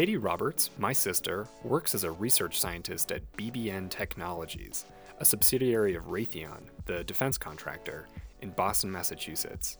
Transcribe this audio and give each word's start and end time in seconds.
Katie 0.00 0.16
Roberts, 0.16 0.70
my 0.78 0.94
sister, 0.94 1.46
works 1.62 1.94
as 1.94 2.04
a 2.04 2.10
research 2.10 2.58
scientist 2.58 3.12
at 3.12 3.20
BBN 3.36 3.90
Technologies, 3.90 4.86
a 5.18 5.26
subsidiary 5.26 5.94
of 5.94 6.04
Raytheon, 6.04 6.62
the 6.86 7.04
defense 7.04 7.36
contractor, 7.36 8.08
in 8.40 8.48
Boston, 8.48 8.90
Massachusetts. 8.90 9.76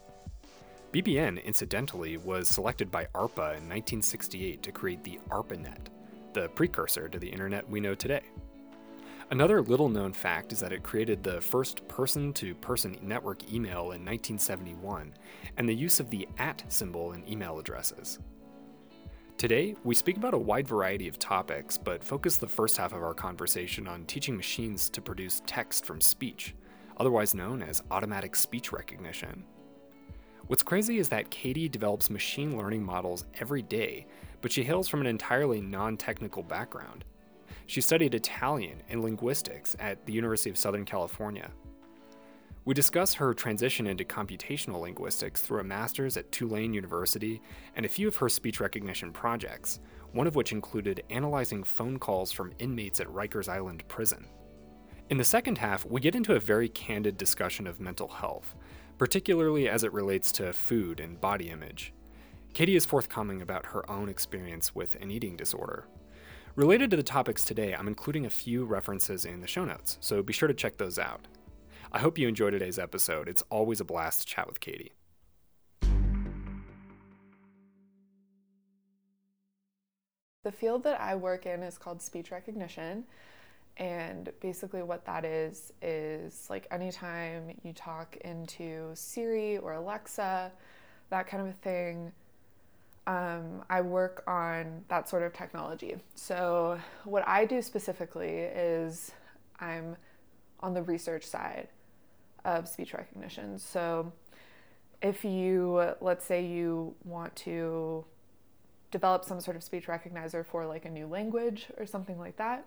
BBN, 0.92 1.42
incidentally, 1.42 2.18
was 2.18 2.50
selected 2.50 2.90
by 2.90 3.06
ARPA 3.14 3.56
in 3.56 3.66
1968 3.66 4.62
to 4.62 4.70
create 4.70 5.02
the 5.02 5.18
ARPANET, 5.30 5.88
the 6.34 6.50
precursor 6.50 7.08
to 7.08 7.18
the 7.18 7.30
internet 7.30 7.66
we 7.70 7.80
know 7.80 7.94
today. 7.94 8.24
Another 9.30 9.62
little 9.62 9.88
known 9.88 10.12
fact 10.12 10.52
is 10.52 10.60
that 10.60 10.74
it 10.74 10.82
created 10.82 11.22
the 11.22 11.40
first 11.40 11.88
person 11.88 12.34
to 12.34 12.54
person 12.56 12.94
network 13.00 13.50
email 13.50 13.92
in 13.92 14.04
1971 14.04 15.14
and 15.56 15.66
the 15.66 15.74
use 15.74 15.98
of 15.98 16.10
the 16.10 16.28
at 16.36 16.62
symbol 16.68 17.12
in 17.12 17.26
email 17.26 17.58
addresses. 17.58 18.18
Today, 19.40 19.74
we 19.84 19.94
speak 19.94 20.18
about 20.18 20.34
a 20.34 20.38
wide 20.38 20.68
variety 20.68 21.08
of 21.08 21.18
topics, 21.18 21.78
but 21.78 22.04
focus 22.04 22.36
the 22.36 22.46
first 22.46 22.76
half 22.76 22.92
of 22.92 23.02
our 23.02 23.14
conversation 23.14 23.88
on 23.88 24.04
teaching 24.04 24.36
machines 24.36 24.90
to 24.90 25.00
produce 25.00 25.40
text 25.46 25.86
from 25.86 25.98
speech, 25.98 26.54
otherwise 26.98 27.34
known 27.34 27.62
as 27.62 27.82
automatic 27.90 28.36
speech 28.36 28.70
recognition. 28.70 29.42
What's 30.48 30.62
crazy 30.62 30.98
is 30.98 31.08
that 31.08 31.30
Katie 31.30 31.70
develops 31.70 32.10
machine 32.10 32.58
learning 32.58 32.84
models 32.84 33.24
every 33.40 33.62
day, 33.62 34.06
but 34.42 34.52
she 34.52 34.62
hails 34.62 34.88
from 34.88 35.00
an 35.00 35.06
entirely 35.06 35.62
non 35.62 35.96
technical 35.96 36.42
background. 36.42 37.06
She 37.64 37.80
studied 37.80 38.14
Italian 38.14 38.82
and 38.90 39.02
linguistics 39.02 39.74
at 39.80 40.04
the 40.04 40.12
University 40.12 40.50
of 40.50 40.58
Southern 40.58 40.84
California. 40.84 41.50
We 42.66 42.74
discuss 42.74 43.14
her 43.14 43.32
transition 43.32 43.86
into 43.86 44.04
computational 44.04 44.82
linguistics 44.82 45.40
through 45.40 45.60
a 45.60 45.64
master's 45.64 46.18
at 46.18 46.30
Tulane 46.30 46.74
University 46.74 47.40
and 47.74 47.86
a 47.86 47.88
few 47.88 48.06
of 48.06 48.16
her 48.16 48.28
speech 48.28 48.60
recognition 48.60 49.12
projects, 49.12 49.80
one 50.12 50.26
of 50.26 50.34
which 50.34 50.52
included 50.52 51.02
analyzing 51.08 51.62
phone 51.62 51.98
calls 51.98 52.32
from 52.32 52.52
inmates 52.58 53.00
at 53.00 53.08
Rikers 53.08 53.48
Island 53.48 53.82
Prison. 53.88 54.26
In 55.08 55.16
the 55.16 55.24
second 55.24 55.56
half, 55.56 55.86
we 55.86 56.02
get 56.02 56.14
into 56.14 56.34
a 56.34 56.40
very 56.40 56.68
candid 56.68 57.16
discussion 57.16 57.66
of 57.66 57.80
mental 57.80 58.08
health, 58.08 58.54
particularly 58.98 59.66
as 59.66 59.82
it 59.82 59.92
relates 59.94 60.30
to 60.32 60.52
food 60.52 61.00
and 61.00 61.18
body 61.18 61.48
image. 61.48 61.94
Katie 62.52 62.76
is 62.76 62.84
forthcoming 62.84 63.40
about 63.40 63.66
her 63.66 63.88
own 63.90 64.08
experience 64.10 64.74
with 64.74 64.96
an 64.96 65.10
eating 65.10 65.34
disorder. 65.34 65.86
Related 66.56 66.90
to 66.90 66.96
the 66.96 67.02
topics 67.02 67.42
today, 67.42 67.74
I'm 67.74 67.88
including 67.88 68.26
a 68.26 68.30
few 68.30 68.66
references 68.66 69.24
in 69.24 69.40
the 69.40 69.46
show 69.46 69.64
notes, 69.64 69.96
so 70.00 70.22
be 70.22 70.34
sure 70.34 70.48
to 70.48 70.54
check 70.54 70.76
those 70.76 70.98
out. 70.98 71.26
I 71.92 71.98
hope 71.98 72.18
you 72.18 72.28
enjoy 72.28 72.50
today's 72.50 72.78
episode. 72.78 73.28
It's 73.28 73.42
always 73.50 73.80
a 73.80 73.84
blast 73.84 74.20
to 74.20 74.26
chat 74.26 74.46
with 74.46 74.60
Katie. 74.60 74.92
The 80.44 80.52
field 80.52 80.84
that 80.84 81.00
I 81.00 81.16
work 81.16 81.46
in 81.46 81.64
is 81.64 81.76
called 81.76 82.00
speech 82.00 82.30
recognition. 82.30 83.04
And 83.76 84.30
basically, 84.40 84.84
what 84.84 85.04
that 85.06 85.24
is, 85.24 85.72
is 85.82 86.46
like 86.48 86.68
anytime 86.70 87.56
you 87.64 87.72
talk 87.72 88.16
into 88.18 88.90
Siri 88.94 89.58
or 89.58 89.72
Alexa, 89.72 90.52
that 91.08 91.26
kind 91.26 91.42
of 91.42 91.48
a 91.48 91.56
thing, 91.58 92.12
um, 93.08 93.64
I 93.68 93.80
work 93.80 94.22
on 94.28 94.84
that 94.88 95.08
sort 95.08 95.24
of 95.24 95.32
technology. 95.32 95.96
So, 96.14 96.78
what 97.02 97.26
I 97.26 97.46
do 97.46 97.60
specifically 97.60 98.38
is 98.38 99.10
I'm 99.58 99.96
on 100.60 100.74
the 100.74 100.82
research 100.82 101.24
side 101.24 101.68
of 102.44 102.68
speech 102.68 102.94
recognition. 102.94 103.58
So, 103.58 104.12
if 105.02 105.24
you, 105.24 105.94
let's 106.00 106.24
say, 106.24 106.44
you 106.44 106.94
want 107.04 107.34
to 107.36 108.04
develop 108.90 109.24
some 109.24 109.40
sort 109.40 109.56
of 109.56 109.62
speech 109.62 109.86
recognizer 109.86 110.44
for 110.44 110.66
like 110.66 110.84
a 110.84 110.90
new 110.90 111.06
language 111.06 111.68
or 111.78 111.86
something 111.86 112.18
like 112.18 112.36
that, 112.36 112.66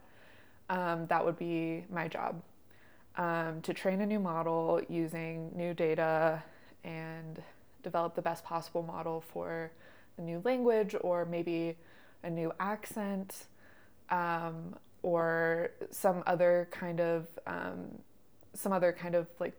um, 0.69 1.05
that 1.07 1.23
would 1.23 1.37
be 1.37 1.85
my 1.91 2.07
job. 2.07 2.41
Um, 3.15 3.61
to 3.61 3.73
train 3.73 4.01
a 4.01 4.05
new 4.07 4.19
model 4.19 4.81
using 4.89 5.51
new 5.55 5.75
data 5.75 6.41
and 6.83 7.41
develop 7.83 8.15
the 8.15 8.21
best 8.23 8.43
possible 8.43 8.81
model 8.81 9.21
for 9.21 9.71
a 10.17 10.21
new 10.21 10.41
language 10.43 10.95
or 11.01 11.25
maybe 11.25 11.77
a 12.23 12.29
new 12.29 12.51
accent 12.59 13.45
um, 14.09 14.75
or 15.03 15.71
some 15.91 16.23
other 16.25 16.67
kind 16.71 16.99
of 16.99 17.27
um, 17.45 17.99
some 18.53 18.71
other 18.71 18.91
kind 18.91 19.15
of 19.15 19.27
like 19.39 19.53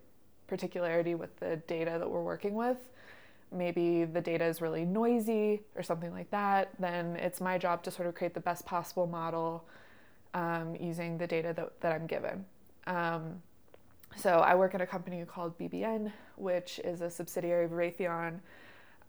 particularity 0.47 1.15
with 1.15 1.38
the 1.41 1.56
data 1.66 1.97
that 1.99 2.09
we're 2.09 2.22
working 2.22 2.55
with 2.55 2.77
maybe 3.53 4.05
the 4.05 4.21
data 4.21 4.44
is 4.44 4.60
really 4.60 4.84
noisy 4.84 5.60
or 5.77 5.82
something 5.82 6.12
like 6.12 6.31
that 6.31 6.71
then 6.78 7.16
it's 7.16 7.41
my 7.41 7.56
job 7.56 7.82
to 7.82 7.91
sort 7.91 8.09
of 8.09 8.15
create 8.15 8.34
the 8.34 8.41
best 8.41 8.65
possible 8.66 9.06
model 9.06 9.65
um, 10.34 10.75
using 10.77 11.16
the 11.16 11.27
data 11.27 11.53
that, 11.54 11.81
that 11.81 11.93
i'm 11.93 12.06
given 12.06 12.44
um, 12.87 13.41
so 14.16 14.38
i 14.38 14.54
work 14.54 14.75
at 14.75 14.81
a 14.81 14.87
company 14.87 15.25
called 15.25 15.56
bbn 15.59 16.10
which 16.37 16.81
is 16.84 17.00
a 17.00 17.10
subsidiary 17.10 17.65
of 17.65 17.72
raytheon 17.72 18.41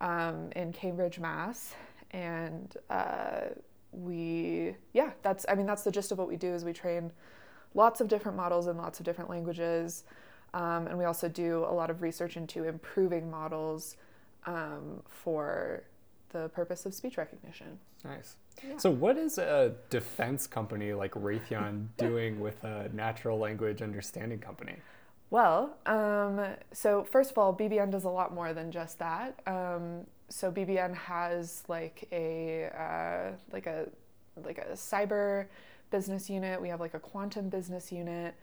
um, 0.02 0.50
in 0.56 0.72
Cambridge, 0.72 1.20
Mass. 1.20 1.76
And 2.12 2.76
uh, 2.90 3.50
we, 3.92 4.76
yeah, 4.94 5.12
that's, 5.22 5.46
I 5.50 5.56
mean, 5.56 5.66
that's 5.66 5.84
the 5.84 5.92
gist 5.92 6.12
of 6.12 6.18
what 6.18 6.28
we 6.28 6.36
do 6.36 6.54
is 6.54 6.64
we 6.64 6.74
train 6.74 7.12
lots 7.74 8.02
of 8.02 8.08
different 8.08 8.38
models 8.38 8.68
in 8.68 8.78
lots 8.78 9.00
of 9.00 9.06
different 9.06 9.30
languages. 9.30 10.04
Um, 10.56 10.88
and 10.88 10.98
we 10.98 11.04
also 11.04 11.28
do 11.28 11.66
a 11.70 11.74
lot 11.74 11.90
of 11.90 12.02
research 12.02 12.38
into 12.38 12.64
improving 12.64 13.30
models 13.30 13.98
um, 14.46 15.04
for 15.10 15.84
the 16.30 16.48
purpose 16.50 16.86
of 16.86 16.94
speech 16.94 17.18
recognition. 17.18 17.78
Nice. 18.06 18.38
Yeah. 18.64 18.78
So, 18.78 18.90
what 18.90 19.18
is 19.18 19.38
a 19.38 19.74
defense 19.90 20.48
company 20.48 20.94
like 20.94 21.12
Raytheon 21.12 21.88
doing 21.98 22.40
with 22.40 22.64
a 22.64 22.90
natural 22.94 23.38
language 23.38 23.82
understanding 23.82 24.40
company? 24.40 24.78
Well, 25.30 25.76
um, 25.86 26.46
so 26.72 27.04
first 27.04 27.32
of 27.32 27.38
all, 27.38 27.54
BBN 27.54 27.92
does 27.92 28.06
a 28.06 28.10
lot 28.10 28.34
more 28.34 28.54
than 28.54 28.72
just 28.72 28.98
that. 29.00 29.40
Um, 29.46 30.06
so 30.30 30.52
BBN 30.52 30.96
has 30.96 31.64
like 31.68 32.08
a 32.14 32.70
uh, 32.78 33.36
like 33.52 33.68
a 33.68 33.90
like 34.42 34.60
a 34.60 34.74
cyber 34.74 35.48
business 35.92 36.30
unit. 36.30 36.62
We 36.62 36.70
have 36.70 36.80
like 36.80 36.94
a 36.94 37.00
quantum 37.00 37.50
business 37.50 37.92
unit. 37.92 38.36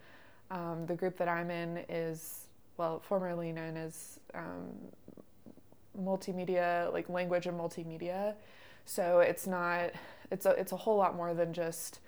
Um, 0.51 0.85
the 0.87 0.95
group 0.95 1.17
that 1.19 1.29
I'm 1.29 1.51
in 1.51 1.85
is 1.89 2.47
well 2.77 3.01
formerly 3.01 3.53
known 3.53 3.77
as 3.77 4.19
um, 4.35 4.71
multimedia, 5.99 6.93
like 6.93 7.09
language 7.09 7.47
and 7.47 7.59
multimedia. 7.59 8.35
So 8.85 9.21
it's 9.21 9.47
not 9.47 9.93
it's 10.31 10.47
a 10.47 10.51
it's 10.51 10.73
a 10.73 10.77
whole 10.77 10.97
lot 10.97 11.17
more 11.17 11.35
than 11.35 11.53
just 11.53 12.01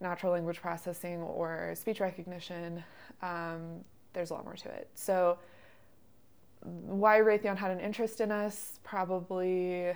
natural 0.00 0.32
language 0.32 0.60
processing 0.60 1.20
or 1.20 1.74
speech 1.74 2.00
recognition. 2.00 2.82
Um, 3.22 3.84
there's 4.12 4.30
a 4.30 4.34
lot 4.34 4.44
more 4.44 4.54
to 4.56 4.68
it. 4.68 4.88
So, 4.94 5.38
why 6.62 7.18
Raytheon 7.18 7.56
had 7.56 7.70
an 7.70 7.80
interest 7.80 8.20
in 8.20 8.30
us, 8.30 8.78
probably, 8.82 9.92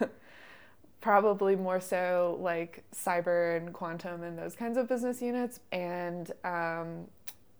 probably 1.00 1.54
more 1.54 1.80
so 1.80 2.38
like 2.40 2.82
cyber 2.94 3.56
and 3.56 3.72
quantum 3.72 4.22
and 4.22 4.38
those 4.38 4.54
kinds 4.56 4.76
of 4.78 4.88
business 4.88 5.22
units. 5.22 5.60
And 5.70 6.32
um, 6.44 7.06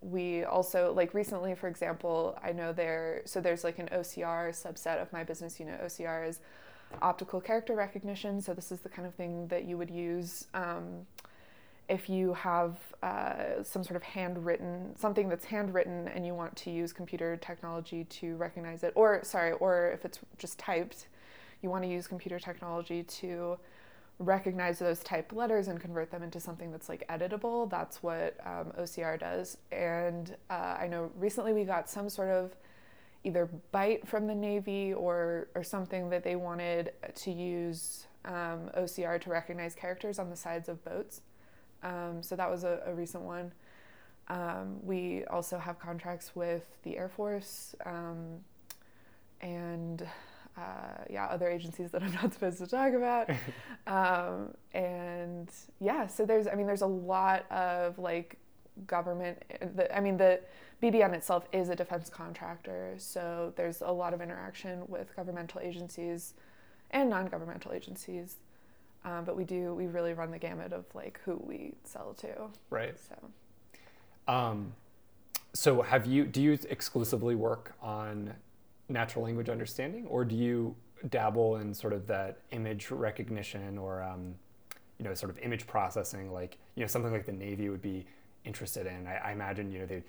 we 0.01 0.45
also 0.45 0.93
like 0.93 1.15
recently, 1.15 1.55
for 1.55 1.69
example, 1.69 2.39
I 2.43 2.53
know 2.53 2.73
there. 2.73 3.23
So 3.25 3.41
there's 3.41 3.65
like 3.65 3.79
an 3.79 3.89
OCR 3.93 4.51
subset 4.51 5.01
of 5.03 5.13
my 5.13 5.25
business 5.25 5.59
unit. 5.59 5.81
OCR 5.83 6.29
is 6.29 6.41
optical 7.03 7.41
character 7.41 7.75
recognition. 7.75 8.41
So 8.41 8.55
this 8.55 8.71
is 8.73 8.81
the 8.81 8.89
kind 8.89 9.07
of 9.07 9.15
thing 9.15 9.49
that 9.49 9.65
you 9.65 9.77
would 9.77 9.91
use. 9.91 10.47
Um, 10.55 11.07
if 11.89 12.09
you 12.09 12.35
have 12.35 12.77
uh, 13.03 13.63
some 13.63 13.83
sort 13.83 13.97
of 13.97 14.03
handwritten 14.03 14.95
something 14.97 15.29
that's 15.29 15.47
handwritten 15.47 16.09
and 16.09 16.27
you 16.27 16.35
want 16.35 16.55
to 16.55 16.71
use 16.71 16.93
computer 16.93 17.37
technology 17.37 18.05
to 18.05 18.37
recognize 18.37 18.83
it 18.83 18.93
or 18.95 19.21
sorry 19.25 19.53
or 19.53 19.91
if 19.93 20.05
it's 20.05 20.19
just 20.37 20.59
typed 20.59 21.09
you 21.63 21.71
want 21.71 21.83
to 21.83 21.89
use 21.89 22.07
computer 22.07 22.39
technology 22.39 23.03
to 23.05 23.59
recognize 24.19 24.79
those 24.79 25.01
type 25.01 25.33
letters 25.33 25.69
and 25.69 25.81
convert 25.81 26.11
them 26.11 26.23
into 26.23 26.41
something 26.41 26.73
that's 26.73 26.89
like 26.89 27.07
editable 27.09 27.71
that's 27.71 28.03
what 28.03 28.37
um, 28.45 28.73
ocr 28.81 29.19
does 29.19 29.59
and 29.71 30.37
uh, 30.51 30.77
i 30.81 30.89
know 30.89 31.11
recently 31.17 31.53
we 31.53 31.65
got 31.65 31.89
some 31.89 32.09
sort 32.09 32.29
of 32.29 32.57
either 33.25 33.49
bite 33.71 34.07
from 34.07 34.27
the 34.27 34.35
navy 34.35 34.93
or 34.93 35.49
or 35.55 35.63
something 35.63 36.11
that 36.11 36.25
they 36.25 36.35
wanted 36.35 36.93
to 37.15 37.31
use 37.31 38.07
um, 38.25 38.71
ocr 38.77 39.21
to 39.21 39.31
recognize 39.31 39.75
characters 39.75 40.19
on 40.19 40.31
the 40.31 40.37
sides 40.37 40.69
of 40.69 40.85
boats 40.85 41.21
um, 41.83 42.23
so 42.23 42.37
that 42.37 42.51
was 42.51 42.65
a, 42.65 42.81
a 42.87 42.95
recent 42.95 43.25
one. 43.25 43.53
Um, 44.29 44.85
we 44.85 45.25
also 45.27 45.59
have 45.59 45.79
contracts 45.79 46.33
with 46.35 46.67
the 46.83 46.99
Air 46.99 47.09
Force 47.09 47.75
um, 47.87 48.41
and 49.41 50.07
uh, 50.59 51.05
yeah, 51.09 51.27
other 51.27 51.49
agencies 51.49 51.91
that 51.93 52.03
I'm 52.03 52.13
not 52.13 52.33
supposed 52.35 52.59
to 52.59 52.67
talk 52.67 52.93
about. 52.93 53.31
Um, 53.87 54.53
and 54.75 55.49
yeah, 55.81 56.07
so 56.09 56.27
there's, 56.27 56.47
I 56.47 56.55
mean, 56.55 56.67
there's 56.67 56.83
a 56.83 56.87
lot 56.87 57.51
of 57.51 57.99
like 57.99 58.37
government. 58.87 59.43
The, 59.77 59.97
I 59.97 60.01
mean, 60.01 60.19
the 60.19 60.41
BBN 60.83 61.15
itself 61.15 61.47
is 61.53 61.71
a 61.71 61.75
defense 61.75 62.11
contractor, 62.11 62.97
so 62.99 63.55
there's 63.57 63.81
a 63.81 63.91
lot 63.91 64.13
of 64.13 64.21
interaction 64.21 64.83
with 64.89 65.17
governmental 65.17 65.63
agencies 65.63 66.35
and 66.91 67.09
non-governmental 67.09 67.73
agencies 67.73 68.37
Um, 69.05 69.25
but 69.25 69.37
we 69.37 69.45
do 69.45 69.75
we 69.75 69.87
really 69.87 70.13
run 70.13 70.31
the 70.31 70.39
gamut 70.39 70.75
of 70.75 70.85
like 70.95 71.19
who 71.25 71.43
we 71.47 71.73
sell 71.85 72.15
to. 72.19 72.51
Right. 72.69 72.95
So. 72.99 74.33
Um, 74.33 74.75
so 75.55 75.81
have 75.81 76.07
you 76.07 76.27
do 76.27 76.43
you 76.43 76.59
exclusively 76.69 77.35
work 77.35 77.75
on 77.81 78.35
natural 78.89 79.25
language 79.25 79.49
understanding, 79.49 80.07
or 80.07 80.25
do 80.25 80.35
you 80.35 80.75
dabble 81.09 81.57
in 81.57 81.73
sort 81.75 81.93
of 81.93 82.07
that 82.09 82.39
image 82.51 82.91
recognition 82.91 83.79
or 83.79 84.03
um, 84.03 84.35
you 84.99 85.05
know 85.05 85.15
sort 85.15 85.31
of 85.31 85.39
image 85.39 85.67
processing, 85.67 86.33
like 86.33 86.59
you 86.75 86.83
know 86.83 86.87
something 86.89 87.13
like 87.13 87.27
the 87.27 87.33
Navy 87.33 87.69
would 87.69 87.83
be 87.83 88.07
interested 88.45 88.87
in? 88.87 89.07
I, 89.07 89.17
I 89.17 89.33
imagine 89.33 89.71
you 89.73 89.81
know 89.81 89.87
they 89.87 90.03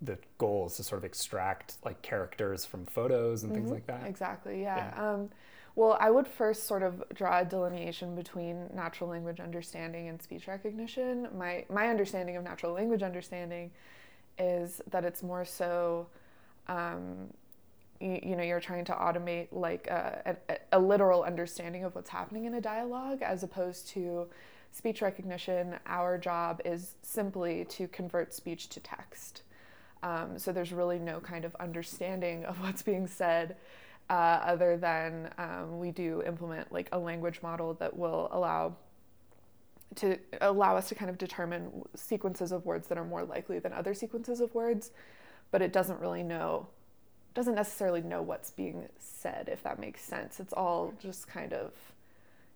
the 0.00 0.16
goal 0.38 0.66
is 0.66 0.76
to 0.76 0.84
sort 0.84 0.98
of 1.00 1.04
extract 1.04 1.76
like 1.84 2.00
characters 2.02 2.64
from 2.64 2.86
photos 2.86 3.42
and 3.42 3.52
things 3.52 3.68
Mhm. 3.68 3.72
like 3.74 3.86
that. 3.88 4.06
Exactly, 4.06 4.62
yeah. 4.62 4.92
Yeah. 4.94 5.12
Um, 5.12 5.30
well, 5.74 5.96
I 6.00 6.10
would 6.10 6.26
first 6.26 6.64
sort 6.66 6.82
of 6.84 7.02
draw 7.14 7.40
a 7.40 7.44
delineation 7.44 8.14
between 8.14 8.68
natural 8.74 9.10
language 9.10 9.40
understanding 9.40 10.08
and 10.08 10.20
speech 10.22 10.46
recognition. 10.48 11.28
My 11.36 11.64
my 11.68 11.88
understanding 11.88 12.36
of 12.36 12.44
natural 12.44 12.72
language 12.72 13.02
understanding 13.02 13.70
is 14.38 14.80
that 14.90 15.04
it's 15.04 15.22
more 15.22 15.44
so, 15.44 16.06
um, 16.68 17.32
you, 18.00 18.20
you 18.22 18.36
know, 18.36 18.42
you're 18.42 18.60
trying 18.60 18.84
to 18.86 18.92
automate 18.92 19.48
like 19.52 19.86
a, 19.88 20.36
a, 20.48 20.56
a 20.72 20.78
literal 20.78 21.22
understanding 21.22 21.84
of 21.84 21.94
what's 21.94 22.10
happening 22.10 22.44
in 22.44 22.54
a 22.54 22.60
dialogue, 22.60 23.22
as 23.22 23.42
opposed 23.42 23.88
to 23.88 24.26
speech 24.72 25.02
recognition. 25.02 25.76
Our 25.86 26.18
job 26.18 26.60
is 26.64 26.94
simply 27.02 27.64
to 27.66 27.88
convert 27.88 28.34
speech 28.34 28.68
to 28.70 28.80
text. 28.80 29.42
Um, 30.02 30.38
so 30.38 30.52
there's 30.52 30.72
really 30.72 30.98
no 30.98 31.20
kind 31.20 31.44
of 31.44 31.54
understanding 31.56 32.44
of 32.44 32.60
what's 32.62 32.82
being 32.82 33.06
said 33.06 33.56
uh, 34.10 34.40
other 34.42 34.76
than 34.76 35.30
um, 35.38 35.78
we 35.78 35.90
do 35.90 36.22
implement 36.26 36.72
like 36.72 36.88
a 36.92 36.98
language 36.98 37.40
model 37.42 37.74
that 37.74 37.96
will 37.96 38.28
allow 38.32 38.76
to 39.94 40.18
allow 40.42 40.76
us 40.76 40.88
to 40.90 40.94
kind 40.94 41.10
of 41.10 41.16
determine 41.16 41.82
sequences 41.94 42.52
of 42.52 42.64
words 42.66 42.88
that 42.88 42.98
are 42.98 43.04
more 43.04 43.24
likely 43.24 43.58
than 43.58 43.72
other 43.72 43.94
sequences 43.94 44.40
of 44.40 44.54
words, 44.54 44.90
but 45.50 45.62
it 45.62 45.72
doesn't 45.72 45.98
really 45.98 46.22
know 46.22 46.68
doesn't 47.38 47.54
necessarily 47.54 48.00
know 48.00 48.20
what's 48.20 48.50
being 48.50 48.88
said 48.98 49.48
if 49.48 49.62
that 49.62 49.78
makes 49.78 50.02
sense. 50.02 50.40
It's 50.40 50.52
all 50.52 50.92
just 51.00 51.28
kind 51.28 51.52
of 51.52 51.70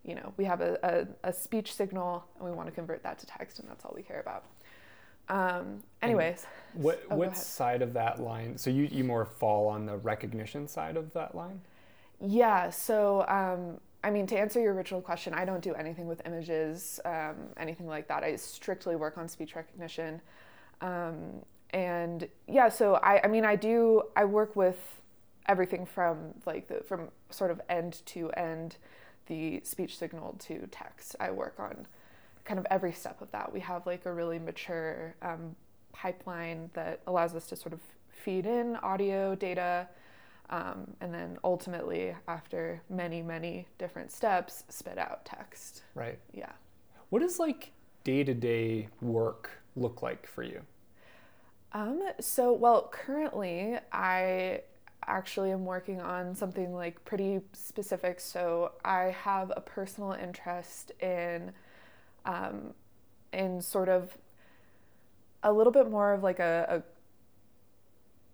you 0.02 0.16
know, 0.16 0.32
we 0.36 0.44
have 0.44 0.60
a, 0.60 1.06
a, 1.22 1.28
a 1.28 1.32
speech 1.32 1.72
signal 1.72 2.24
and 2.34 2.44
we 2.44 2.50
want 2.50 2.66
to 2.66 2.72
convert 2.74 3.04
that 3.04 3.16
to 3.20 3.26
text 3.26 3.60
and 3.60 3.68
that's 3.68 3.84
all 3.84 3.92
we 3.94 4.02
care 4.02 4.18
about. 4.18 4.42
Um, 5.28 5.84
anyways, 6.02 6.46
What 6.72 7.00
Oh, 7.08 7.14
what 7.14 7.36
side 7.36 7.80
of 7.80 7.92
that 7.92 8.20
line? 8.20 8.58
So 8.58 8.70
you 8.70 8.88
you 8.90 9.04
more 9.04 9.24
fall 9.24 9.68
on 9.68 9.86
the 9.86 9.96
recognition 9.98 10.66
side 10.66 10.96
of 10.96 11.12
that 11.12 11.36
line? 11.36 11.60
Yeah, 12.20 12.68
so 12.70 13.24
um, 13.28 13.78
I 14.02 14.10
mean, 14.10 14.26
to 14.26 14.36
answer 14.36 14.60
your 14.60 14.74
original 14.74 15.00
question, 15.00 15.32
I 15.32 15.44
don't 15.44 15.62
do 15.62 15.74
anything 15.74 16.08
with 16.08 16.26
images, 16.26 16.98
um, 17.04 17.36
anything 17.56 17.86
like 17.86 18.08
that. 18.08 18.24
I 18.24 18.34
strictly 18.34 18.96
work 18.96 19.16
on 19.16 19.28
speech 19.28 19.54
recognition. 19.54 20.20
Um, 20.80 21.44
and 21.72 22.28
yeah, 22.46 22.68
so 22.68 22.94
I, 22.96 23.22
I 23.24 23.26
mean, 23.28 23.44
I 23.44 23.56
do, 23.56 24.02
I 24.16 24.24
work 24.24 24.56
with 24.56 24.78
everything 25.46 25.86
from 25.86 26.34
like 26.46 26.68
the, 26.68 26.82
from 26.84 27.08
sort 27.30 27.50
of 27.50 27.60
end 27.68 28.02
to 28.06 28.30
end, 28.32 28.76
the 29.26 29.60
speech 29.64 29.98
signal 29.98 30.36
to 30.40 30.66
text. 30.70 31.16
I 31.20 31.30
work 31.30 31.54
on 31.58 31.86
kind 32.44 32.58
of 32.58 32.66
every 32.70 32.92
step 32.92 33.20
of 33.20 33.30
that. 33.32 33.52
We 33.52 33.60
have 33.60 33.86
like 33.86 34.06
a 34.06 34.12
really 34.12 34.38
mature 34.38 35.14
um, 35.22 35.56
pipeline 35.92 36.70
that 36.74 37.00
allows 37.06 37.34
us 37.34 37.46
to 37.48 37.56
sort 37.56 37.72
of 37.72 37.80
feed 38.08 38.46
in 38.46 38.76
audio 38.76 39.34
data 39.34 39.88
um, 40.52 40.94
and 41.00 41.14
then 41.14 41.38
ultimately, 41.42 42.14
after 42.28 42.82
many, 42.90 43.22
many 43.22 43.66
different 43.78 44.12
steps, 44.12 44.64
spit 44.68 44.98
out 44.98 45.24
text. 45.24 45.82
Right. 45.94 46.18
Yeah. 46.32 46.52
What 47.08 47.22
does 47.22 47.38
like 47.38 47.72
day 48.04 48.22
to 48.22 48.34
day 48.34 48.88
work 49.00 49.50
look 49.76 50.02
like 50.02 50.26
for 50.26 50.42
you? 50.42 50.60
Um, 51.72 52.02
so, 52.20 52.52
well, 52.52 52.88
currently, 52.92 53.78
I 53.92 54.62
actually 55.06 55.50
am 55.50 55.64
working 55.64 56.00
on 56.00 56.34
something 56.34 56.74
like 56.74 57.04
pretty 57.04 57.40
specific. 57.52 58.20
So, 58.20 58.72
I 58.84 59.16
have 59.22 59.52
a 59.56 59.60
personal 59.60 60.12
interest 60.12 60.92
in, 61.00 61.52
um, 62.24 62.74
in 63.32 63.60
sort 63.62 63.88
of 63.88 64.16
a 65.42 65.52
little 65.52 65.72
bit 65.72 65.90
more 65.90 66.12
of 66.12 66.22
like 66.22 66.38
a, 66.38 66.82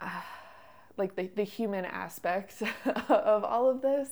a 0.00 0.05
uh, 0.05 0.11
like 0.96 1.14
the, 1.14 1.31
the 1.37 1.44
human 1.44 1.84
aspect 1.84 2.62
of 3.08 3.44
all 3.44 3.70
of 3.70 3.82
this. 3.82 4.08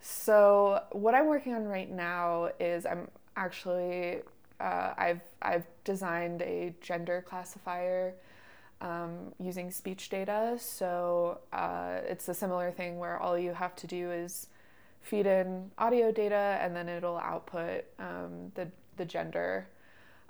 So 0.00 0.82
what 0.92 1.14
I'm 1.14 1.26
working 1.26 1.54
on 1.54 1.64
right 1.64 1.90
now 1.90 2.50
is 2.58 2.86
I'm 2.86 3.08
actually 3.36 4.18
uh, 4.60 4.94
I've 4.96 5.20
I've 5.40 5.64
designed 5.84 6.42
a 6.42 6.74
gender 6.80 7.24
classifier 7.26 8.14
um, 8.82 9.32
using 9.38 9.70
speech 9.70 10.10
data. 10.10 10.56
So 10.58 11.38
uh, 11.52 12.00
it's 12.06 12.28
a 12.28 12.34
similar 12.34 12.70
thing 12.70 12.98
where 12.98 13.18
all 13.18 13.38
you 13.38 13.54
have 13.54 13.74
to 13.76 13.86
do 13.86 14.10
is 14.10 14.48
feed 15.00 15.26
in 15.26 15.70
audio 15.78 16.12
data 16.12 16.58
and 16.60 16.76
then 16.76 16.88
it'll 16.88 17.18
output 17.18 17.84
um, 17.98 18.52
the 18.54 18.68
the 18.96 19.04
gender 19.04 19.66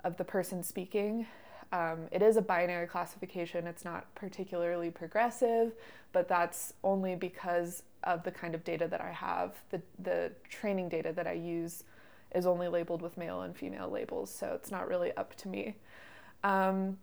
of 0.03 0.15
the 0.17 0.23
person 0.23 0.63
speaking. 0.63 1.25
Um, 1.71 2.01
it 2.11 2.21
is 2.21 2.37
a 2.37 2.41
binary 2.41 2.87
classification. 2.87 3.65
It's 3.67 3.83
not 3.83 4.13
particularly 4.15 4.91
progressive, 4.91 5.73
but 6.11 6.27
that's 6.27 6.73
only 6.83 7.15
because 7.15 7.83
of 8.03 8.23
the 8.23 8.31
kind 8.31 8.53
of 8.53 8.63
data 8.63 8.87
that 8.87 9.01
I 9.01 9.11
have. 9.11 9.55
The, 9.71 9.81
the 9.99 10.31
training 10.49 10.89
data 10.89 11.11
that 11.13 11.25
I 11.25 11.33
use 11.33 11.83
is 12.35 12.45
only 12.45 12.67
labeled 12.67 13.01
with 13.01 13.17
male 13.17 13.41
and 13.41 13.55
female 13.55 13.89
labels, 13.89 14.33
so 14.33 14.53
it's 14.53 14.71
not 14.71 14.87
really 14.87 15.11
up 15.13 15.35
to 15.37 15.47
me. 15.47 15.75
Um, 16.43 16.97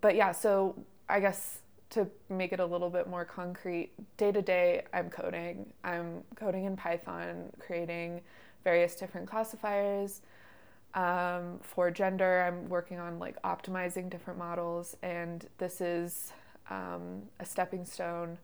but 0.00 0.16
yeah, 0.16 0.32
so 0.32 0.76
I 1.08 1.20
guess 1.20 1.58
to 1.90 2.08
make 2.30 2.52
it 2.52 2.60
a 2.60 2.64
little 2.64 2.88
bit 2.88 3.06
more 3.08 3.24
concrete, 3.24 3.90
day 4.16 4.32
to 4.32 4.40
day, 4.40 4.82
I'm 4.94 5.10
coding. 5.10 5.72
I'm 5.84 6.24
coding 6.36 6.64
in 6.64 6.76
Python, 6.76 7.50
creating 7.58 8.22
various 8.64 8.94
different 8.94 9.28
classifiers. 9.28 10.22
Um, 10.94 11.58
for 11.62 11.90
gender, 11.90 12.44
I'm 12.46 12.68
working 12.68 12.98
on 12.98 13.18
like 13.18 13.40
optimizing 13.42 14.08
different 14.10 14.38
models, 14.38 14.96
and 15.02 15.46
this 15.58 15.80
is 15.80 16.32
um, 16.70 17.22
a 17.40 17.44
stepping 17.44 17.84
stone 17.84 18.38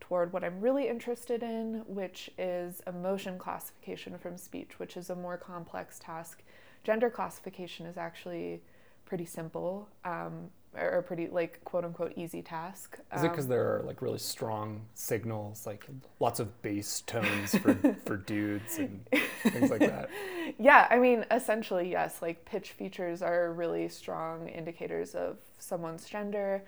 toward 0.00 0.32
what 0.32 0.44
I'm 0.44 0.60
really 0.60 0.88
interested 0.88 1.42
in, 1.42 1.82
which 1.86 2.30
is 2.38 2.80
emotion 2.86 3.38
classification 3.38 4.16
from 4.16 4.36
speech, 4.36 4.78
which 4.78 4.96
is 4.96 5.10
a 5.10 5.14
more 5.14 5.36
complex 5.36 5.98
task. 5.98 6.42
Gender 6.84 7.10
classification 7.10 7.84
is 7.84 7.98
actually 7.98 8.62
pretty 9.04 9.26
simple, 9.26 9.88
um, 10.04 10.50
or 10.80 11.02
pretty 11.02 11.28
like 11.28 11.62
quote 11.64 11.84
unquote 11.84 12.12
easy 12.16 12.42
task. 12.42 12.98
Is 13.14 13.22
it 13.22 13.30
because 13.30 13.44
Um, 13.44 13.50
there 13.50 13.76
are 13.78 13.82
like 13.84 14.02
really 14.02 14.18
strong 14.18 14.86
signals, 14.94 15.66
like 15.66 15.86
lots 16.20 16.40
of 16.40 16.60
bass 16.62 17.00
tones 17.02 17.54
for, 17.56 17.74
for 18.04 18.16
dudes 18.16 18.78
and 18.78 19.04
things 19.52 19.70
like 19.70 19.84
that? 19.84 20.10
yeah, 20.58 20.86
I 20.90 20.98
mean, 20.98 21.24
essentially, 21.30 21.90
yes. 21.90 22.22
Like 22.22 22.44
pitch 22.44 22.72
features 22.72 23.22
are 23.22 23.52
really 23.52 23.88
strong 23.88 24.48
indicators 24.48 25.14
of 25.14 25.38
someone's 25.58 26.06
gender, 26.06 26.64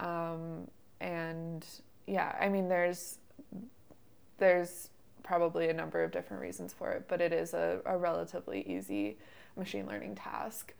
um, 0.00 0.68
and 1.00 1.64
yeah, 2.06 2.36
I 2.40 2.48
mean, 2.48 2.68
there's 2.68 3.18
there's 4.38 4.90
probably 5.22 5.68
a 5.68 5.72
number 5.74 6.02
of 6.04 6.12
different 6.12 6.40
reasons 6.42 6.72
for 6.72 6.92
it, 6.92 7.06
but 7.08 7.20
it 7.20 7.32
is 7.32 7.54
a, 7.54 7.80
a 7.84 7.96
relatively 7.96 8.62
easy 8.68 9.18
machine 9.56 9.86
learning 9.86 10.14
task. 10.14 10.74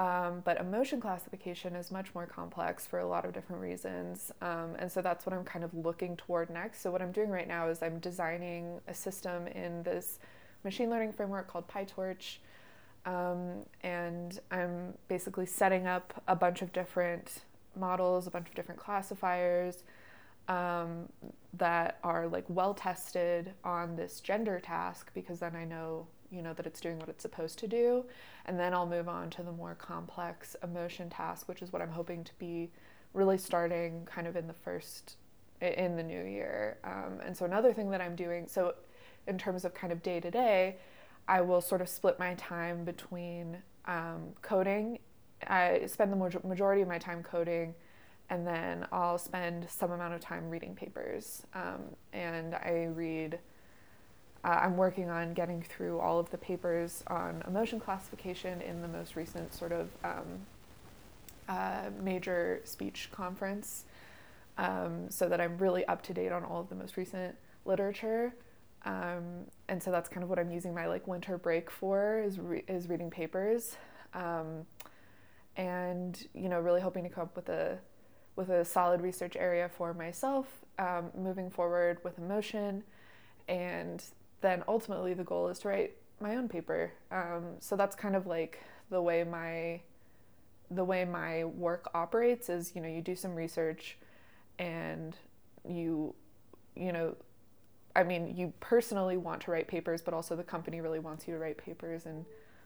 Um, 0.00 0.40
but 0.46 0.58
emotion 0.58 0.98
classification 0.98 1.76
is 1.76 1.90
much 1.90 2.14
more 2.14 2.24
complex 2.24 2.86
for 2.86 3.00
a 3.00 3.06
lot 3.06 3.26
of 3.26 3.34
different 3.34 3.60
reasons. 3.60 4.32
Um, 4.40 4.74
and 4.78 4.90
so 4.90 5.02
that's 5.02 5.26
what 5.26 5.34
I'm 5.34 5.44
kind 5.44 5.62
of 5.62 5.74
looking 5.74 6.16
toward 6.16 6.48
next. 6.48 6.80
So, 6.80 6.90
what 6.90 7.02
I'm 7.02 7.12
doing 7.12 7.28
right 7.28 7.46
now 7.46 7.68
is 7.68 7.82
I'm 7.82 7.98
designing 7.98 8.80
a 8.88 8.94
system 8.94 9.46
in 9.48 9.82
this 9.82 10.18
machine 10.64 10.88
learning 10.88 11.12
framework 11.12 11.48
called 11.48 11.68
PyTorch. 11.68 12.38
Um, 13.04 13.66
and 13.82 14.40
I'm 14.50 14.94
basically 15.08 15.44
setting 15.44 15.86
up 15.86 16.22
a 16.26 16.34
bunch 16.34 16.62
of 16.62 16.72
different 16.72 17.42
models, 17.78 18.26
a 18.26 18.30
bunch 18.30 18.48
of 18.48 18.54
different 18.54 18.80
classifiers 18.80 19.84
um, 20.48 21.10
that 21.58 21.98
are 22.02 22.26
like 22.26 22.44
well 22.48 22.72
tested 22.72 23.52
on 23.64 23.96
this 23.96 24.20
gender 24.20 24.60
task 24.60 25.10
because 25.12 25.40
then 25.40 25.54
I 25.54 25.66
know 25.66 26.06
you 26.30 26.42
know 26.42 26.52
that 26.54 26.66
it's 26.66 26.80
doing 26.80 26.98
what 26.98 27.08
it's 27.08 27.22
supposed 27.22 27.58
to 27.60 27.66
do. 27.66 28.04
And 28.46 28.58
then 28.58 28.72
I'll 28.74 28.86
move 28.86 29.08
on 29.08 29.30
to 29.30 29.42
the 29.42 29.52
more 29.52 29.74
complex 29.74 30.56
emotion 30.62 31.10
task 31.10 31.48
which 31.48 31.62
is 31.62 31.72
what 31.72 31.82
I'm 31.82 31.90
hoping 31.90 32.24
to 32.24 32.32
be 32.38 32.70
really 33.12 33.38
starting 33.38 34.06
kind 34.06 34.26
of 34.26 34.36
in 34.36 34.46
the 34.46 34.54
first 34.54 35.16
in 35.60 35.96
the 35.96 36.02
new 36.02 36.24
year. 36.24 36.78
Um, 36.84 37.20
and 37.24 37.36
so 37.36 37.44
another 37.44 37.72
thing 37.72 37.90
that 37.90 38.00
I'm 38.00 38.16
doing 38.16 38.46
so 38.46 38.74
in 39.26 39.36
terms 39.36 39.64
of 39.64 39.74
kind 39.74 39.92
of 39.92 40.02
day 40.02 40.20
to 40.20 40.30
day 40.30 40.76
I 41.28 41.40
will 41.42 41.60
sort 41.60 41.80
of 41.80 41.88
split 41.88 42.18
my 42.18 42.34
time 42.34 42.84
between 42.84 43.58
um, 43.86 44.34
coding. 44.42 44.98
I 45.46 45.86
spend 45.86 46.12
the 46.12 46.16
maj- 46.16 46.42
majority 46.44 46.82
of 46.82 46.88
my 46.88 46.98
time 46.98 47.22
coding 47.22 47.74
and 48.30 48.46
then 48.46 48.86
I'll 48.92 49.18
spend 49.18 49.68
some 49.68 49.90
amount 49.90 50.14
of 50.14 50.20
time 50.20 50.48
reading 50.48 50.74
papers. 50.74 51.42
Um, 51.52 51.82
and 52.12 52.54
I 52.54 52.88
read 52.94 53.40
uh, 54.44 54.48
I'm 54.48 54.76
working 54.76 55.10
on 55.10 55.34
getting 55.34 55.62
through 55.62 55.98
all 55.98 56.18
of 56.18 56.30
the 56.30 56.38
papers 56.38 57.04
on 57.08 57.42
emotion 57.46 57.80
classification 57.80 58.60
in 58.62 58.80
the 58.80 58.88
most 58.88 59.16
recent 59.16 59.52
sort 59.52 59.72
of 59.72 59.88
um, 60.04 60.46
uh, 61.48 61.90
major 62.02 62.60
speech 62.64 63.10
conference 63.12 63.84
um, 64.58 65.10
so 65.10 65.28
that 65.28 65.40
I'm 65.40 65.58
really 65.58 65.84
up 65.86 66.02
to 66.02 66.14
date 66.14 66.32
on 66.32 66.44
all 66.44 66.60
of 66.60 66.68
the 66.68 66.74
most 66.74 66.96
recent 66.96 67.34
literature. 67.64 68.34
Um, 68.84 69.44
and 69.68 69.82
so 69.82 69.90
that's 69.90 70.08
kind 70.08 70.22
of 70.24 70.30
what 70.30 70.38
I'm 70.38 70.50
using 70.50 70.74
my 70.74 70.86
like 70.86 71.06
winter 71.06 71.36
break 71.36 71.70
for 71.70 72.22
is, 72.24 72.38
re- 72.38 72.64
is 72.66 72.88
reading 72.88 73.10
papers. 73.10 73.76
Um, 74.14 74.64
and 75.56 76.26
you 76.34 76.48
know 76.48 76.60
really 76.60 76.80
hoping 76.80 77.04
to 77.04 77.10
come 77.10 77.24
up 77.24 77.36
with 77.36 77.48
a 77.48 77.78
with 78.36 78.48
a 78.48 78.64
solid 78.64 79.00
research 79.00 79.36
area 79.36 79.68
for 79.68 79.92
myself 79.92 80.46
um, 80.78 81.10
moving 81.16 81.50
forward 81.50 81.98
with 82.04 82.16
emotion 82.18 82.82
and 83.48 84.04
then 84.40 84.62
ultimately 84.68 85.14
the 85.14 85.24
goal 85.24 85.48
is 85.48 85.58
to 85.60 85.68
write 85.68 85.96
my 86.20 86.36
own 86.36 86.48
paper. 86.48 86.92
Um, 87.10 87.56
so 87.60 87.76
that's 87.76 87.96
kind 87.96 88.14
of 88.14 88.26
like 88.26 88.62
the 88.90 89.00
way 89.00 89.24
my 89.24 89.80
the 90.70 90.84
way 90.84 91.04
my 91.04 91.44
work 91.44 91.90
operates 91.94 92.48
is 92.48 92.76
you 92.76 92.80
know 92.80 92.88
you 92.88 93.00
do 93.00 93.16
some 93.16 93.34
research 93.34 93.98
and 94.60 95.16
you 95.68 96.14
you 96.76 96.92
know 96.92 97.16
I 97.96 98.04
mean 98.04 98.36
you 98.36 98.52
personally 98.60 99.16
want 99.16 99.40
to 99.42 99.50
write 99.50 99.66
papers 99.66 100.00
but 100.00 100.14
also 100.14 100.36
the 100.36 100.44
company 100.44 100.80
really 100.80 101.00
wants 101.00 101.26
you 101.26 101.34
to 101.34 101.40
write 101.40 101.58
papers 101.58 102.06
and 102.06 102.24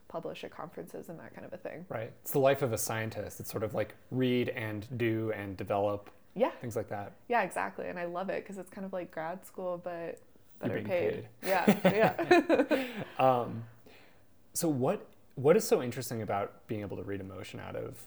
publish 0.09 0.45
at 0.45 0.51
conferences 0.51 1.09
and 1.09 1.19
that 1.19 1.35
kind 1.35 1.47
of 1.47 1.53
a 1.53 1.57
thing. 1.57 1.87
Right. 1.89 2.13
It's 2.23 2.33
the 2.33 2.39
life 2.39 2.63
of 2.63 2.73
a 2.73 2.79
scientist. 2.79 3.41
It's 3.41 3.51
sort 3.51 3.65
of 3.65 3.75
like 3.75 3.95
read 4.11 4.51
and 4.51 4.87
do 4.99 5.33
and 5.35 5.57
develop. 5.57 6.11
Yeah. 6.35 6.51
Things 6.61 6.77
like 6.77 6.89
that. 6.91 7.13
Yeah, 7.29 7.43
exactly. 7.43 7.89
And 7.89 7.99
I 7.99 8.05
love 8.05 8.29
it 8.29 8.45
because 8.45 8.59
it's 8.59 8.71
kind 8.71 8.85
of 8.85 8.93
like 8.93 9.11
grad 9.11 9.47
school 9.47 9.81
but 9.83 10.21
better 10.69 10.83
paid. 10.83 11.13
paid. 11.13 11.29
Yeah, 11.43 12.15
yeah. 12.79 12.85
um, 13.19 13.65
so 14.53 14.69
what 14.69 15.07
what 15.37 15.57
is 15.57 15.67
so 15.67 15.83
interesting 15.83 16.23
about 16.23 16.67
being 16.69 16.81
able 16.81 16.97
to 16.97 17.03
read 17.03 17.21
emotion 17.21 17.61
out 17.61 17.77
of 17.77 17.99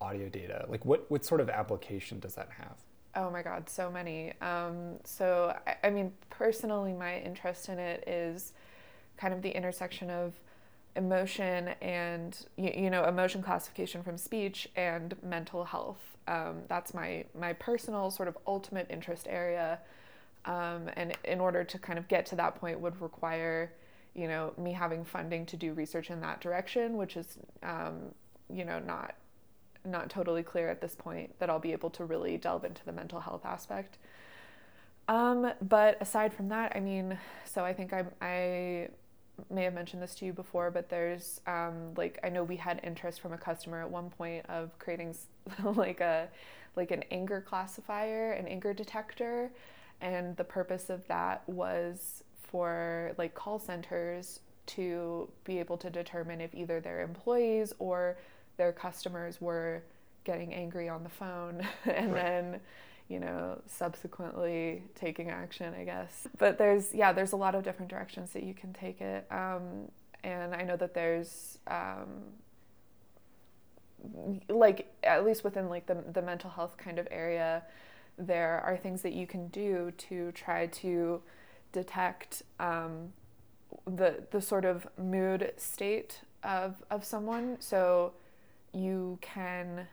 audio 0.00 0.28
data? 0.28 0.66
Like 0.68 0.84
what 0.84 1.10
what 1.10 1.24
sort 1.24 1.40
of 1.40 1.48
application 1.48 2.18
does 2.18 2.34
that 2.34 2.48
have? 2.58 2.76
Oh 3.14 3.30
my 3.30 3.42
God, 3.42 3.68
so 3.68 3.90
many. 3.90 4.32
Um, 4.40 4.96
so 5.04 5.56
I, 5.66 5.76
I 5.84 5.90
mean, 5.90 6.12
personally, 6.30 6.92
my 6.92 7.18
interest 7.20 7.68
in 7.68 7.78
it 7.78 8.04
is 8.06 8.52
kind 9.16 9.34
of 9.34 9.42
the 9.42 9.50
intersection 9.50 10.10
of 10.10 10.32
emotion 10.96 11.68
and 11.80 12.46
you, 12.56 12.70
you 12.76 12.90
know 12.90 13.04
emotion 13.04 13.42
classification 13.42 14.02
from 14.02 14.18
speech 14.18 14.68
and 14.76 15.14
mental 15.22 15.64
health. 15.64 16.00
Um, 16.28 16.62
that's 16.68 16.94
my 16.94 17.24
my 17.38 17.52
personal 17.54 18.10
sort 18.10 18.28
of 18.28 18.36
ultimate 18.46 18.86
interest 18.90 19.26
area. 19.28 19.78
Um, 20.44 20.90
and 20.96 21.16
in 21.24 21.40
order 21.40 21.62
to 21.64 21.78
kind 21.78 21.98
of 21.98 22.08
get 22.08 22.26
to 22.26 22.36
that 22.36 22.56
point 22.56 22.80
would 22.80 23.00
require, 23.00 23.72
you 24.14 24.26
know, 24.26 24.52
me 24.58 24.72
having 24.72 25.04
funding 25.04 25.46
to 25.46 25.56
do 25.56 25.72
research 25.72 26.10
in 26.10 26.20
that 26.20 26.40
direction, 26.40 26.96
which 26.96 27.16
is, 27.16 27.38
um, 27.62 28.14
you 28.52 28.64
know, 28.64 28.78
not 28.78 29.14
not 29.84 30.08
totally 30.08 30.44
clear 30.44 30.68
at 30.68 30.80
this 30.80 30.94
point 30.94 31.36
that 31.40 31.50
I'll 31.50 31.58
be 31.58 31.72
able 31.72 31.90
to 31.90 32.04
really 32.04 32.36
delve 32.36 32.64
into 32.64 32.84
the 32.84 32.92
mental 32.92 33.18
health 33.18 33.44
aspect. 33.44 33.98
Um, 35.08 35.52
but 35.60 36.00
aside 36.00 36.32
from 36.32 36.48
that, 36.50 36.72
I 36.76 36.80
mean, 36.80 37.18
so 37.44 37.64
I 37.64 37.72
think 37.72 37.92
I, 37.92 38.04
I 38.20 38.88
may 39.50 39.64
have 39.64 39.74
mentioned 39.74 40.02
this 40.02 40.14
to 40.16 40.24
you 40.24 40.32
before, 40.32 40.70
but 40.70 40.88
there's 40.88 41.40
um, 41.46 41.94
like 41.96 42.18
I 42.22 42.28
know 42.28 42.44
we 42.44 42.56
had 42.56 42.80
interest 42.84 43.20
from 43.20 43.32
a 43.32 43.38
customer 43.38 43.82
at 43.82 43.90
one 43.90 44.10
point 44.10 44.46
of 44.48 44.78
creating 44.78 45.14
like 45.64 46.00
a 46.00 46.28
like 46.76 46.90
an 46.90 47.04
anger 47.10 47.44
classifier, 47.46 48.32
an 48.32 48.46
anger 48.46 48.72
detector, 48.72 49.50
and 50.02 50.36
the 50.36 50.44
purpose 50.44 50.90
of 50.90 51.06
that 51.08 51.42
was 51.48 52.24
for 52.42 53.12
like 53.16 53.34
call 53.34 53.58
centers 53.58 54.40
to 54.66 55.28
be 55.44 55.58
able 55.58 55.76
to 55.78 55.88
determine 55.88 56.40
if 56.40 56.54
either 56.54 56.80
their 56.80 57.00
employees 57.00 57.72
or 57.78 58.16
their 58.58 58.72
customers 58.72 59.40
were 59.40 59.82
getting 60.24 60.52
angry 60.52 60.88
on 60.88 61.02
the 61.02 61.08
phone 61.08 61.66
and 61.86 62.12
right. 62.12 62.22
then 62.22 62.60
you 63.08 63.18
know 63.18 63.60
subsequently 63.66 64.82
taking 64.94 65.30
action 65.30 65.74
i 65.74 65.84
guess 65.84 66.26
but 66.38 66.58
there's 66.58 66.94
yeah 66.94 67.12
there's 67.12 67.32
a 67.32 67.36
lot 67.36 67.54
of 67.54 67.62
different 67.62 67.90
directions 67.90 68.30
that 68.32 68.42
you 68.42 68.54
can 68.54 68.72
take 68.72 69.00
it 69.00 69.26
um, 69.30 69.88
and 70.22 70.54
i 70.54 70.62
know 70.62 70.76
that 70.76 70.94
there's 70.94 71.58
um, 71.66 72.22
like 74.48 74.92
at 75.02 75.24
least 75.24 75.44
within 75.44 75.68
like 75.68 75.86
the, 75.86 75.96
the 76.12 76.22
mental 76.22 76.50
health 76.50 76.76
kind 76.76 76.98
of 76.98 77.08
area 77.10 77.62
there 78.18 78.60
are 78.64 78.76
things 78.76 79.02
that 79.02 79.12
you 79.12 79.26
can 79.26 79.48
do 79.48 79.92
to 79.96 80.32
try 80.32 80.66
to 80.66 81.22
detect 81.72 82.42
um, 82.60 83.12
the 83.86 84.24
the 84.30 84.40
sort 84.40 84.64
of 84.64 84.86
mood 84.98 85.52
state 85.56 86.20
of 86.42 86.82
of 86.90 87.04
someone. 87.04 87.56
So 87.60 88.12
you 88.72 89.18
can 89.20 89.86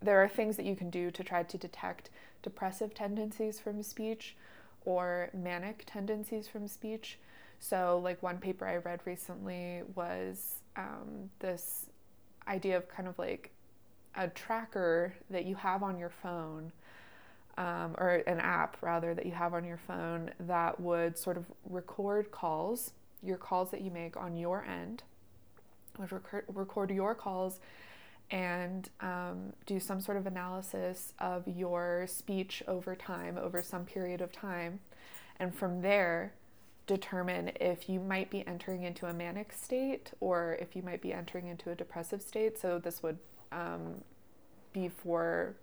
there 0.00 0.22
are 0.22 0.28
things 0.28 0.56
that 0.56 0.64
you 0.64 0.76
can 0.76 0.90
do 0.90 1.10
to 1.10 1.22
try 1.22 1.42
to 1.42 1.58
detect 1.58 2.10
depressive 2.42 2.94
tendencies 2.94 3.60
from 3.60 3.82
speech 3.82 4.36
or 4.84 5.30
manic 5.32 5.84
tendencies 5.86 6.48
from 6.48 6.68
speech. 6.68 7.18
So, 7.58 8.00
like 8.02 8.22
one 8.22 8.38
paper 8.38 8.66
I 8.66 8.76
read 8.76 9.00
recently 9.04 9.82
was 9.94 10.56
um, 10.76 11.30
this 11.38 11.86
idea 12.46 12.76
of 12.76 12.88
kind 12.88 13.08
of 13.08 13.18
like 13.18 13.50
a 14.14 14.28
tracker 14.28 15.14
that 15.30 15.44
you 15.46 15.56
have 15.56 15.82
on 15.82 15.98
your 15.98 16.10
phone 16.10 16.72
um, 17.56 17.94
or 17.98 18.22
an 18.26 18.40
app 18.40 18.76
rather 18.80 19.14
that 19.14 19.26
you 19.26 19.32
have 19.32 19.54
on 19.54 19.64
your 19.64 19.78
phone 19.86 20.30
that 20.40 20.80
would 20.80 21.16
sort 21.16 21.36
of 21.36 21.44
record 21.68 22.30
calls, 22.30 22.92
your 23.22 23.36
calls 23.36 23.70
that 23.70 23.80
you 23.80 23.90
make 23.90 24.16
on 24.16 24.36
your 24.36 24.64
end, 24.64 25.02
would 25.98 26.10
record, 26.12 26.44
record 26.48 26.90
your 26.90 27.14
calls 27.14 27.60
and 28.30 28.88
um, 29.00 29.52
do 29.66 29.78
some 29.78 30.00
sort 30.00 30.16
of 30.16 30.26
analysis 30.26 31.12
of 31.18 31.46
your 31.46 32.06
speech 32.08 32.62
over 32.66 32.96
time, 32.96 33.38
over 33.38 33.62
some 33.62 33.84
period 33.84 34.20
of 34.20 34.32
time, 34.32 34.80
and 35.38 35.54
from 35.54 35.82
there 35.82 36.32
determine 36.86 37.50
if 37.60 37.88
you 37.88 37.98
might 37.98 38.30
be 38.30 38.46
entering 38.46 38.82
into 38.82 39.06
a 39.06 39.12
manic 39.12 39.52
state 39.52 40.12
or 40.20 40.56
if 40.60 40.76
you 40.76 40.82
might 40.82 41.00
be 41.00 41.12
entering 41.12 41.46
into 41.46 41.70
a 41.70 41.74
depressive 41.74 42.20
state. 42.20 42.58
So 42.58 42.78
this 42.78 43.02
would 43.02 43.18
um, 43.52 44.02
be 44.72 44.88
for 44.88 45.54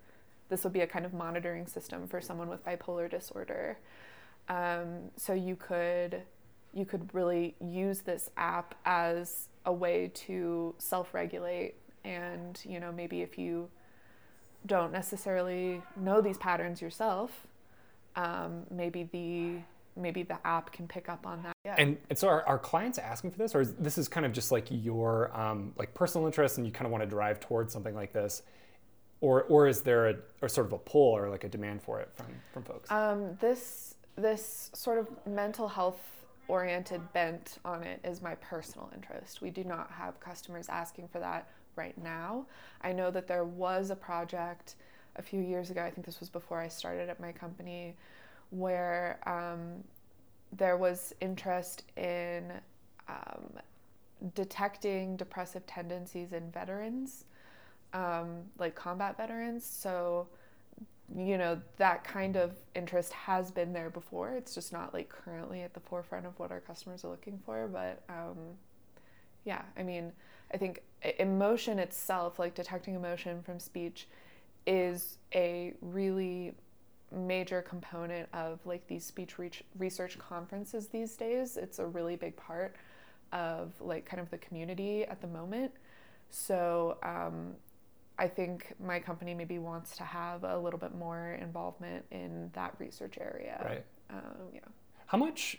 this 0.51 0.65
would 0.65 0.73
be 0.73 0.81
a 0.81 0.87
kind 0.87 1.05
of 1.05 1.13
monitoring 1.13 1.65
system 1.65 2.07
for 2.07 2.19
someone 2.19 2.49
with 2.49 2.63
bipolar 2.65 3.09
disorder. 3.09 3.79
Um, 4.49 5.09
so 5.15 5.33
you 5.33 5.55
could 5.55 6.21
you 6.73 6.85
could 6.85 7.09
really 7.13 7.55
use 7.59 8.01
this 8.01 8.29
app 8.37 8.75
as 8.85 9.47
a 9.65 9.73
way 9.73 10.11
to 10.13 10.75
self-regulate 10.77 11.75
and 12.03 12.59
you 12.65 12.79
know 12.79 12.91
maybe 12.91 13.21
if 13.21 13.37
you 13.37 13.69
don't 14.65 14.91
necessarily 14.91 15.81
know 15.97 16.21
these 16.21 16.37
patterns 16.37 16.81
yourself 16.81 17.45
um, 18.15 18.63
maybe 18.71 19.03
the 19.11 19.57
maybe 20.01 20.23
the 20.23 20.37
app 20.47 20.71
can 20.71 20.87
pick 20.87 21.09
up 21.09 21.27
on 21.27 21.43
that 21.43 21.53
yeah. 21.65 21.75
and, 21.77 21.97
and 22.09 22.17
so 22.17 22.27
are, 22.27 22.43
are 22.47 22.57
clients 22.57 22.97
asking 22.97 23.31
for 23.31 23.37
this 23.37 23.53
or 23.53 23.61
is 23.61 23.73
this 23.73 23.97
is 23.97 24.07
kind 24.07 24.25
of 24.25 24.31
just 24.31 24.51
like 24.51 24.65
your 24.69 25.29
um, 25.37 25.73
like 25.77 25.93
personal 25.93 26.25
interest 26.25 26.57
and 26.57 26.65
you 26.65 26.71
kind 26.71 26.85
of 26.85 26.91
want 26.91 27.03
to 27.03 27.09
drive 27.09 27.39
towards 27.39 27.71
something 27.73 27.93
like 27.93 28.13
this 28.13 28.43
or 29.21 29.43
or 29.43 29.67
is 29.67 29.81
there 29.81 30.09
a 30.09 30.15
or 30.41 30.49
sort 30.49 30.67
of 30.67 30.73
a 30.73 30.77
pull 30.77 31.15
or 31.15 31.29
like 31.29 31.43
a 31.43 31.49
demand 31.49 31.81
for 31.81 31.99
it 32.01 32.09
from 32.13 32.25
from 32.51 32.63
folks? 32.63 32.91
Um, 32.91 33.37
this 33.39 33.95
this 34.17 34.71
sort 34.73 34.97
of 34.97 35.07
mental 35.25 35.67
health 35.67 36.01
oriented 36.47 37.01
bent 37.13 37.59
on 37.63 37.83
it 37.83 38.01
is 38.03 38.21
my 38.21 38.35
personal 38.35 38.91
interest. 38.93 39.41
We 39.41 39.51
do 39.51 39.63
not 39.63 39.89
have 39.91 40.19
customers 40.19 40.67
asking 40.67 41.07
for 41.07 41.19
that 41.19 41.47
right 41.75 41.97
now. 42.03 42.45
I 42.81 42.91
know 42.91 43.09
that 43.11 43.27
there 43.27 43.45
was 43.45 43.89
a 43.89 43.95
project 43.95 44.75
a 45.15 45.21
few 45.21 45.39
years 45.39 45.69
ago. 45.69 45.81
I 45.81 45.91
think 45.91 46.05
this 46.05 46.19
was 46.19 46.29
before 46.29 46.59
I 46.59 46.67
started 46.67 47.09
at 47.09 47.19
my 47.19 47.31
company, 47.31 47.95
where 48.49 49.19
um, 49.25 49.83
there 50.51 50.77
was 50.77 51.13
interest 51.21 51.83
in 51.95 52.51
um, 53.07 53.59
detecting 54.35 55.15
depressive 55.15 55.65
tendencies 55.67 56.33
in 56.33 56.51
veterans 56.51 57.25
um, 57.93 58.43
like 58.57 58.75
combat 58.75 59.17
veterans. 59.17 59.65
So, 59.65 60.27
you 61.15 61.37
know, 61.37 61.61
that 61.77 62.03
kind 62.03 62.35
of 62.37 62.53
interest 62.75 63.11
has 63.13 63.51
been 63.51 63.73
there 63.73 63.89
before. 63.89 64.31
It's 64.31 64.55
just 64.55 64.71
not 64.71 64.93
like 64.93 65.09
currently 65.09 65.61
at 65.61 65.73
the 65.73 65.79
forefront 65.79 66.25
of 66.25 66.37
what 66.39 66.51
our 66.51 66.61
customers 66.61 67.03
are 67.03 67.09
looking 67.09 67.39
for. 67.45 67.67
But 67.67 68.03
um, 68.09 68.37
yeah, 69.43 69.63
I 69.77 69.83
mean, 69.83 70.11
I 70.53 70.57
think 70.57 70.81
emotion 71.19 71.79
itself, 71.79 72.39
like 72.39 72.55
detecting 72.55 72.95
emotion 72.95 73.41
from 73.43 73.59
speech, 73.59 74.07
is 74.65 75.17
a 75.33 75.73
really 75.81 76.53
major 77.11 77.61
component 77.61 78.29
of 78.33 78.59
like 78.65 78.87
these 78.87 79.03
speech 79.03 79.35
research 79.77 80.17
conferences 80.17 80.87
these 80.87 81.15
days. 81.17 81.57
It's 81.57 81.79
a 81.79 81.85
really 81.85 82.15
big 82.15 82.35
part 82.37 82.75
of 83.33 83.73
like 83.79 84.05
kind 84.05 84.21
of 84.21 84.29
the 84.29 84.37
community 84.37 85.03
at 85.05 85.21
the 85.21 85.27
moment. 85.27 85.71
So 86.29 86.97
um, 87.03 87.55
I 88.21 88.27
think 88.27 88.75
my 88.79 88.99
company 88.99 89.33
maybe 89.33 89.57
wants 89.57 89.97
to 89.97 90.03
have 90.03 90.43
a 90.43 90.55
little 90.55 90.77
bit 90.77 90.93
more 90.93 91.39
involvement 91.41 92.05
in 92.11 92.51
that 92.53 92.75
research 92.77 93.17
area. 93.19 93.59
Right. 93.65 93.83
Um, 94.11 94.49
yeah. 94.53 94.59
How 95.07 95.17
much 95.17 95.57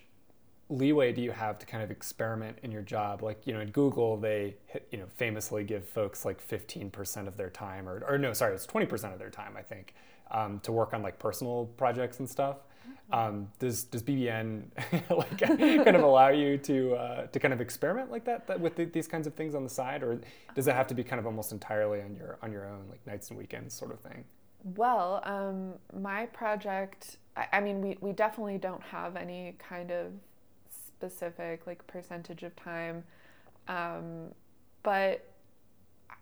leeway 0.68 1.12
do 1.12 1.20
you 1.22 1.32
have 1.32 1.58
to 1.58 1.66
kind 1.66 1.82
of 1.82 1.90
experiment 1.90 2.58
in 2.62 2.70
your 2.70 2.82
job? 2.82 3.20
Like, 3.20 3.48
you 3.48 3.52
know, 3.52 3.60
at 3.60 3.72
Google, 3.72 4.16
they, 4.16 4.54
you 4.92 4.98
know, 4.98 5.06
famously 5.16 5.64
give 5.64 5.88
folks 5.88 6.24
like 6.24 6.40
15% 6.40 7.26
of 7.26 7.36
their 7.36 7.50
time, 7.50 7.88
or, 7.88 8.04
or 8.06 8.16
no, 8.16 8.32
sorry, 8.32 8.54
it's 8.54 8.64
20% 8.64 9.12
of 9.12 9.18
their 9.18 9.28
time, 9.28 9.56
I 9.58 9.62
think, 9.62 9.94
um, 10.30 10.60
to 10.60 10.70
work 10.70 10.94
on 10.94 11.02
like 11.02 11.18
personal 11.18 11.66
projects 11.76 12.20
and 12.20 12.30
stuff. 12.30 12.58
Um, 13.12 13.48
does 13.58 13.84
does 13.84 14.02
BBN 14.02 14.64
like 15.10 15.38
kind 15.38 15.96
of 15.96 16.02
allow 16.02 16.28
you 16.28 16.56
to 16.58 16.94
uh, 16.94 17.26
to 17.26 17.38
kind 17.38 17.52
of 17.52 17.60
experiment 17.60 18.10
like 18.10 18.24
that, 18.24 18.46
that 18.46 18.58
with 18.58 18.76
the, 18.76 18.84
these 18.86 19.06
kinds 19.06 19.26
of 19.26 19.34
things 19.34 19.54
on 19.54 19.64
the 19.64 19.70
side, 19.70 20.02
or 20.02 20.20
does 20.54 20.66
it 20.66 20.74
have 20.74 20.86
to 20.88 20.94
be 20.94 21.04
kind 21.04 21.20
of 21.20 21.26
almost 21.26 21.52
entirely 21.52 22.00
on 22.00 22.14
your 22.16 22.38
on 22.42 22.52
your 22.52 22.66
own, 22.66 22.84
like 22.88 23.06
nights 23.06 23.28
and 23.30 23.38
weekends 23.38 23.74
sort 23.74 23.92
of 23.92 24.00
thing? 24.00 24.24
Well, 24.64 25.20
um, 25.24 25.74
my 26.00 26.26
project, 26.26 27.16
I, 27.36 27.46
I 27.54 27.60
mean, 27.60 27.80
we, 27.80 27.98
we 28.00 28.12
definitely 28.12 28.58
don't 28.58 28.82
have 28.82 29.16
any 29.16 29.56
kind 29.58 29.90
of 29.90 30.12
specific 30.70 31.66
like 31.66 31.84
percentage 31.86 32.44
of 32.44 32.54
time. 32.54 33.02
Um, 33.68 34.28
but 34.82 35.24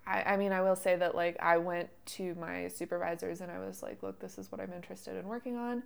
I, 0.06 0.22
I 0.22 0.36
mean, 0.36 0.52
I 0.52 0.62
will 0.62 0.76
say 0.76 0.96
that 0.96 1.14
like 1.14 1.36
I 1.40 1.58
went 1.58 1.88
to 2.06 2.34
my 2.36 2.68
supervisors 2.68 3.40
and 3.40 3.50
I 3.50 3.58
was 3.58 3.82
like, 3.82 4.02
look, 4.02 4.18
this 4.20 4.38
is 4.38 4.50
what 4.50 4.60
I'm 4.60 4.72
interested 4.72 5.16
in 5.16 5.26
working 5.26 5.56
on. 5.56 5.82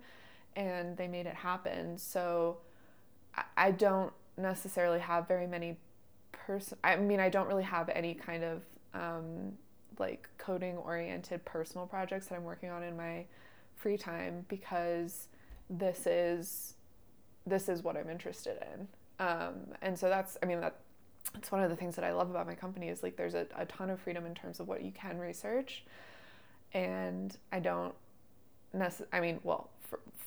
And 0.55 0.95
they 0.97 1.07
made 1.07 1.25
it 1.25 1.35
happen. 1.35 1.97
So 1.97 2.57
I, 3.57 3.71
don't 3.71 4.13
necessarily 4.37 4.99
have 4.99 5.27
very 5.27 5.47
many 5.47 5.77
person. 6.31 6.77
I 6.83 6.95
mean, 6.95 7.19
I 7.19 7.29
don't 7.29 7.47
really 7.47 7.63
have 7.63 7.89
any 7.89 8.13
kind 8.13 8.43
of 8.43 8.61
um, 8.93 9.53
like 9.99 10.29
coding 10.37 10.77
oriented 10.77 11.43
personal 11.43 11.87
projects 11.87 12.27
that 12.27 12.35
I'm 12.35 12.45
working 12.45 12.69
on 12.69 12.83
in 12.83 12.95
my 12.95 13.25
free 13.75 13.97
time 13.97 14.45
because 14.47 15.27
this 15.69 16.07
is 16.07 16.75
this 17.45 17.69
is 17.69 17.83
what 17.83 17.95
I'm 17.95 18.09
interested 18.09 18.57
in. 18.73 18.87
Um, 19.19 19.55
and 19.81 19.97
so 19.97 20.09
that's, 20.09 20.37
I 20.41 20.45
mean, 20.45 20.61
that 20.61 20.75
it's 21.35 21.51
one 21.51 21.63
of 21.63 21.69
the 21.69 21.75
things 21.75 21.95
that 21.95 22.05
I 22.05 22.11
love 22.11 22.29
about 22.29 22.47
my 22.47 22.55
company 22.55 22.89
is 22.89 23.03
like 23.03 23.17
there's 23.17 23.33
a, 23.33 23.45
a 23.55 23.65
ton 23.65 23.89
of 23.89 23.99
freedom 23.99 24.25
in 24.25 24.33
terms 24.33 24.59
of 24.59 24.67
what 24.67 24.83
you 24.83 24.91
can 24.91 25.17
research. 25.17 25.83
And 26.73 27.35
I 27.51 27.59
don't 27.59 27.93
necessarily, 28.73 29.09
I 29.13 29.19
mean, 29.21 29.39
well, 29.43 29.69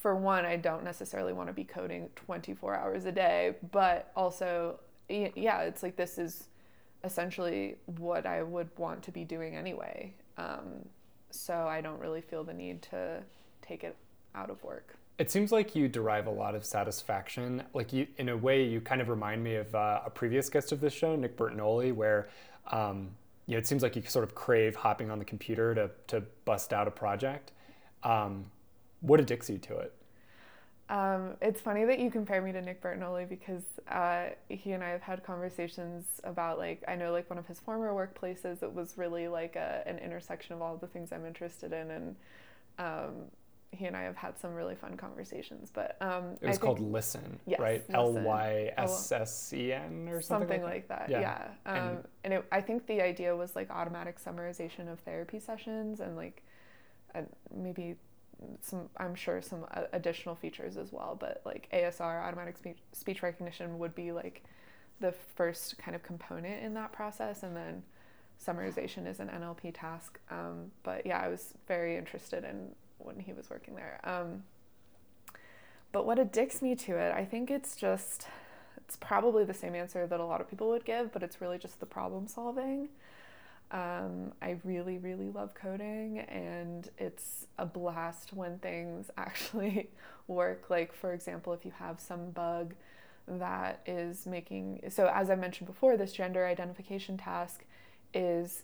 for, 0.00 0.14
one, 0.14 0.44
I 0.44 0.56
don't 0.56 0.84
necessarily 0.84 1.32
want 1.32 1.48
to 1.48 1.52
be 1.52 1.64
coding 1.64 2.08
24 2.14 2.76
hours 2.76 3.04
a 3.04 3.12
day, 3.12 3.56
but 3.72 4.12
also, 4.14 4.78
yeah, 5.08 5.62
it's 5.62 5.82
like 5.82 5.96
this 5.96 6.18
is 6.18 6.48
essentially 7.04 7.76
what 7.96 8.26
I 8.26 8.42
would 8.42 8.68
want 8.76 9.02
to 9.04 9.12
be 9.12 9.24
doing 9.24 9.56
anyway. 9.56 10.14
Um, 10.36 10.84
so 11.30 11.66
I 11.66 11.80
don't 11.80 12.00
really 12.00 12.20
feel 12.20 12.44
the 12.44 12.54
need 12.54 12.82
to 12.82 13.22
take 13.62 13.84
it 13.84 13.96
out 14.34 14.50
of 14.50 14.62
work. 14.62 14.96
It 15.18 15.30
seems 15.30 15.50
like 15.50 15.74
you 15.74 15.88
derive 15.88 16.26
a 16.28 16.30
lot 16.30 16.54
of 16.54 16.64
satisfaction. 16.64 17.64
Like 17.74 17.92
you, 17.92 18.06
in 18.18 18.28
a 18.28 18.36
way, 18.36 18.64
you 18.64 18.80
kind 18.80 19.00
of 19.00 19.08
remind 19.08 19.42
me 19.42 19.56
of 19.56 19.74
uh, 19.74 20.02
a 20.06 20.10
previous 20.10 20.48
guest 20.48 20.70
of 20.70 20.80
this 20.80 20.92
show, 20.92 21.16
Nick 21.16 21.36
Bertinoli, 21.36 21.92
where 21.92 22.28
um, 22.70 23.10
you 23.46 23.54
know 23.54 23.58
it 23.58 23.66
seems 23.66 23.82
like 23.82 23.96
you 23.96 24.02
sort 24.02 24.22
of 24.22 24.36
crave 24.36 24.76
hopping 24.76 25.10
on 25.10 25.18
the 25.18 25.24
computer 25.24 25.74
to 25.74 25.90
to 26.06 26.22
bust 26.44 26.72
out 26.72 26.86
a 26.86 26.90
project. 26.92 27.50
Um, 28.04 28.44
what 29.00 29.20
addicts 29.20 29.48
you 29.50 29.58
to 29.58 29.76
it? 29.78 29.94
Um, 30.90 31.34
it's 31.42 31.60
funny 31.60 31.84
that 31.84 31.98
you 31.98 32.10
compare 32.10 32.40
me 32.40 32.50
to 32.52 32.62
Nick 32.62 32.82
Bertinoli 32.82 33.28
because 33.28 33.62
uh, 33.90 34.28
he 34.48 34.72
and 34.72 34.82
I 34.82 34.88
have 34.88 35.02
had 35.02 35.22
conversations 35.22 36.06
about 36.24 36.58
like 36.58 36.82
I 36.88 36.96
know 36.96 37.12
like 37.12 37.28
one 37.28 37.38
of 37.38 37.46
his 37.46 37.60
former 37.60 37.92
workplaces 37.92 38.62
it 38.62 38.72
was 38.72 38.96
really 38.96 39.28
like 39.28 39.56
a, 39.56 39.82
an 39.86 39.98
intersection 39.98 40.54
of 40.54 40.62
all 40.62 40.76
the 40.76 40.86
things 40.86 41.12
I'm 41.12 41.26
interested 41.26 41.74
in 41.74 41.90
and 41.90 42.16
um, 42.78 43.12
he 43.70 43.84
and 43.84 43.94
I 43.94 44.02
have 44.02 44.16
had 44.16 44.38
some 44.38 44.54
really 44.54 44.74
fun 44.74 44.96
conversations. 44.96 45.70
But 45.72 45.96
um, 46.00 46.36
it 46.40 46.46
was 46.46 46.56
think, 46.56 46.60
called 46.60 46.80
Listen 46.80 47.38
yes, 47.46 47.60
right? 47.60 47.84
L 47.92 48.12
Y 48.12 48.72
S 48.78 49.12
S 49.12 49.52
E 49.52 49.72
N 49.72 50.08
or 50.08 50.22
something, 50.22 50.48
something 50.48 50.62
like, 50.62 50.88
that. 50.88 51.08
Yeah, 51.10 51.20
yeah. 51.20 51.48
Um, 51.66 51.76
and, 51.76 52.04
and 52.24 52.32
it, 52.34 52.44
I 52.50 52.60
think 52.62 52.86
the 52.86 53.02
idea 53.02 53.36
was 53.36 53.54
like 53.54 53.70
automatic 53.70 54.22
summarization 54.22 54.90
of 54.90 55.00
therapy 55.00 55.38
sessions 55.38 56.00
and 56.00 56.16
like 56.16 56.42
uh, 57.14 57.22
maybe 57.54 57.96
some 58.60 58.88
I'm 58.96 59.14
sure 59.14 59.42
some 59.42 59.66
additional 59.92 60.34
features 60.34 60.76
as 60.76 60.92
well. 60.92 61.16
But 61.18 61.42
like 61.44 61.68
ASR, 61.72 62.24
automatic 62.24 62.56
speech, 62.56 62.78
speech 62.92 63.22
recognition, 63.22 63.78
would 63.78 63.94
be 63.94 64.12
like 64.12 64.44
the 65.00 65.12
first 65.12 65.78
kind 65.78 65.94
of 65.94 66.02
component 66.02 66.62
in 66.62 66.74
that 66.74 66.92
process, 66.92 67.42
and 67.42 67.56
then 67.56 67.82
summarization 68.44 69.06
is 69.06 69.20
an 69.20 69.28
NLP 69.28 69.72
task. 69.74 70.18
Um, 70.30 70.70
but 70.82 71.04
yeah, 71.06 71.20
I 71.20 71.28
was 71.28 71.54
very 71.66 71.96
interested 71.96 72.44
in 72.44 72.70
when 72.98 73.18
he 73.18 73.32
was 73.32 73.50
working 73.50 73.74
there. 73.74 74.00
Um, 74.04 74.42
but 75.92 76.06
what 76.06 76.18
addicts 76.18 76.60
me 76.60 76.74
to 76.76 76.96
it, 76.96 77.14
I 77.14 77.24
think 77.24 77.50
it's 77.50 77.74
just, 77.74 78.26
it's 78.76 78.96
probably 78.96 79.44
the 79.44 79.54
same 79.54 79.74
answer 79.74 80.06
that 80.06 80.20
a 80.20 80.24
lot 80.24 80.40
of 80.40 80.48
people 80.48 80.68
would 80.68 80.84
give, 80.84 81.12
but 81.12 81.22
it's 81.22 81.40
really 81.40 81.58
just 81.58 81.80
the 81.80 81.86
problem 81.86 82.26
solving. 82.26 82.88
Um, 83.70 84.32
I 84.40 84.56
really, 84.64 84.98
really 84.98 85.28
love 85.28 85.54
coding, 85.54 86.20
and 86.20 86.88
it's 86.96 87.46
a 87.58 87.66
blast 87.66 88.32
when 88.32 88.58
things 88.58 89.10
actually 89.16 89.90
work. 90.26 90.70
Like, 90.70 90.94
for 90.94 91.12
example, 91.12 91.52
if 91.52 91.64
you 91.64 91.72
have 91.78 92.00
some 92.00 92.30
bug 92.30 92.74
that 93.26 93.80
is 93.86 94.26
making, 94.26 94.80
so 94.88 95.10
as 95.12 95.28
I 95.28 95.34
mentioned 95.34 95.66
before, 95.66 95.96
this 95.96 96.12
gender 96.12 96.46
identification 96.46 97.18
task 97.18 97.64
is 98.14 98.62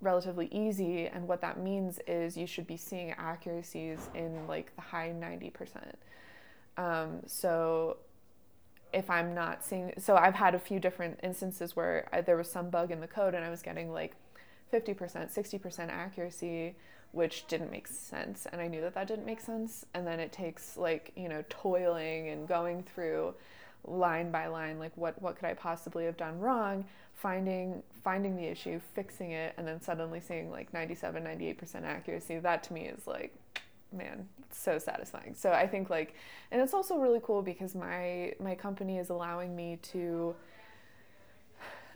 relatively 0.00 0.48
easy 0.52 1.06
and 1.06 1.26
what 1.26 1.40
that 1.40 1.58
means 1.58 1.98
is 2.06 2.36
you 2.36 2.46
should 2.46 2.66
be 2.66 2.76
seeing 2.76 3.12
accuracies 3.12 3.98
in 4.14 4.46
like 4.46 4.74
the 4.76 4.82
high 4.82 5.08
90% 5.08 5.94
um, 6.76 7.20
so 7.26 7.96
if 8.92 9.08
i'm 9.10 9.34
not 9.34 9.64
seeing 9.64 9.92
so 9.98 10.14
i've 10.16 10.34
had 10.34 10.54
a 10.54 10.58
few 10.58 10.78
different 10.78 11.18
instances 11.22 11.74
where 11.74 12.08
I, 12.12 12.20
there 12.20 12.36
was 12.36 12.50
some 12.50 12.70
bug 12.70 12.90
in 12.90 13.00
the 13.00 13.06
code 13.06 13.34
and 13.34 13.44
i 13.44 13.50
was 13.50 13.62
getting 13.62 13.90
like 13.90 14.14
50% 14.72 15.32
60% 15.34 15.88
accuracy 15.88 16.74
which 17.12 17.46
didn't 17.46 17.70
make 17.70 17.86
sense 17.86 18.46
and 18.52 18.60
i 18.60 18.66
knew 18.66 18.80
that 18.80 18.94
that 18.94 19.06
didn't 19.06 19.26
make 19.26 19.40
sense 19.40 19.86
and 19.94 20.06
then 20.06 20.20
it 20.20 20.32
takes 20.32 20.76
like 20.76 21.12
you 21.16 21.28
know 21.28 21.44
toiling 21.48 22.28
and 22.28 22.48
going 22.48 22.82
through 22.82 23.34
line 23.84 24.30
by 24.30 24.48
line 24.48 24.78
like 24.78 24.92
what 24.96 25.20
what 25.22 25.36
could 25.36 25.44
i 25.44 25.54
possibly 25.54 26.04
have 26.04 26.16
done 26.16 26.38
wrong 26.40 26.84
finding 27.16 27.82
finding 28.04 28.36
the 28.36 28.44
issue 28.44 28.78
fixing 28.94 29.32
it 29.32 29.54
and 29.56 29.66
then 29.66 29.80
suddenly 29.80 30.20
seeing 30.20 30.50
like 30.50 30.72
97 30.72 31.24
98% 31.24 31.84
accuracy. 31.84 32.38
That 32.38 32.62
to 32.64 32.72
me 32.72 32.82
is 32.86 33.06
like 33.06 33.34
man 33.92 34.28
so 34.50 34.78
satisfying. 34.78 35.34
So 35.34 35.52
i 35.52 35.66
think 35.66 35.90
like 35.90 36.14
and 36.50 36.60
it's 36.60 36.74
also 36.74 36.98
really 36.98 37.20
cool 37.22 37.42
because 37.42 37.74
my 37.74 38.34
my 38.38 38.54
company 38.54 38.98
is 38.98 39.08
allowing 39.08 39.56
me 39.56 39.78
to 39.92 40.36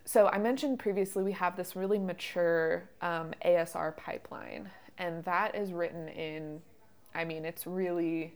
so 0.05 0.29
i 0.29 0.39
mentioned 0.39 0.79
previously 0.79 1.23
we 1.23 1.33
have 1.33 1.57
this 1.57 1.77
really 1.77 1.99
mature 1.99 2.89
um, 3.03 3.33
asr 3.45 3.97
pipeline 3.97 4.69
and 4.99 5.25
that 5.25 5.55
is 5.55 5.73
written 5.73 6.09
in 6.09 6.61
i 7.15 7.25
mean 7.25 7.45
it's 7.45 7.67
really 7.67 8.35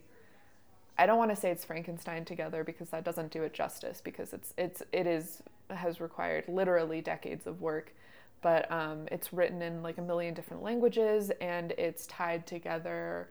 I 0.97 1.05
don't 1.05 1.17
want 1.17 1.31
to 1.31 1.35
say 1.35 1.51
it's 1.51 1.65
Frankenstein 1.65 2.23
together 2.23 2.63
because 2.63 2.89
that 2.91 3.03
doesn't 3.03 3.29
do 3.29 3.43
it 3.43 3.53
justice 3.53 3.99
because 4.01 4.31
it's 4.31 4.53
it's 4.57 4.81
it 4.93 5.05
is 5.05 5.41
has 5.69 5.99
required 5.99 6.45
literally 6.47 7.01
decades 7.01 7.47
of 7.47 7.59
work 7.59 7.93
but 8.41 8.71
um, 8.71 9.07
it's 9.11 9.33
written 9.33 9.61
in 9.63 9.81
like 9.81 9.97
a 9.97 10.01
million 10.01 10.33
different 10.33 10.61
languages 10.61 11.31
and 11.41 11.71
it's 11.79 12.05
tied 12.05 12.45
together 12.45 13.27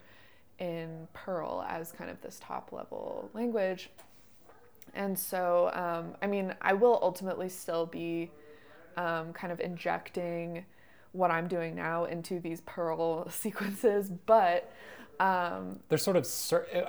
in 0.59 1.07
Perl 1.13 1.65
as 1.69 1.93
kind 1.93 2.11
of 2.11 2.21
this 2.21 2.41
top 2.43 2.73
level 2.73 3.31
language. 3.33 3.91
And 4.95 5.19
so, 5.19 5.71
um, 5.75 6.17
I 6.23 6.27
mean, 6.27 6.55
I 6.61 6.73
will 6.73 6.99
ultimately 7.03 7.49
still 7.49 7.87
be 7.87 8.31
um, 8.97 9.33
kind 9.33 9.53
of 9.53 9.61
injecting 9.61 10.65
what 11.13 11.31
I'm 11.31 11.49
doing 11.49 11.75
now 11.75 12.05
into 12.05 12.41
these 12.41 12.61
Perl 12.63 13.29
sequences, 13.31 14.11
but 14.27 14.73
um, 15.21 15.81
There's 15.89 16.03
sort 16.03 16.17
of 16.17 16.29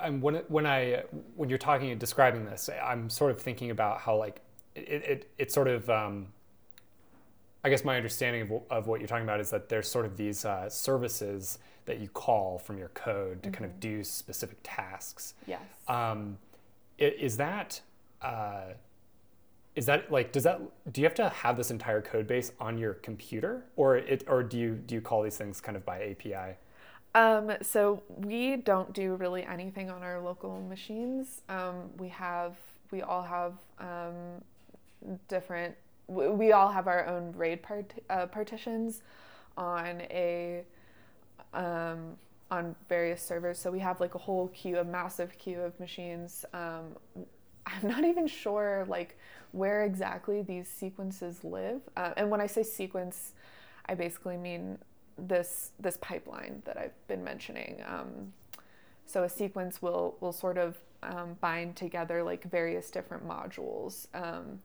I'm 0.00 0.20
when 0.20 0.36
when 0.48 0.66
I 0.66 1.04
when 1.36 1.48
you're 1.48 1.58
talking 1.58 1.90
and 1.90 2.00
describing 2.00 2.44
this, 2.44 2.68
I'm 2.82 3.08
sort 3.08 3.30
of 3.30 3.40
thinking 3.40 3.70
about 3.70 4.00
how 4.00 4.16
like 4.16 4.40
it 4.74 4.82
it, 4.82 5.30
it 5.38 5.52
sort 5.52 5.68
of 5.68 5.88
um, 5.88 6.28
I 7.64 7.68
guess 7.68 7.84
my 7.84 7.96
understanding 7.96 8.42
of, 8.42 8.62
of 8.70 8.86
what 8.86 9.00
you're 9.00 9.08
talking 9.08 9.24
about 9.24 9.40
is 9.40 9.50
that 9.50 9.68
there's 9.68 9.88
sort 9.88 10.06
of 10.06 10.16
these 10.16 10.44
uh, 10.44 10.68
services 10.68 11.58
that 11.86 12.00
you 12.00 12.08
call 12.08 12.58
from 12.58 12.78
your 12.78 12.88
code 12.88 13.42
to 13.42 13.48
mm-hmm. 13.48 13.54
kind 13.54 13.64
of 13.64 13.70
mm-hmm. 13.72 13.96
do 13.98 14.04
specific 14.04 14.58
tasks. 14.62 15.34
Yes. 15.46 15.60
Um, 15.86 16.38
is 16.98 17.36
that 17.36 17.80
uh, 18.22 18.74
is 19.74 19.86
that 19.86 20.10
like 20.10 20.32
does 20.32 20.44
that 20.44 20.60
do 20.92 21.00
you 21.00 21.06
have 21.06 21.14
to 21.14 21.28
have 21.28 21.56
this 21.56 21.70
entire 21.70 22.00
code 22.00 22.26
base 22.26 22.52
on 22.58 22.78
your 22.78 22.94
computer 22.94 23.64
or 23.76 23.96
it 23.96 24.24
or 24.26 24.42
do 24.42 24.58
you 24.58 24.74
do 24.74 24.94
you 24.94 25.00
call 25.00 25.22
these 25.22 25.36
things 25.36 25.60
kind 25.60 25.76
of 25.76 25.84
by 25.84 26.02
API? 26.02 26.56
Um, 27.16 27.52
so 27.62 28.02
we 28.14 28.56
don't 28.56 28.92
do 28.92 29.14
really 29.14 29.42
anything 29.42 29.88
on 29.88 30.02
our 30.02 30.20
local 30.20 30.60
machines. 30.60 31.40
Um, 31.48 31.88
we 31.96 32.08
have, 32.10 32.56
we 32.90 33.00
all 33.00 33.22
have 33.22 33.54
um, 33.78 34.44
different, 35.26 35.74
we 36.08 36.52
all 36.52 36.68
have 36.68 36.86
our 36.86 37.06
own 37.06 37.32
RAID 37.34 37.62
part, 37.62 37.94
uh, 38.10 38.26
partitions 38.26 39.00
on 39.56 40.02
a, 40.10 40.62
um, 41.54 42.18
on 42.50 42.76
various 42.86 43.22
servers. 43.22 43.58
So 43.58 43.70
we 43.70 43.78
have 43.78 43.98
like 43.98 44.14
a 44.14 44.18
whole 44.18 44.48
queue, 44.48 44.76
a 44.76 44.84
massive 44.84 45.38
queue 45.38 45.62
of 45.62 45.80
machines. 45.80 46.44
Um, 46.52 46.98
I'm 47.66 47.88
not 47.88 48.04
even 48.04 48.26
sure 48.26 48.86
like 48.88 49.18
where 49.52 49.84
exactly 49.84 50.42
these 50.42 50.68
sequences 50.68 51.42
live. 51.42 51.80
Uh, 51.96 52.12
and 52.16 52.30
when 52.30 52.40
I 52.40 52.46
say 52.46 52.62
sequence, 52.62 53.32
I 53.86 53.94
basically 53.94 54.36
mean 54.36 54.78
this 55.18 55.72
this 55.80 55.96
pipeline 55.96 56.62
that 56.64 56.76
I've 56.76 57.08
been 57.08 57.24
mentioning. 57.24 57.82
Um, 57.86 58.32
so 59.06 59.24
a 59.24 59.28
sequence 59.28 59.80
will 59.80 60.16
will 60.20 60.32
sort 60.32 60.58
of 60.58 60.78
um, 61.02 61.36
bind 61.40 61.76
together 61.76 62.22
like 62.22 62.44
various 62.44 62.90
different 62.90 63.26
modules 63.26 64.08
um, 64.14 64.60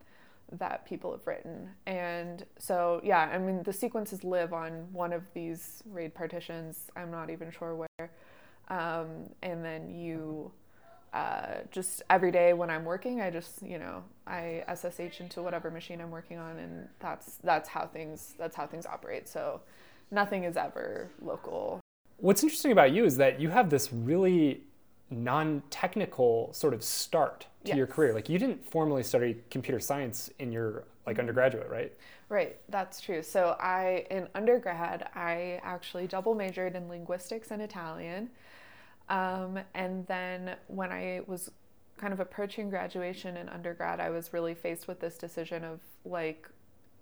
that 0.51 0.85
people 0.85 1.11
have 1.11 1.25
written, 1.25 1.69
and 1.85 2.45
so 2.59 2.99
yeah, 3.03 3.29
I 3.33 3.37
mean 3.37 3.63
the 3.63 3.73
sequences 3.73 4.23
live 4.23 4.53
on 4.53 4.87
one 4.91 5.13
of 5.13 5.23
these 5.33 5.81
RAID 5.85 6.13
partitions. 6.13 6.91
I'm 6.95 7.11
not 7.11 7.29
even 7.29 7.51
sure 7.51 7.75
where, 7.75 8.11
um, 8.69 9.29
and 9.41 9.63
then 9.63 9.89
you. 9.89 10.51
Uh, 11.13 11.59
just 11.71 12.01
every 12.09 12.31
day 12.31 12.53
when 12.53 12.69
I'm 12.69 12.85
working, 12.85 13.21
I 13.21 13.29
just 13.29 13.61
you 13.61 13.77
know 13.77 14.03
I 14.25 14.63
SSH 14.73 15.19
into 15.19 15.41
whatever 15.41 15.69
machine 15.69 15.99
I'm 15.99 16.11
working 16.11 16.37
on, 16.37 16.57
and 16.57 16.87
that's 16.99 17.35
that's 17.43 17.67
how 17.67 17.85
things 17.85 18.33
that's 18.37 18.55
how 18.55 18.65
things 18.65 18.85
operate. 18.85 19.27
So 19.27 19.61
nothing 20.09 20.45
is 20.45 20.55
ever 20.55 21.09
local. 21.21 21.81
What's 22.17 22.43
interesting 22.43 22.71
about 22.71 22.91
you 22.91 23.03
is 23.03 23.17
that 23.17 23.41
you 23.41 23.49
have 23.49 23.69
this 23.69 23.91
really 23.91 24.61
non-technical 25.09 26.53
sort 26.53 26.73
of 26.73 26.83
start 26.83 27.47
to 27.65 27.69
yes. 27.69 27.77
your 27.77 27.87
career. 27.87 28.13
Like 28.13 28.29
you 28.29 28.39
didn't 28.39 28.65
formally 28.71 29.03
study 29.03 29.37
computer 29.49 29.79
science 29.79 30.29
in 30.39 30.51
your 30.51 30.85
like 31.05 31.19
undergraduate, 31.19 31.69
right? 31.69 31.91
Right, 32.29 32.57
that's 32.69 33.01
true. 33.01 33.21
So 33.21 33.57
I 33.59 34.05
in 34.09 34.27
undergrad, 34.33 35.09
I 35.15 35.59
actually 35.63 36.07
double 36.07 36.35
majored 36.35 36.75
in 36.75 36.87
linguistics 36.87 37.51
and 37.51 37.61
Italian. 37.61 38.29
Um, 39.11 39.59
and 39.75 40.07
then 40.07 40.55
when 40.67 40.91
I 40.91 41.21
was 41.27 41.51
kind 41.97 42.13
of 42.13 42.19
approaching 42.19 42.71
graduation 42.71 43.37
in 43.37 43.47
undergrad, 43.49 43.99
I 43.99 44.09
was 44.09 44.33
really 44.33 44.55
faced 44.55 44.87
with 44.87 44.99
this 44.99 45.17
decision 45.17 45.63
of 45.63 45.81
like 46.03 46.47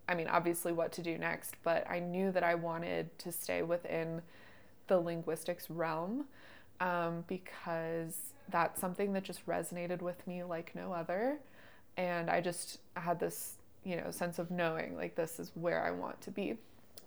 I 0.10 0.16
mean, 0.16 0.28
obviously, 0.28 0.74
what 0.74 0.92
to 0.94 1.04
do 1.04 1.20
next, 1.20 1.56
but 1.62 1.88
I 1.88 2.00
knew 2.00 2.32
that 2.32 2.44
I 2.44 2.56
wanted 2.56 3.16
to 3.20 3.32
stay 3.32 3.62
within 3.62 4.24
the 4.88 5.00
linguistics 5.00 5.70
realm 5.70 6.26
um, 6.80 7.24
because 7.28 8.34
that's 8.50 8.82
something 8.82 9.14
that 9.14 9.24
just 9.24 9.46
resonated 9.46 10.02
with 10.02 10.26
me 10.26 10.44
like 10.44 10.74
no 10.74 10.92
other. 10.92 11.38
And 11.96 12.28
I 12.28 12.42
just 12.42 12.80
had 12.96 13.20
this, 13.20 13.58
you 13.84 13.98
know, 13.98 14.10
sense 14.10 14.40
of 14.40 14.50
knowing 14.50 14.96
like 14.96 15.14
this 15.14 15.40
is 15.40 15.52
where 15.54 15.84
I 15.86 15.92
want 15.92 16.20
to 16.22 16.32
be. 16.32 16.58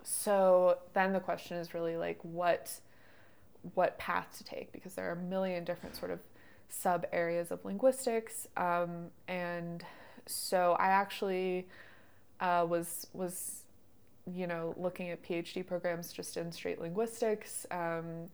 So 0.05 0.79
then 0.95 1.13
the 1.13 1.19
question 1.19 1.57
is 1.57 1.75
really 1.75 1.97
like 1.97 2.21
what 2.23 2.79
what 3.75 3.99
path 3.99 4.27
to 4.37 4.45
take 4.45 4.73
because 4.73 4.95
there 4.95 5.09
are 5.09 5.13
a 5.13 5.23
million 5.23 5.65
different 5.65 5.97
sort 5.97 6.11
of 6.11 6.21
sub 6.69 7.05
areas 7.13 7.51
of 7.51 7.65
linguistics 7.65 8.49
um, 8.57 9.07
and 9.29 9.85
so 10.27 10.77
I 10.79 10.89
actually 10.89 11.67
uh, 12.41 12.67
was 12.69 13.07
was 13.13 13.63
you 14.27 14.47
know 14.47 14.75
looking 14.77 15.11
at 15.11 15.23
PhD 15.23 15.67
programs 15.67 16.13
just 16.13 16.37
in 16.37 16.53
straight 16.53 16.81
linguistics, 16.81 17.67
um, 17.71 18.29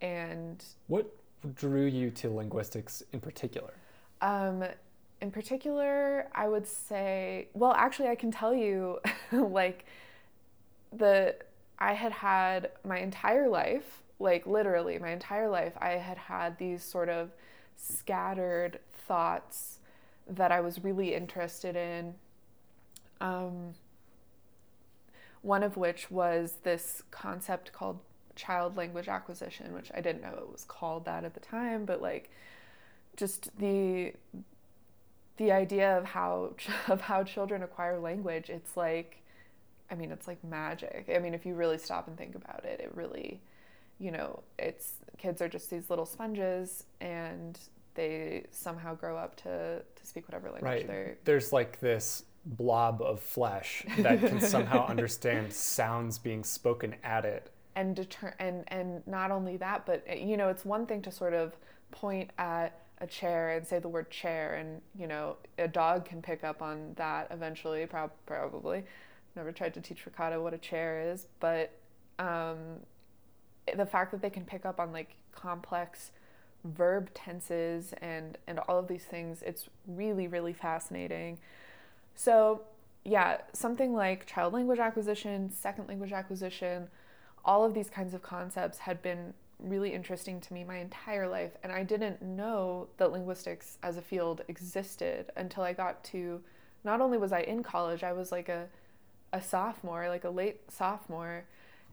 and 0.00 0.64
what 0.88 1.14
drew 1.54 1.86
you 1.86 2.10
to 2.10 2.30
linguistics 2.30 3.02
in 3.12 3.20
particular? 3.20 3.74
Um, 4.20 4.64
in 5.20 5.30
particular, 5.30 6.28
I 6.34 6.48
would 6.48 6.66
say, 6.66 7.48
well, 7.54 7.72
actually, 7.72 8.08
I 8.08 8.14
can 8.14 8.30
tell 8.30 8.54
you, 8.54 9.00
like, 9.32 9.84
the 10.92 11.36
I 11.78 11.94
had 11.94 12.12
had 12.12 12.70
my 12.84 12.98
entire 12.98 13.48
life, 13.48 14.01
like 14.22 14.46
literally 14.46 14.98
my 14.98 15.10
entire 15.10 15.48
life, 15.48 15.74
I 15.78 15.92
had 15.92 16.16
had 16.16 16.58
these 16.58 16.82
sort 16.82 17.08
of 17.08 17.30
scattered 17.76 18.78
thoughts 19.06 19.80
that 20.28 20.52
I 20.52 20.60
was 20.60 20.82
really 20.82 21.14
interested 21.14 21.76
in 21.76 22.14
um, 23.20 23.74
one 25.42 25.62
of 25.62 25.76
which 25.76 26.10
was 26.10 26.58
this 26.62 27.02
concept 27.10 27.72
called 27.72 27.98
child 28.34 28.76
language 28.76 29.08
acquisition, 29.08 29.74
which 29.74 29.90
I 29.94 30.00
didn't 30.00 30.22
know 30.22 30.34
it 30.38 30.50
was 30.50 30.64
called 30.64 31.04
that 31.04 31.24
at 31.24 31.34
the 31.34 31.40
time, 31.40 31.84
but 31.84 32.00
like 32.00 32.30
just 33.16 33.56
the 33.58 34.14
the 35.38 35.50
idea 35.50 35.96
of 35.96 36.04
how 36.04 36.54
of 36.88 37.02
how 37.02 37.24
children 37.24 37.62
acquire 37.62 37.98
language, 37.98 38.48
it's 38.50 38.76
like 38.76 39.18
I 39.90 39.94
mean, 39.94 40.10
it's 40.10 40.26
like 40.26 40.42
magic. 40.42 41.10
I 41.14 41.18
mean, 41.18 41.34
if 41.34 41.44
you 41.44 41.54
really 41.54 41.76
stop 41.76 42.08
and 42.08 42.16
think 42.16 42.34
about 42.34 42.64
it, 42.64 42.80
it 42.80 42.92
really 42.94 43.40
you 44.02 44.10
know, 44.10 44.42
it's 44.58 44.94
kids 45.16 45.40
are 45.40 45.48
just 45.48 45.70
these 45.70 45.88
little 45.88 46.04
sponges 46.04 46.84
and 47.00 47.58
they 47.94 48.44
somehow 48.50 48.94
grow 48.94 49.16
up 49.16 49.36
to 49.36 49.80
to 49.94 50.06
speak 50.06 50.26
whatever 50.26 50.50
language 50.50 50.64
right. 50.64 50.86
they're 50.88 51.16
There's 51.24 51.52
like 51.52 51.78
this 51.78 52.24
blob 52.44 53.00
of 53.00 53.20
flesh 53.20 53.84
that 53.98 54.18
can 54.18 54.40
somehow 54.40 54.86
understand 54.88 55.52
sounds 55.52 56.18
being 56.18 56.42
spoken 56.42 56.96
at 57.04 57.24
it 57.24 57.50
and 57.76 57.94
deter 57.94 58.34
and 58.40 58.64
and 58.68 59.06
not 59.06 59.30
only 59.30 59.56
that 59.58 59.86
but 59.86 60.02
eh, 60.08 60.16
you 60.16 60.36
know 60.36 60.48
it's 60.48 60.64
one 60.64 60.84
thing 60.84 61.00
to 61.02 61.12
sort 61.12 61.34
of 61.34 61.54
point 61.92 62.30
at 62.38 62.80
a 62.98 63.06
chair 63.06 63.50
and 63.50 63.64
say 63.64 63.78
the 63.78 63.88
word 63.88 64.10
chair 64.10 64.54
and 64.54 64.80
you 64.98 65.06
know 65.06 65.36
a 65.58 65.68
dog 65.68 66.04
can 66.04 66.20
pick 66.20 66.42
up 66.42 66.60
on 66.62 66.92
that 66.96 67.28
eventually 67.30 67.86
prob- 67.86 68.10
probably 68.26 68.82
never 69.36 69.52
tried 69.52 69.72
to 69.74 69.80
teach 69.80 70.04
ricardo 70.04 70.42
what 70.42 70.52
a 70.52 70.58
chair 70.58 71.12
is 71.12 71.26
but 71.38 71.70
um, 72.18 72.80
the 73.76 73.86
fact 73.86 74.10
that 74.12 74.22
they 74.22 74.30
can 74.30 74.44
pick 74.44 74.64
up 74.64 74.80
on 74.80 74.92
like 74.92 75.16
complex 75.32 76.10
verb 76.64 77.10
tenses 77.14 77.92
and 78.00 78.38
and 78.46 78.58
all 78.60 78.78
of 78.78 78.86
these 78.86 79.04
things 79.04 79.42
it's 79.42 79.68
really 79.86 80.28
really 80.28 80.52
fascinating 80.52 81.38
so, 82.14 82.62
yeah, 83.04 83.38
something 83.52 83.94
like 83.94 84.26
child 84.26 84.52
language 84.52 84.78
acquisition, 84.78 85.50
second 85.50 85.88
language 85.88 86.12
acquisition, 86.12 86.88
all 87.44 87.64
of 87.64 87.74
these 87.74 87.90
kinds 87.90 88.14
of 88.14 88.22
concepts 88.22 88.78
had 88.78 89.02
been 89.02 89.34
really 89.58 89.92
interesting 89.92 90.40
to 90.40 90.54
me 90.54 90.64
my 90.64 90.78
entire 90.78 91.28
life. 91.28 91.52
And 91.62 91.72
I 91.72 91.82
didn't 91.82 92.22
know 92.22 92.88
that 92.98 93.12
linguistics 93.12 93.78
as 93.82 93.96
a 93.96 94.02
field 94.02 94.42
existed 94.48 95.30
until 95.36 95.62
I 95.62 95.72
got 95.72 96.02
to 96.04 96.40
not 96.84 97.00
only 97.00 97.18
was 97.18 97.32
I 97.32 97.40
in 97.40 97.62
college, 97.62 98.02
I 98.02 98.12
was 98.12 98.32
like 98.32 98.48
a, 98.48 98.66
a 99.32 99.40
sophomore, 99.40 100.08
like 100.08 100.24
a 100.24 100.30
late 100.30 100.60
sophomore. 100.70 101.44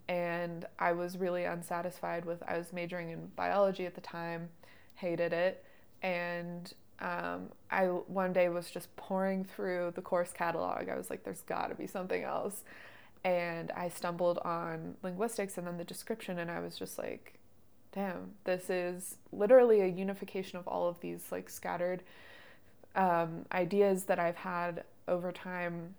And 0.09 0.65
I 0.79 0.91
was 0.91 1.17
really 1.17 1.45
unsatisfied 1.45 2.25
with, 2.25 2.41
I 2.47 2.57
was 2.57 2.73
majoring 2.73 3.11
in 3.11 3.27
biology 3.35 3.85
at 3.85 3.93
the 3.93 4.01
time, 4.01 4.49
hated 4.95 5.33
it. 5.33 5.63
And 6.01 6.73
um, 6.99 7.49
I 7.69 7.85
one 7.85 8.33
day 8.33 8.49
was 8.49 8.71
just 8.71 8.93
pouring 8.95 9.45
through 9.45 9.93
the 9.95 10.01
course 10.01 10.33
catalog. 10.33 10.89
I 10.89 10.97
was 10.97 11.11
like, 11.11 11.23
there's 11.23 11.43
got 11.43 11.67
to 11.67 11.75
be 11.75 11.85
something 11.85 12.23
else. 12.23 12.63
And 13.23 13.69
I 13.71 13.89
stumbled 13.89 14.39
on 14.39 14.95
linguistics 15.03 15.59
and 15.59 15.67
then 15.67 15.77
the 15.77 15.83
description, 15.83 16.39
and 16.39 16.49
I 16.49 16.59
was 16.59 16.75
just 16.75 16.97
like, 16.97 17.35
damn, 17.91 18.31
this 18.45 18.69
is 18.69 19.17
literally 19.31 19.81
a 19.81 19.87
unification 19.87 20.57
of 20.57 20.67
all 20.67 20.87
of 20.89 20.99
these 21.01 21.25
like 21.31 21.49
scattered 21.49 22.01
um, 22.95 23.45
ideas 23.51 24.05
that 24.05 24.17
I've 24.19 24.37
had 24.37 24.83
over 25.07 25.31
time. 25.31 25.93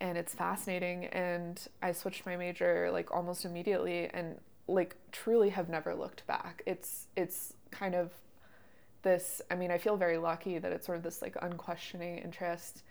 And 0.00 0.16
it's 0.16 0.34
fascinating. 0.34 1.06
And 1.06 1.60
I 1.82 1.92
switched 1.92 2.24
my 2.24 2.36
major 2.36 2.90
like 2.92 3.10
almost 3.10 3.44
immediately 3.44 4.06
and 4.06 4.36
like 4.68 4.96
truly 5.12 5.50
have 5.50 5.68
never 5.68 5.94
looked 5.94 6.26
back. 6.26 6.62
It's, 6.66 7.06
it's 7.16 7.54
kind 7.70 7.94
of 7.94 8.10
this 9.02 9.40
i 9.50 9.54
mean 9.54 9.70
i 9.70 9.78
feel 9.78 9.96
very 9.96 10.18
lucky 10.18 10.58
that 10.58 10.72
it's 10.72 10.86
sort 10.86 10.98
of 10.98 11.04
this 11.04 11.22
like 11.22 11.36
unquestioning 11.42 12.18
interest 12.18 12.82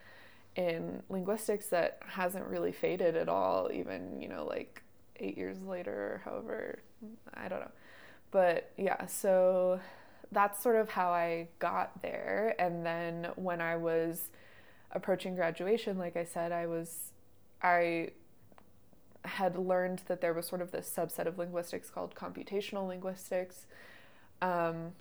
in 0.56 1.02
linguistics 1.10 1.68
that 1.68 2.00
hasn't 2.08 2.46
really 2.48 2.72
faded 2.72 3.16
at 3.16 3.30
all 3.30 3.70
even 3.74 4.22
you 4.22 4.28
know 4.28 4.46
like 4.46 4.82
eight 5.18 5.38
years 5.38 5.62
later 5.64 6.22
however 6.24 6.80
i 7.34 7.48
don't 7.48 7.60
know 7.60 7.72
but 8.32 8.72
yeah 8.78 9.06
so 9.06 9.80
that's 10.32 10.62
sort 10.62 10.76
of 10.76 10.90
how 10.90 11.10
i 11.10 11.48
got 11.60 12.02
there 12.02 12.56
and 12.58 12.86
then 12.86 13.28
when 13.36 13.62
i 13.62 13.76
was 13.76 14.30
approaching 14.98 15.36
graduation 15.36 15.98
like 15.98 16.18
i 16.18 16.24
said 16.26 16.52
i 16.52 16.66
was 16.66 17.12
i 17.62 18.10
had 19.24 19.58
learned 19.58 20.02
that 20.08 20.22
there 20.22 20.34
was 20.34 20.46
sort 20.46 20.62
of 20.62 20.72
this 20.72 20.92
subset 20.94 21.26
of 21.26 21.38
linguistics 21.38 21.90
called 21.90 22.16
computational 22.16 22.88
linguistics 22.88 23.66
um, 24.42 24.92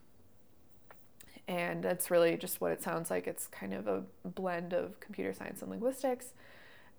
and 1.48 1.82
that's 1.82 2.10
really 2.10 2.36
just 2.36 2.60
what 2.60 2.72
it 2.72 2.82
sounds 2.82 3.10
like. 3.10 3.26
It's 3.26 3.46
kind 3.46 3.72
of 3.72 3.86
a 3.86 4.02
blend 4.24 4.72
of 4.72 4.98
computer 5.00 5.32
science 5.32 5.62
and 5.62 5.70
linguistics. 5.70 6.32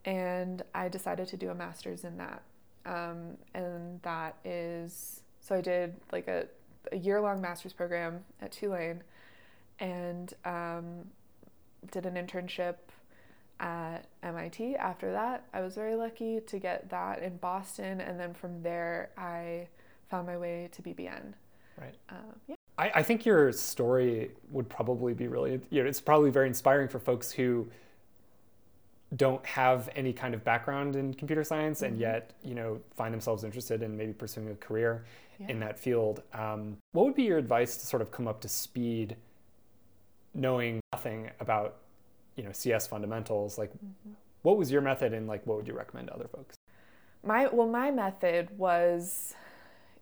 And 0.05 0.61
I 0.73 0.87
decided 0.87 1.27
to 1.29 1.37
do 1.37 1.49
a 1.49 1.55
master's 1.55 2.05
in 2.05 2.17
that. 2.17 2.41
Um, 2.85 3.37
and 3.53 4.01
that 4.03 4.35
is 4.45 5.21
so 5.41 5.55
I 5.55 5.61
did 5.61 5.95
like 6.11 6.27
a, 6.27 6.47
a 6.91 6.95
year 6.95 7.19
long 7.19 7.41
master's 7.41 7.73
program 7.73 8.23
at 8.41 8.53
Tulane 8.53 9.03
and 9.79 10.33
um, 10.45 11.07
did 11.91 12.05
an 12.05 12.15
internship 12.15 12.75
at 13.59 14.05
MIT 14.23 14.75
after 14.75 15.11
that. 15.11 15.43
I 15.53 15.61
was 15.61 15.75
very 15.75 15.95
lucky 15.95 16.39
to 16.41 16.59
get 16.59 16.89
that 16.89 17.21
in 17.21 17.37
Boston. 17.37 18.01
And 18.01 18.19
then 18.19 18.33
from 18.33 18.61
there, 18.61 19.09
I 19.17 19.67
found 20.09 20.27
my 20.27 20.37
way 20.37 20.69
to 20.71 20.81
BBN. 20.81 21.33
Right. 21.79 21.95
Uh, 22.09 22.15
yeah. 22.47 22.55
I, 22.77 22.91
I 22.95 23.03
think 23.03 23.25
your 23.25 23.51
story 23.51 24.31
would 24.51 24.69
probably 24.69 25.13
be 25.13 25.27
really, 25.27 25.59
you 25.69 25.81
know, 25.83 25.89
it's 25.89 26.01
probably 26.01 26.29
very 26.31 26.47
inspiring 26.47 26.87
for 26.87 26.99
folks 26.99 27.31
who 27.31 27.67
don't 29.15 29.45
have 29.45 29.89
any 29.95 30.11
kind 30.11 30.33
of 30.33 30.43
background 30.43 30.95
in 30.95 31.13
computer 31.13 31.43
science 31.43 31.81
and 31.81 31.95
Mhm. 31.97 32.01
yet, 32.01 32.33
you 32.43 32.53
know, 32.53 32.79
find 32.95 33.13
themselves 33.13 33.43
interested 33.43 33.81
in 33.81 33.95
maybe 33.95 34.11
pursuing 34.13 34.49
a 34.49 34.55
career 34.55 35.05
Yeah. 35.39 35.47
in 35.49 35.59
that 35.61 35.79
field. 35.79 36.23
Um, 36.33 36.77
what 36.91 37.05
would 37.05 37.15
be 37.15 37.23
your 37.23 37.37
advice 37.37 37.77
to 37.77 37.85
sort 37.87 38.01
of 38.01 38.11
come 38.11 38.27
up 38.27 38.41
to 38.41 38.49
speed, 38.49 39.15
knowing 40.33 40.81
nothing 40.93 41.31
about, 41.39 41.77
you 42.37 42.43
know, 42.43 42.53
CS 42.53 42.87
fundamentals? 42.87 43.57
Like, 43.57 43.73
Mhm. 43.83 44.15
what 44.43 44.57
was 44.57 44.71
your 44.71 44.81
method, 44.81 45.13
and 45.13 45.27
like, 45.27 45.45
what 45.47 45.57
would 45.57 45.67
you 45.67 45.73
recommend 45.75 46.07
to 46.09 46.15
other 46.15 46.27
folks? 46.29 46.55
My 47.23 47.47
well, 47.47 47.67
my 47.67 47.91
method 47.91 48.57
was, 48.57 49.33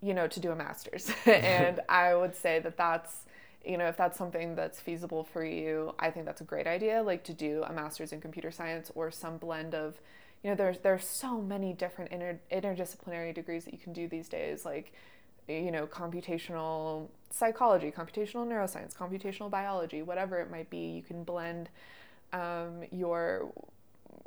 you 0.02 0.14
know, 0.14 0.28
to 0.28 0.40
do 0.40 0.52
a 0.52 0.56
master's, 0.56 1.12
and 1.26 1.80
I 1.90 2.16
would 2.16 2.36
say 2.36 2.60
that 2.60 2.78
that's, 2.78 3.26
you 3.66 3.78
know, 3.78 3.88
if 3.88 3.98
that's 3.98 4.18
something 4.18 4.56
that's 4.56 4.80
feasible 4.80 5.24
for 5.24 5.44
you, 5.44 5.94
I 6.00 6.12
think 6.12 6.26
that's 6.26 6.42
a 6.42 6.46
great 6.46 6.68
idea. 6.68 7.02
Like 7.02 7.24
to 7.26 7.34
do 7.34 7.64
a 7.68 7.74
master's 7.74 8.12
in 8.14 8.22
computer 8.22 8.52
science 8.52 8.92
or 8.96 9.12
some 9.12 9.38
blend 9.38 9.74
of, 9.74 10.00
you 10.44 10.50
know, 10.50 10.56
there's 10.56 10.80
there's 10.80 11.06
so 11.08 11.42
many 11.42 11.74
different 11.74 12.12
inter, 12.12 12.40
interdisciplinary 12.52 13.34
degrees 13.34 13.66
that 13.66 13.74
you 13.74 13.80
can 13.80 13.94
do 13.94 14.08
these 14.08 14.30
days, 14.30 14.66
like, 14.66 14.94
you 15.48 15.72
know, 15.72 15.88
computational 15.88 17.10
psychology, 17.32 17.92
computational 17.92 18.48
neuroscience, 18.48 18.94
computational 18.96 19.50
biology, 19.50 20.02
whatever 20.02 20.40
it 20.40 20.52
might 20.52 20.70
be. 20.70 20.88
You 20.88 21.04
can 21.04 21.24
blend 21.24 21.70
um, 22.36 22.84
your 22.92 23.52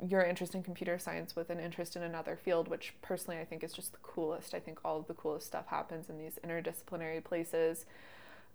your 0.07 0.21
interest 0.21 0.55
in 0.55 0.63
computer 0.63 0.97
science 0.97 1.35
with 1.35 1.49
an 1.49 1.59
interest 1.59 1.95
in 1.97 2.03
another 2.03 2.37
field, 2.37 2.69
which 2.69 2.93
personally 3.01 3.37
I 3.39 3.43
think 3.43 3.63
is 3.63 3.73
just 3.73 3.91
the 3.91 3.97
coolest. 4.01 4.53
I 4.53 4.59
think 4.59 4.79
all 4.85 4.97
of 4.97 5.07
the 5.07 5.13
coolest 5.13 5.45
stuff 5.47 5.67
happens 5.67 6.09
in 6.09 6.17
these 6.17 6.39
interdisciplinary 6.45 7.21
places. 7.21 7.85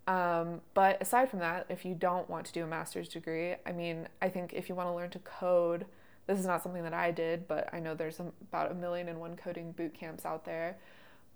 Um, 0.07 0.63
but 0.73 1.01
aside 1.03 1.29
from 1.29 1.41
that, 1.41 1.67
if 1.69 1.85
you 1.85 1.95
don't 1.95 2.29
want 2.31 2.47
to 2.47 2.53
do 2.53 2.65
a 2.65 2.67
master's 2.67 3.09
degree, 3.09 3.55
I 3.67 3.73
mean, 3.73 4.09
I 4.23 4.31
think 4.31 4.55
if 4.55 4.71
you 4.71 4.75
want 4.75 4.89
to 4.89 4.95
learn 4.95 5.11
to 5.11 5.19
code, 5.19 5.85
this 6.27 6.39
is 6.39 6.47
not 6.47 6.63
something 6.63 6.83
that 6.83 6.95
I 6.95 7.11
did, 7.11 7.47
but 7.47 7.69
I 7.75 7.79
know 7.79 7.95
there's 7.95 8.21
about 8.21 8.71
a 8.71 8.75
million 8.75 9.09
and 9.09 9.21
one 9.21 9.37
coding 9.37 9.73
boot 9.73 9.93
camps 9.93 10.25
out 10.25 10.47
there. 10.47 10.79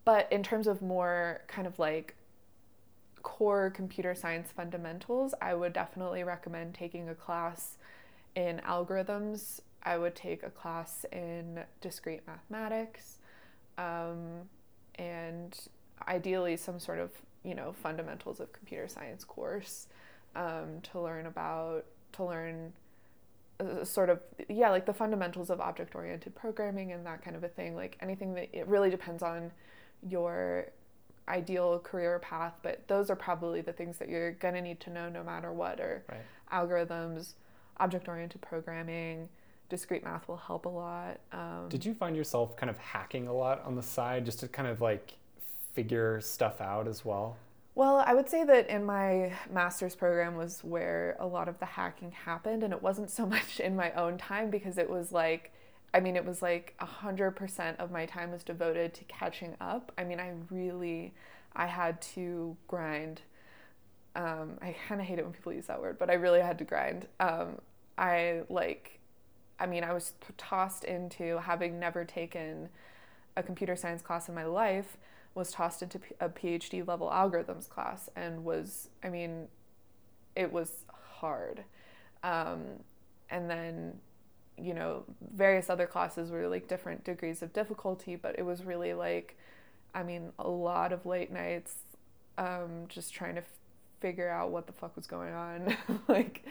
But 0.06 0.26
in 0.32 0.42
terms 0.42 0.66
of 0.66 0.80
more 0.80 1.42
kind 1.48 1.66
of 1.66 1.78
like 1.78 2.14
core 3.22 3.68
computer 3.68 4.14
science 4.14 4.50
fundamentals, 4.50 5.34
I 5.42 5.54
would 5.54 5.74
definitely 5.74 6.24
recommend 6.24 6.72
taking 6.74 7.10
a 7.10 7.14
class 7.14 7.76
in 8.38 8.60
algorithms. 8.60 9.60
I 9.82 9.98
would 9.98 10.14
take 10.14 10.42
a 10.44 10.50
class 10.50 11.04
in 11.12 11.60
discrete 11.80 12.22
mathematics, 12.26 13.18
um, 13.78 14.48
and 14.96 15.58
ideally 16.06 16.56
some 16.56 16.78
sort 16.78 16.98
of 17.00 17.10
you 17.42 17.54
know 17.54 17.72
fundamentals 17.72 18.38
of 18.40 18.52
computer 18.52 18.86
science 18.88 19.24
course 19.24 19.88
um, 20.36 20.80
to 20.92 21.00
learn 21.00 21.26
about 21.26 21.84
to 22.12 22.24
learn 22.24 22.72
uh, 23.60 23.84
sort 23.84 24.08
of 24.10 24.20
yeah 24.48 24.70
like 24.70 24.86
the 24.86 24.92
fundamentals 24.92 25.50
of 25.50 25.60
object 25.60 25.94
oriented 25.94 26.34
programming 26.34 26.92
and 26.92 27.04
that 27.06 27.22
kind 27.22 27.34
of 27.36 27.42
a 27.44 27.48
thing 27.48 27.74
like 27.74 27.96
anything 28.00 28.34
that 28.34 28.48
it 28.52 28.66
really 28.68 28.90
depends 28.90 29.22
on 29.22 29.50
your 30.08 30.66
ideal 31.28 31.78
career 31.80 32.18
path 32.18 32.54
but 32.62 32.86
those 32.88 33.10
are 33.10 33.16
probably 33.16 33.60
the 33.60 33.72
things 33.72 33.98
that 33.98 34.08
you're 34.08 34.32
going 34.32 34.54
to 34.54 34.62
need 34.62 34.80
to 34.80 34.90
know 34.90 35.08
no 35.08 35.22
matter 35.22 35.52
what 35.52 35.80
or 35.80 36.04
Right. 36.08 36.20
algorithms 36.52 37.34
object 37.80 38.08
oriented 38.08 38.40
programming 38.40 39.28
discrete 39.68 40.02
math 40.02 40.26
will 40.28 40.36
help 40.36 40.64
a 40.64 40.68
lot 40.68 41.20
um, 41.32 41.68
Did 41.68 41.84
you 41.84 41.94
find 41.94 42.16
yourself 42.16 42.56
kind 42.56 42.70
of 42.70 42.78
hacking 42.78 43.28
a 43.28 43.32
lot 43.32 43.62
on 43.64 43.74
the 43.74 43.82
side 43.82 44.24
just 44.24 44.40
to 44.40 44.48
kind 44.48 44.68
of 44.68 44.80
like 44.80 45.14
figure 45.74 46.20
stuff 46.20 46.60
out 46.60 46.88
as 46.88 47.04
well? 47.04 47.36
Well, 47.78 48.02
I 48.04 48.12
would 48.12 48.28
say 48.28 48.42
that 48.42 48.68
in 48.68 48.84
my 48.84 49.32
master's 49.52 49.94
program 49.94 50.34
was 50.34 50.64
where 50.64 51.16
a 51.20 51.26
lot 51.28 51.46
of 51.46 51.60
the 51.60 51.66
hacking 51.66 52.10
happened, 52.10 52.64
and 52.64 52.72
it 52.72 52.82
wasn't 52.82 53.08
so 53.08 53.24
much 53.36 53.60
in 53.60 53.76
my 53.76 53.92
own 53.92 54.18
time 54.18 54.50
because 54.50 54.78
it 54.78 54.90
was 54.90 55.12
like, 55.12 55.52
I 55.94 56.00
mean, 56.00 56.16
it 56.16 56.24
was 56.24 56.42
like 56.42 56.74
100% 56.80 57.76
of 57.76 57.92
my 57.92 58.06
time 58.06 58.32
was 58.32 58.42
devoted 58.42 58.94
to 58.94 59.04
catching 59.04 59.54
up. 59.60 59.92
I 59.96 60.02
mean, 60.02 60.18
I 60.18 60.32
really, 60.50 61.14
I 61.54 61.66
had 61.66 62.02
to 62.14 62.56
grind. 62.66 63.22
Um, 64.14 64.58
I 64.60 64.74
kind 64.88 65.00
of 65.00 65.06
hate 65.06 65.18
it 65.18 65.24
when 65.24 65.32
people 65.32 65.52
use 65.52 65.66
that 65.66 65.80
word, 65.80 65.98
but 65.98 66.10
I 66.10 66.14
really 66.14 66.40
had 66.40 66.58
to 66.58 66.64
grind. 66.64 67.06
Um, 67.20 67.60
I 67.96 68.42
like, 68.48 68.98
I 69.60 69.66
mean, 69.66 69.84
I 69.84 69.92
was 69.92 70.12
tossed 70.36 70.84
into 70.84 71.38
having 71.38 71.78
never 71.78 72.04
taken 72.04 72.68
a 73.36 73.42
computer 73.42 73.76
science 73.76 74.02
class 74.02 74.28
in 74.28 74.34
my 74.34 74.44
life 74.44 74.96
was 75.34 75.52
tossed 75.52 75.82
into 75.82 76.00
a 76.20 76.28
PhD 76.28 76.86
level 76.86 77.08
algorithms 77.08 77.68
class 77.68 78.08
and 78.16 78.44
was, 78.44 78.88
I 79.04 79.08
mean, 79.08 79.46
it 80.34 80.52
was 80.52 80.84
hard. 80.92 81.64
Um, 82.22 82.64
and 83.30 83.48
then, 83.48 84.00
you 84.56 84.74
know, 84.74 85.04
various 85.34 85.70
other 85.70 85.86
classes 85.86 86.30
were 86.30 86.48
like 86.48 86.66
different 86.66 87.04
degrees 87.04 87.42
of 87.42 87.52
difficulty, 87.52 88.16
but 88.16 88.36
it 88.38 88.42
was 88.42 88.64
really 88.64 88.94
like, 88.94 89.36
I 89.94 90.02
mean, 90.02 90.32
a 90.38 90.48
lot 90.48 90.92
of 90.92 91.06
late 91.06 91.32
nights 91.32 91.76
um, 92.36 92.86
just 92.88 93.14
trying 93.14 93.36
to 93.36 93.42
figure 94.00 94.28
out 94.28 94.50
what 94.50 94.66
the 94.66 94.72
fuck 94.72 94.96
was 94.96 95.06
going 95.06 95.32
on. 95.32 95.76
like, 96.08 96.44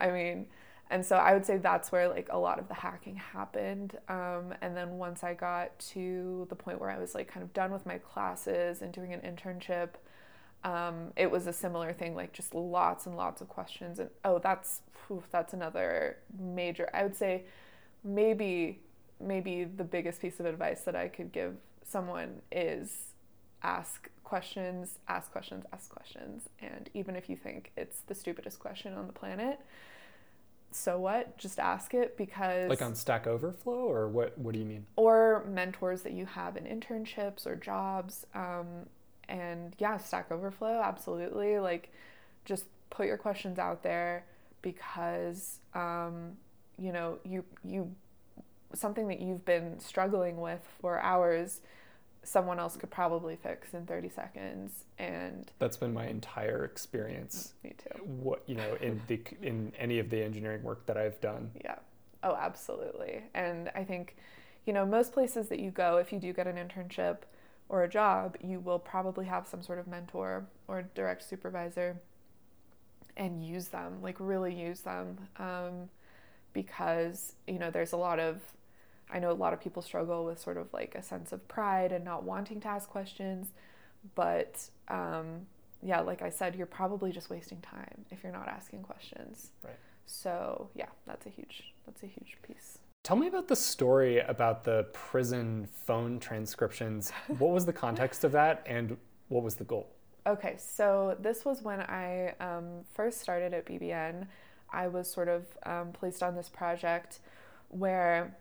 I 0.00 0.10
mean, 0.10 0.46
and 0.90 1.04
so 1.04 1.16
I 1.16 1.32
would 1.32 1.46
say 1.46 1.56
that's 1.56 1.90
where 1.90 2.08
like 2.08 2.28
a 2.30 2.38
lot 2.38 2.58
of 2.58 2.68
the 2.68 2.74
hacking 2.74 3.16
happened. 3.16 3.96
Um, 4.08 4.54
and 4.60 4.76
then 4.76 4.98
once 4.98 5.24
I 5.24 5.34
got 5.34 5.78
to 5.90 6.46
the 6.50 6.54
point 6.54 6.80
where 6.80 6.90
I 6.90 6.98
was 6.98 7.14
like 7.14 7.28
kind 7.28 7.42
of 7.42 7.52
done 7.52 7.72
with 7.72 7.86
my 7.86 7.98
classes 7.98 8.82
and 8.82 8.92
doing 8.92 9.12
an 9.12 9.20
internship, 9.20 9.90
um, 10.62 11.12
it 11.16 11.30
was 11.30 11.46
a 11.46 11.52
similar 11.52 11.92
thing, 11.92 12.14
like 12.14 12.32
just 12.32 12.54
lots 12.54 13.06
and 13.06 13.16
lots 13.16 13.40
of 13.40 13.48
questions. 13.48 13.98
And 13.98 14.10
oh, 14.24 14.38
that's 14.38 14.82
that's 15.30 15.52
another 15.52 16.18
major. 16.38 16.88
I 16.94 17.02
would 17.02 17.16
say 17.16 17.44
maybe 18.02 18.80
maybe 19.20 19.64
the 19.64 19.84
biggest 19.84 20.20
piece 20.20 20.40
of 20.40 20.46
advice 20.46 20.82
that 20.82 20.96
I 20.96 21.08
could 21.08 21.32
give 21.32 21.56
someone 21.82 22.40
is 22.50 23.12
ask 23.62 24.10
questions, 24.24 24.98
ask 25.08 25.30
questions, 25.30 25.64
ask 25.72 25.90
questions. 25.90 26.48
And 26.60 26.90
even 26.94 27.14
if 27.14 27.28
you 27.28 27.36
think 27.36 27.70
it's 27.76 28.00
the 28.06 28.14
stupidest 28.14 28.58
question 28.58 28.94
on 28.94 29.06
the 29.06 29.12
planet, 29.12 29.60
so 30.74 30.98
what? 30.98 31.38
Just 31.38 31.60
ask 31.60 31.94
it 31.94 32.16
because 32.16 32.68
Like 32.68 32.82
on 32.82 32.96
Stack 32.96 33.28
Overflow, 33.28 33.88
or 33.88 34.08
what? 34.08 34.36
What 34.36 34.54
do 34.54 34.58
you 34.58 34.64
mean? 34.64 34.86
or 34.96 35.44
mentors 35.48 36.02
that 36.02 36.12
you 36.12 36.26
have 36.26 36.56
in 36.56 36.64
internships 36.64 37.46
or 37.46 37.54
jobs. 37.54 38.26
Um, 38.34 38.86
and 39.28 39.74
yeah, 39.78 39.98
Stack 39.98 40.32
Overflow, 40.32 40.80
absolutely. 40.82 41.60
Like, 41.60 41.92
just 42.44 42.64
put 42.90 43.06
your 43.06 43.16
questions 43.16 43.58
out 43.58 43.84
there 43.84 44.24
because 44.62 45.60
um, 45.74 46.32
you 46.76 46.92
know 46.92 47.18
you 47.24 47.44
you 47.64 47.94
something 48.74 49.06
that 49.06 49.20
you've 49.20 49.44
been 49.44 49.78
struggling 49.78 50.40
with 50.40 50.66
for 50.80 50.98
hours 51.00 51.60
someone 52.24 52.58
else 52.58 52.76
could 52.76 52.90
probably 52.90 53.36
fix 53.36 53.74
in 53.74 53.86
30 53.86 54.08
seconds 54.08 54.84
and 54.98 55.52
That's 55.58 55.76
been 55.76 55.92
my 55.92 56.06
entire 56.06 56.64
experience. 56.64 57.54
me 57.62 57.74
too 57.78 58.02
What 58.04 58.42
you 58.46 58.54
know 58.54 58.76
in 58.80 59.00
the 59.06 59.20
in 59.42 59.72
any 59.78 59.98
of 59.98 60.10
the 60.10 60.22
engineering 60.22 60.62
work 60.62 60.86
that 60.86 60.96
I've 60.96 61.20
done. 61.20 61.50
Yeah. 61.62 61.76
Oh, 62.22 62.34
absolutely. 62.34 63.22
And 63.34 63.70
I 63.74 63.84
think, 63.84 64.16
you 64.64 64.72
know, 64.72 64.86
most 64.86 65.12
places 65.12 65.48
that 65.48 65.60
you 65.60 65.70
go, 65.70 65.98
if 65.98 66.10
you 66.12 66.18
do 66.18 66.32
get 66.32 66.46
an 66.46 66.56
internship 66.56 67.18
or 67.68 67.82
a 67.82 67.88
job, 67.88 68.36
you 68.42 68.60
will 68.60 68.78
probably 68.78 69.26
have 69.26 69.46
some 69.46 69.62
sort 69.62 69.78
of 69.78 69.86
mentor 69.86 70.46
or 70.66 70.82
direct 70.94 71.22
supervisor 71.22 72.00
and 73.18 73.44
use 73.44 73.68
them, 73.68 74.00
like 74.00 74.16
really 74.18 74.54
use 74.54 74.80
them. 74.80 75.18
Um, 75.38 75.90
because, 76.54 77.34
you 77.46 77.58
know, 77.58 77.70
there's 77.70 77.92
a 77.92 77.96
lot 77.96 78.18
of, 78.18 78.40
I 79.14 79.20
know 79.20 79.30
a 79.30 79.32
lot 79.32 79.52
of 79.52 79.60
people 79.60 79.80
struggle 79.80 80.24
with 80.24 80.40
sort 80.40 80.56
of 80.56 80.72
like 80.74 80.96
a 80.96 81.02
sense 81.02 81.30
of 81.32 81.46
pride 81.46 81.92
and 81.92 82.04
not 82.04 82.24
wanting 82.24 82.60
to 82.62 82.68
ask 82.68 82.90
questions. 82.90 83.52
But 84.16 84.68
um, 84.88 85.46
yeah, 85.82 86.00
like 86.00 86.20
I 86.20 86.30
said, 86.30 86.56
you're 86.56 86.66
probably 86.66 87.12
just 87.12 87.30
wasting 87.30 87.60
time 87.60 88.04
if 88.10 88.24
you're 88.24 88.32
not 88.32 88.48
asking 88.48 88.82
questions. 88.82 89.52
Right. 89.62 89.78
So 90.06 90.68
yeah, 90.74 90.88
that's 91.06 91.26
a 91.26 91.30
huge 91.30 91.72
that's 91.86 92.02
a 92.02 92.06
huge 92.06 92.36
piece. 92.42 92.78
Tell 93.04 93.16
me 93.16 93.28
about 93.28 93.46
the 93.46 93.56
story 93.56 94.18
about 94.18 94.64
the 94.64 94.86
prison 94.92 95.68
phone 95.86 96.18
transcriptions. 96.18 97.12
What 97.38 97.52
was 97.52 97.66
the 97.66 97.72
context 97.72 98.24
of 98.24 98.32
that, 98.32 98.62
and 98.66 98.96
what 99.28 99.44
was 99.44 99.54
the 99.54 99.64
goal? 99.64 99.90
Okay, 100.26 100.56
so 100.58 101.16
this 101.20 101.44
was 101.44 101.62
when 101.62 101.82
I 101.82 102.34
um, 102.40 102.80
first 102.94 103.20
started 103.20 103.52
at 103.52 103.66
BBN. 103.66 104.26
I 104.72 104.88
was 104.88 105.08
sort 105.08 105.28
of 105.28 105.46
um, 105.64 105.92
placed 105.92 106.22
on 106.22 106.34
this 106.34 106.48
project 106.48 107.20
where 107.68 108.34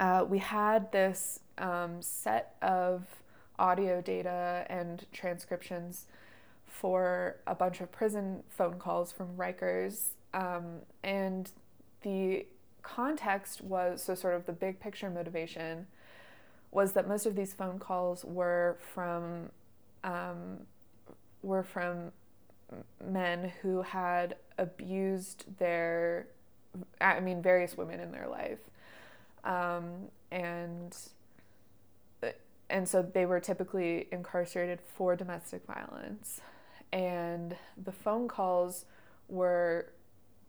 uh, 0.00 0.24
we 0.28 0.38
had 0.38 0.90
this 0.90 1.40
um, 1.58 2.00
set 2.00 2.56
of 2.62 3.04
audio 3.58 4.00
data 4.00 4.64
and 4.70 5.04
transcriptions 5.12 6.06
for 6.66 7.36
a 7.46 7.54
bunch 7.54 7.82
of 7.82 7.92
prison 7.92 8.42
phone 8.48 8.78
calls 8.78 9.12
from 9.12 9.36
Rikers. 9.36 10.14
Um, 10.32 10.80
and 11.04 11.52
the 12.00 12.46
context 12.82 13.60
was 13.60 14.02
so, 14.02 14.14
sort 14.14 14.34
of, 14.34 14.46
the 14.46 14.52
big 14.52 14.80
picture 14.80 15.10
motivation 15.10 15.86
was 16.70 16.92
that 16.92 17.06
most 17.06 17.26
of 17.26 17.36
these 17.36 17.52
phone 17.52 17.78
calls 17.78 18.24
were 18.24 18.78
from 18.94 19.50
um, 20.02 20.60
were 21.42 21.62
from 21.62 22.12
men 23.04 23.52
who 23.60 23.82
had 23.82 24.36
abused 24.56 25.44
their, 25.58 26.26
I 27.00 27.20
mean, 27.20 27.42
various 27.42 27.76
women 27.76 28.00
in 28.00 28.12
their 28.12 28.28
life. 28.28 28.58
Um, 29.44 30.08
and 30.30 30.96
and 32.70 32.88
so 32.88 33.02
they 33.02 33.26
were 33.26 33.40
typically 33.40 34.06
incarcerated 34.12 34.80
for 34.80 35.16
domestic 35.16 35.66
violence. 35.66 36.40
And 36.92 37.56
the 37.82 37.92
phone 37.92 38.28
calls 38.28 38.84
were 39.28 39.86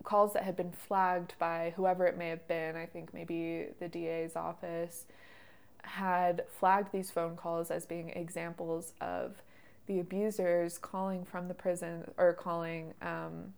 calls 0.04 0.34
that 0.34 0.43
had 0.43 0.56
been 0.56 0.71
flagged 0.71 1.36
by 1.38 1.73
whoever 1.75 2.06
it 2.06 2.17
may 2.17 2.30
have 2.30 2.47
been, 2.47 2.75
I 2.75 2.86
think 2.86 3.13
maybe 3.13 3.67
the 3.80 3.88
DA's 3.88 4.36
office, 4.36 5.06
had 5.84 6.43
flagged 6.60 6.91
these 6.91 7.12
phone 7.12 7.36
calls 7.36 7.71
as 7.71 7.86
being 7.86 8.10
examples 8.10 8.93
of 9.01 9.41
the 9.88 9.99
abusers 9.99 10.77
calling 10.77 11.23
from 11.25 11.47
the 11.47 11.54
prison 11.54 12.10
or 12.17 12.34
calling, 12.34 12.93
um, 13.01 13.54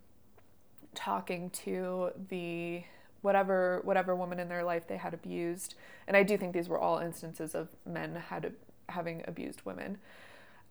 talking 0.96 1.50
to 1.52 2.12
the 2.30 2.84
whatever 3.24 3.82
whatever 3.84 4.16
woman 4.16 4.40
in 4.40 4.48
their 4.50 4.64
life 4.64 4.88
they 4.88 4.98
had 4.98 5.14
abused. 5.14 5.74
And 6.08 6.16
I 6.16 6.22
do 6.22 6.38
think 6.38 6.54
these 6.54 6.70
were 6.70 6.80
all 6.80 7.00
instances 7.00 7.56
of 7.56 7.70
men 7.86 8.16
had 8.30 8.54
having 8.90 9.24
abused 9.28 9.62
women. 9.66 9.98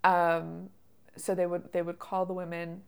Um, 0.04 0.70
so 1.16 1.34
they 1.34 1.46
would 1.46 1.72
they 1.72 1.82
would 1.82 1.98
call 1.98 2.24
the 2.26 2.32
women 2.32 2.82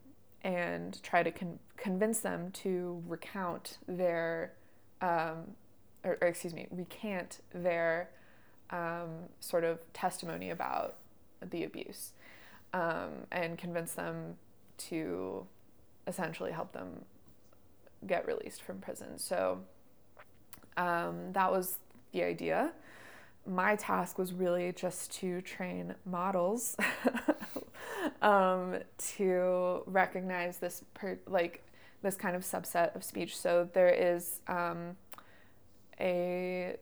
and 0.45 1.03
try 1.03 1.23
to 1.23 1.31
con- 1.31 1.59
convince 1.77 2.21
them 2.21 2.51
to 2.53 3.03
recount 3.09 3.79
their, 3.89 4.53
um, 5.01 5.55
or, 6.05 6.19
or, 6.21 6.29
excuse 6.29 6.53
me, 6.53 6.67
recant 6.71 7.41
their 7.55 8.11
um, 8.69 9.09
sort 9.41 9.65
of 9.65 9.81
testimony 9.95 10.51
about 10.51 10.97
the 11.51 11.65
abuse, 11.65 12.13
um, 12.75 13.27
and 13.33 13.57
convince 13.57 13.93
them 13.93 14.37
to 14.77 15.47
essentially 16.07 16.53
help 16.53 16.73
them 16.73 17.07
get 18.07 18.27
released 18.27 18.63
from 18.63 18.79
prison. 18.79 19.19
So 19.19 19.61
um, 20.77 21.33
that 21.33 21.51
was 21.51 21.79
the 22.13 22.23
idea. 22.23 22.73
My 23.47 23.77
task 23.77 24.19
was 24.19 24.33
really 24.33 24.73
just 24.73 25.13
to 25.15 25.43
train 25.43 25.95
models 26.07 26.77
um, 28.23 28.79
to 29.17 29.83
recognize 29.87 30.59
this 30.59 30.83
per, 30.95 31.19
like 31.27 31.63
this 32.03 32.17
kind 32.17 32.35
of 32.37 32.43
subset 32.43 32.95
of 32.97 33.05
speech. 33.05 33.37
So 33.37 33.69
there 33.73 33.89
is 33.91 34.41
um, 34.49 34.97
a 36.01 36.77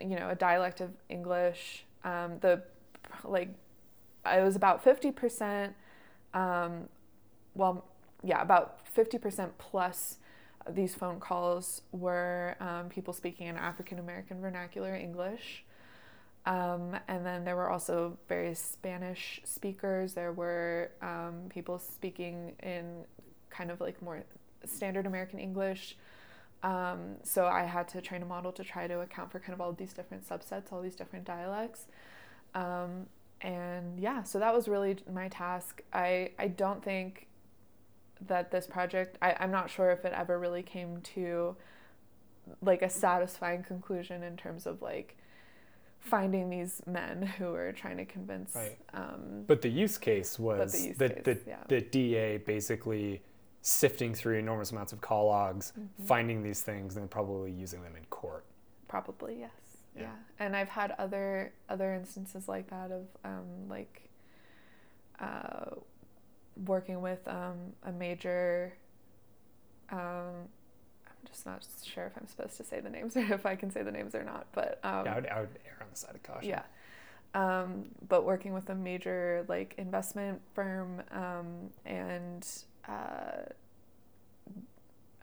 you 0.00 0.16
know 0.16 0.28
a 0.30 0.34
dialect 0.34 0.80
of 0.80 0.90
English. 1.08 1.84
Um, 2.04 2.38
the 2.40 2.62
like 3.24 3.50
it 4.26 4.42
was 4.42 4.56
about 4.56 4.84
fifty 4.84 5.10
percent. 5.10 5.74
Um, 6.34 6.88
well, 7.54 7.84
yeah, 8.22 8.42
about 8.42 8.86
fifty 8.88 9.18
percent 9.18 9.56
plus 9.58 10.18
these 10.70 10.94
phone 10.94 11.20
calls 11.20 11.82
were 11.92 12.56
um, 12.60 12.88
people 12.88 13.12
speaking 13.12 13.46
in 13.46 13.56
African 13.56 13.98
American 13.98 14.40
vernacular 14.40 14.94
English. 14.94 15.64
Um, 16.46 16.96
and 17.08 17.24
then 17.24 17.44
there 17.44 17.56
were 17.56 17.70
also 17.70 18.18
various 18.28 18.60
Spanish 18.60 19.40
speakers. 19.44 20.12
There 20.12 20.32
were 20.32 20.90
um, 21.00 21.44
people 21.48 21.78
speaking 21.78 22.52
in 22.62 23.04
kind 23.48 23.70
of 23.70 23.80
like 23.80 24.00
more 24.02 24.24
standard 24.66 25.06
American 25.06 25.38
English. 25.38 25.96
Um, 26.62 27.16
so 27.22 27.46
I 27.46 27.64
had 27.64 27.88
to 27.88 28.00
train 28.00 28.22
a 28.22 28.26
model 28.26 28.52
to 28.52 28.64
try 28.64 28.86
to 28.86 29.00
account 29.00 29.30
for 29.30 29.38
kind 29.38 29.52
of 29.52 29.60
all 29.60 29.72
these 29.72 29.92
different 29.92 30.26
subsets, 30.28 30.72
all 30.72 30.80
these 30.80 30.96
different 30.96 31.24
dialects. 31.24 31.86
Um, 32.54 33.06
and 33.40 34.00
yeah, 34.00 34.22
so 34.22 34.38
that 34.38 34.54
was 34.54 34.68
really 34.68 34.96
my 35.12 35.28
task. 35.28 35.82
I, 35.92 36.30
I 36.38 36.48
don't 36.48 36.82
think 36.82 37.26
that 38.26 38.50
this 38.50 38.66
project, 38.66 39.18
I, 39.20 39.36
I'm 39.40 39.50
not 39.50 39.70
sure 39.70 39.90
if 39.90 40.04
it 40.04 40.12
ever 40.14 40.38
really 40.38 40.62
came 40.62 41.00
to 41.14 41.56
like 42.62 42.82
a 42.82 42.90
satisfying 42.90 43.62
conclusion 43.62 44.22
in 44.22 44.36
terms 44.36 44.66
of 44.66 44.82
like 44.82 45.16
finding 45.98 46.50
these 46.50 46.82
men 46.86 47.22
who 47.38 47.46
were 47.46 47.72
trying 47.72 47.96
to 47.96 48.04
convince. 48.04 48.54
Right. 48.54 48.76
Um, 48.92 49.44
but 49.46 49.62
the 49.62 49.70
use 49.70 49.98
case 49.98 50.38
was 50.38 50.72
the, 50.72 50.88
use 50.88 50.98
the, 50.98 51.08
case, 51.08 51.22
the, 51.24 51.38
yeah. 51.46 51.56
the 51.68 51.80
DA 51.80 52.36
basically 52.38 53.22
sifting 53.62 54.14
through 54.14 54.38
enormous 54.38 54.72
amounts 54.72 54.92
of 54.92 55.00
call 55.00 55.28
logs, 55.28 55.72
mm-hmm. 55.72 56.04
finding 56.04 56.42
these 56.42 56.60
things, 56.60 56.98
and 56.98 57.10
probably 57.10 57.50
using 57.50 57.82
them 57.82 57.96
in 57.96 58.04
court. 58.06 58.44
Probably 58.88 59.38
yes. 59.40 59.50
Yeah. 59.96 60.02
yeah. 60.02 60.08
And 60.38 60.54
I've 60.54 60.68
had 60.68 60.94
other 60.98 61.52
other 61.68 61.94
instances 61.94 62.48
like 62.48 62.68
that 62.68 62.90
of 62.90 63.06
um, 63.24 63.68
like 63.68 64.10
uh, 65.18 65.76
working 66.66 67.00
with 67.00 67.26
um, 67.26 67.72
a 67.84 67.92
major. 67.92 68.74
Um, 69.90 70.48
I'm 71.06 71.28
just 71.28 71.46
not 71.46 71.64
sure 71.84 72.06
if 72.06 72.12
I'm 72.16 72.26
supposed 72.26 72.56
to 72.56 72.64
say 72.64 72.80
the 72.80 72.90
names 72.90 73.16
or 73.16 73.32
if 73.32 73.46
I 73.46 73.56
can 73.56 73.70
say 73.70 73.82
the 73.82 73.92
names 73.92 74.14
or 74.14 74.24
not, 74.24 74.46
but 74.52 74.78
um, 74.82 75.06
yeah, 75.06 75.12
I 75.12 75.14
would, 75.16 75.26
I 75.26 75.40
would 75.40 75.58
err 75.66 75.78
on 75.80 75.86
the 75.90 75.96
side 75.96 76.14
of 76.14 76.22
caution. 76.22 76.48
Yeah. 76.48 76.62
Um, 77.34 77.86
but 78.08 78.24
working 78.24 78.54
with 78.54 78.70
a 78.70 78.74
major 78.74 79.44
like 79.48 79.74
investment 79.76 80.40
firm 80.54 81.02
um, 81.10 81.70
and 81.84 82.46
uh, 82.88 83.48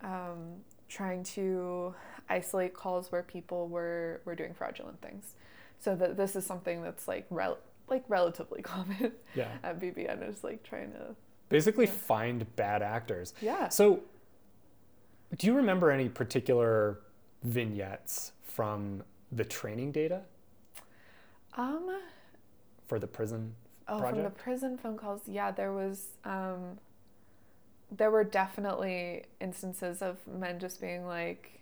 um, 0.04 0.56
trying 0.90 1.24
to 1.24 1.96
isolate 2.30 2.74
calls 2.74 3.12
where 3.12 3.24
people 3.24 3.70
were 3.70 4.22
were 4.26 4.36
doing 4.36 4.54
fraudulent 4.54 5.02
things. 5.02 5.36
So 5.80 5.96
that 5.96 6.18
this 6.18 6.36
is 6.36 6.46
something 6.46 6.84
that's 6.84 7.08
like 7.08 7.26
rel- 7.30 7.58
like 7.92 8.04
relatively 8.08 8.62
common 8.64 9.12
yeah. 9.36 9.50
at 9.64 9.80
BBN 9.80 10.28
is 10.28 10.44
like 10.44 10.64
trying 10.64 10.92
to 10.94 11.16
basically 11.50 11.86
yeah. 11.86 11.92
find 11.92 12.56
bad 12.56 12.82
actors. 12.82 13.34
Yeah. 13.42 13.70
So 13.70 14.02
do 15.38 15.48
you 15.48 15.54
remember 15.54 15.92
any 15.92 16.10
particular 16.10 17.00
vignettes 17.44 18.32
from 18.44 19.04
the 19.32 19.46
training 19.46 19.92
data? 19.92 20.22
Um 21.58 22.00
for 22.88 22.98
the 22.98 23.08
prison 23.08 23.56
Oh, 23.88 23.98
project? 23.98 24.16
from 24.16 24.24
the 24.24 24.30
prison 24.30 24.78
phone 24.78 24.98
calls. 24.98 25.22
Yeah, 25.28 25.52
there 25.52 25.74
was 25.74 26.08
um 26.24 26.80
there 27.92 28.10
were 28.10 28.24
definitely 28.24 29.26
instances 29.42 30.02
of 30.02 30.18
men 30.28 30.60
just 30.60 30.80
being 30.80 31.06
like 31.06 31.60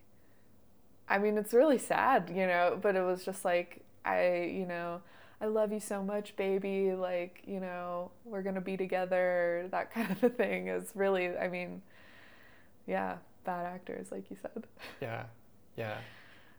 I 1.11 1.17
mean, 1.17 1.39
it's 1.39 1.53
really 1.55 1.79
sad, 1.79 2.29
you 2.29 2.45
know, 2.45 2.77
but 2.79 2.95
it 2.95 3.01
was 3.01 3.25
just 3.25 3.43
like 3.43 3.81
I, 4.05 4.51
you 4.53 4.65
know, 4.65 5.01
I 5.41 5.45
love 5.45 5.71
you 5.71 5.79
so 5.79 6.03
much, 6.03 6.35
baby, 6.35 6.93
like, 6.93 7.41
you 7.45 7.59
know, 7.59 8.11
we're 8.25 8.41
going 8.41 8.55
to 8.55 8.61
be 8.61 8.75
together, 8.75 9.67
that 9.71 9.91
kind 9.93 10.11
of 10.11 10.23
a 10.23 10.29
thing 10.29 10.67
is 10.67 10.91
really, 10.95 11.37
I 11.37 11.47
mean, 11.47 11.81
yeah, 12.87 13.17
bad 13.45 13.65
actors 13.65 14.11
like 14.11 14.29
you 14.29 14.37
said. 14.41 14.65
Yeah. 15.01 15.23
Yeah. 15.77 15.97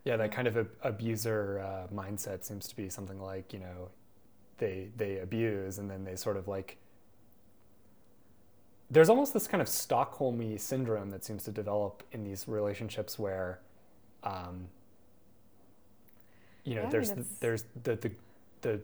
Yeah, 0.05 0.17
that 0.17 0.33
kind 0.33 0.49
of 0.49 0.57
a, 0.57 0.67
abuser 0.83 1.61
uh, 1.61 1.95
mindset 1.95 2.43
seems 2.45 2.67
to 2.69 2.77
be 2.77 2.89
something 2.89 3.21
like, 3.21 3.53
you 3.53 3.59
know, 3.59 3.91
they 4.59 4.91
they 4.97 5.19
abuse 5.19 5.79
and 5.79 5.91
then 5.91 6.05
they 6.05 6.17
sort 6.17 6.37
of 6.37 6.47
like 6.47 6.77
there's 8.91 9.09
almost 9.09 9.33
this 9.33 9.47
kind 9.47 9.61
of 9.63 9.69
Stockholmy 9.69 10.59
syndrome 10.59 11.11
that 11.11 11.25
seems 11.25 11.45
to 11.45 11.51
develop 11.53 12.03
in 12.13 12.25
these 12.25 12.49
relationships 12.49 13.19
where, 13.19 13.61
um, 14.25 14.67
you 16.65 16.75
know, 16.75 16.83
yeah, 16.83 16.89
there's 16.91 17.11
I 17.11 17.15
mean, 17.15 17.25
the, 17.25 17.29
there's 17.41 17.65
the 17.85 17.97
the 17.97 18.11
the 18.63 18.81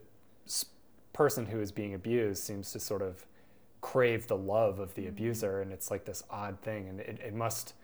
person 1.13 1.47
who 1.47 1.61
is 1.61 1.73
being 1.73 1.95
abused 1.95 2.43
seems 2.43 2.73
to 2.73 2.81
sort 2.81 3.03
of 3.03 3.27
crave 3.81 4.27
the 4.27 4.37
love 4.37 4.79
of 4.79 4.95
the 4.95 5.03
mm-hmm. 5.03 5.11
abuser, 5.11 5.61
and 5.61 5.73
it's 5.73 5.91
like 5.91 6.05
this 6.05 6.23
odd 6.31 6.61
thing, 6.61 6.89
and 6.89 7.01
it, 7.01 7.19
it 7.25 7.35
must 7.35 7.75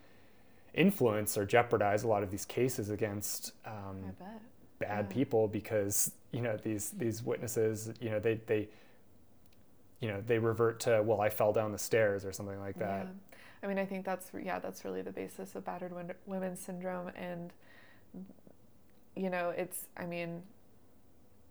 influence 0.75 1.37
or 1.37 1.45
jeopardize 1.45 2.03
a 2.03 2.09
lot 2.09 2.23
of 2.23 2.31
these 2.31 2.45
cases 2.45 2.91
against 2.91 3.53
um, 3.67 4.13
bad 4.79 5.07
yeah. 5.09 5.15
people 5.15 5.47
because 5.47 6.13
you 6.33 6.41
know 6.41 6.57
these 6.57 6.91
these 6.91 7.23
witnesses, 7.23 7.93
you 8.01 8.11
know, 8.11 8.19
they 8.19 8.35
they 8.47 8.69
you 10.03 10.09
know 10.09 10.21
they 10.27 10.39
revert 10.39 10.81
to 10.81 11.01
well 11.03 11.23
i 11.23 11.31
fell 11.31 11.53
down 11.53 11.73
the 11.73 11.79
stairs 11.79 12.25
or 12.27 12.33
something 12.33 12.59
like 12.59 12.77
that 12.77 13.07
yeah. 13.07 13.37
i 13.63 13.67
mean 13.67 13.79
i 13.79 13.87
think 13.87 14.05
that's 14.05 14.31
yeah 14.43 14.59
that's 14.59 14.85
really 14.85 15.01
the 15.01 15.13
basis 15.13 15.55
of 15.55 15.65
battered 15.65 15.95
women 16.27 16.57
syndrome 16.57 17.09
and 17.15 17.53
you 19.17 19.31
know 19.31 19.51
it's 19.51 19.87
i 19.97 20.05
mean 20.05 20.43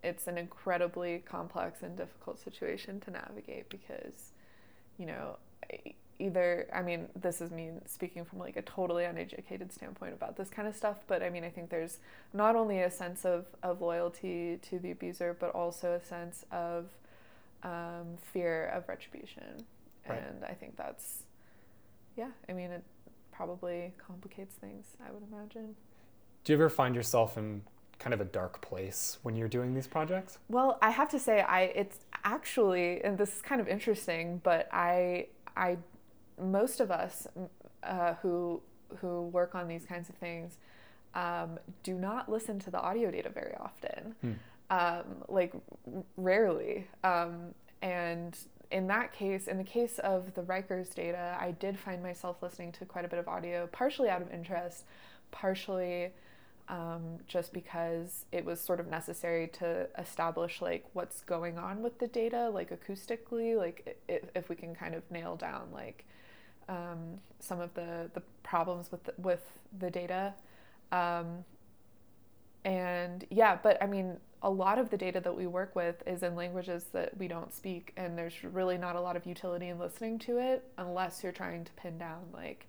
it's 0.03 0.27
an 0.27 0.37
incredibly 0.37 1.19
complex 1.19 1.83
and 1.83 1.95
difficult 1.95 2.39
situation 2.39 2.99
to 3.01 3.11
navigate 3.11 3.69
because 3.69 4.31
you 4.97 5.05
know 5.05 5.37
either 6.19 6.67
i 6.73 6.81
mean 6.81 7.07
this 7.15 7.41
is 7.41 7.51
me 7.51 7.71
speaking 7.85 8.25
from 8.25 8.39
like 8.39 8.55
a 8.55 8.61
totally 8.63 9.05
uneducated 9.05 9.71
standpoint 9.71 10.13
about 10.13 10.35
this 10.35 10.49
kind 10.49 10.67
of 10.67 10.75
stuff 10.75 10.97
but 11.07 11.23
i 11.23 11.29
mean 11.29 11.43
i 11.43 11.49
think 11.49 11.69
there's 11.69 11.99
not 12.33 12.55
only 12.55 12.81
a 12.81 12.91
sense 12.91 13.25
of, 13.25 13.45
of 13.63 13.81
loyalty 13.81 14.59
to 14.61 14.79
the 14.79 14.91
abuser 14.91 15.35
but 15.39 15.49
also 15.51 15.93
a 15.93 16.01
sense 16.01 16.45
of 16.51 16.87
um, 17.63 18.17
fear 18.33 18.67
of 18.67 18.87
retribution. 18.87 19.65
Right. 20.07 20.19
And 20.19 20.43
I 20.45 20.53
think 20.53 20.77
that's, 20.77 21.23
yeah, 22.17 22.29
I 22.49 22.53
mean, 22.53 22.71
it 22.71 22.83
probably 23.31 23.93
complicates 24.05 24.55
things, 24.55 24.85
I 25.05 25.11
would 25.11 25.23
imagine. 25.31 25.75
Do 26.43 26.53
you 26.53 26.57
ever 26.57 26.69
find 26.69 26.95
yourself 26.95 27.37
in 27.37 27.61
kind 28.01 28.13
of 28.15 28.21
a 28.21 28.25
dark 28.25 28.61
place 28.61 29.19
when 29.21 29.35
you're 29.35 29.47
doing 29.47 29.73
these 29.73 29.87
projects? 29.87 30.39
Well, 30.49 30.79
I 30.81 30.89
have 30.89 31.07
to 31.09 31.19
say, 31.19 31.41
I 31.41 31.61
it's 31.61 31.99
actually, 32.23 33.01
and 33.03 33.17
this 33.17 33.35
is 33.35 33.41
kind 33.41 33.61
of 33.61 33.67
interesting, 33.67 34.41
but 34.43 34.67
I 34.73 35.27
I 35.55 35.77
most 36.41 36.79
of 36.79 36.89
us 36.89 37.27
uh, 37.83 38.15
who 38.21 38.61
who 38.97 39.23
work 39.27 39.55
on 39.55 39.67
these 39.67 39.85
kinds 39.85 40.09
of 40.09 40.15
things 40.15 40.57
um, 41.13 41.59
do 41.83 41.93
not 41.93 42.29
listen 42.29 42.59
to 42.59 42.71
the 42.71 42.79
audio 42.79 43.11
data 43.11 43.29
very 43.29 43.55
often, 43.59 44.15
hmm. 44.21 44.31
um, 44.69 45.23
like 45.29 45.53
rarely. 46.17 46.87
Um, 47.03 47.53
and 47.81 48.37
in 48.71 48.87
that 48.87 49.13
case, 49.13 49.47
in 49.47 49.57
the 49.57 49.63
case 49.63 49.99
of 49.99 50.33
the 50.33 50.41
Rikers 50.41 50.93
data, 50.93 51.37
I 51.39 51.51
did 51.51 51.77
find 51.77 52.01
myself 52.01 52.41
listening 52.41 52.71
to 52.73 52.85
quite 52.85 53.05
a 53.05 53.07
bit 53.07 53.19
of 53.19 53.27
audio, 53.27 53.67
partially 53.71 54.09
out 54.09 54.21
of 54.21 54.31
interest, 54.31 54.85
partially 55.31 56.11
um, 56.69 57.17
just 57.27 57.53
because 57.53 58.25
it 58.31 58.45
was 58.45 58.59
sort 58.59 58.79
of 58.79 58.87
necessary 58.87 59.47
to 59.59 59.87
establish 59.97 60.61
like 60.61 60.85
what's 60.93 61.21
going 61.21 61.57
on 61.57 61.81
with 61.81 61.99
the 61.99 62.07
data, 62.07 62.49
like 62.49 62.69
acoustically, 62.69 63.57
like 63.57 63.97
if, 64.07 64.23
if 64.35 64.49
we 64.49 64.55
can 64.55 64.73
kind 64.75 64.95
of 64.95 65.09
nail 65.11 65.35
down 65.35 65.67
like 65.73 66.05
um, 66.69 67.19
some 67.39 67.59
of 67.59 67.73
the 67.73 68.09
the 68.13 68.21
problems 68.43 68.91
with 68.91 69.03
the, 69.03 69.13
with 69.17 69.51
the 69.79 69.89
data. 69.89 70.33
Um, 70.91 71.45
and 72.63 73.25
yeah, 73.29 73.57
but 73.61 73.81
I 73.81 73.87
mean, 73.87 74.17
a 74.43 74.49
lot 74.49 74.79
of 74.79 74.89
the 74.89 74.97
data 74.97 75.19
that 75.19 75.35
we 75.35 75.47
work 75.47 75.75
with 75.75 76.03
is 76.07 76.23
in 76.23 76.35
languages 76.35 76.85
that 76.93 77.17
we 77.17 77.27
don't 77.27 77.53
speak, 77.53 77.93
and 77.97 78.17
there's 78.17 78.43
really 78.43 78.77
not 78.77 78.95
a 78.95 79.01
lot 79.01 79.15
of 79.15 79.25
utility 79.25 79.67
in 79.69 79.79
listening 79.79 80.19
to 80.19 80.37
it 80.37 80.63
unless 80.77 81.23
you're 81.23 81.31
trying 81.31 81.63
to 81.65 81.71
pin 81.73 81.97
down, 81.97 82.21
like, 82.33 82.67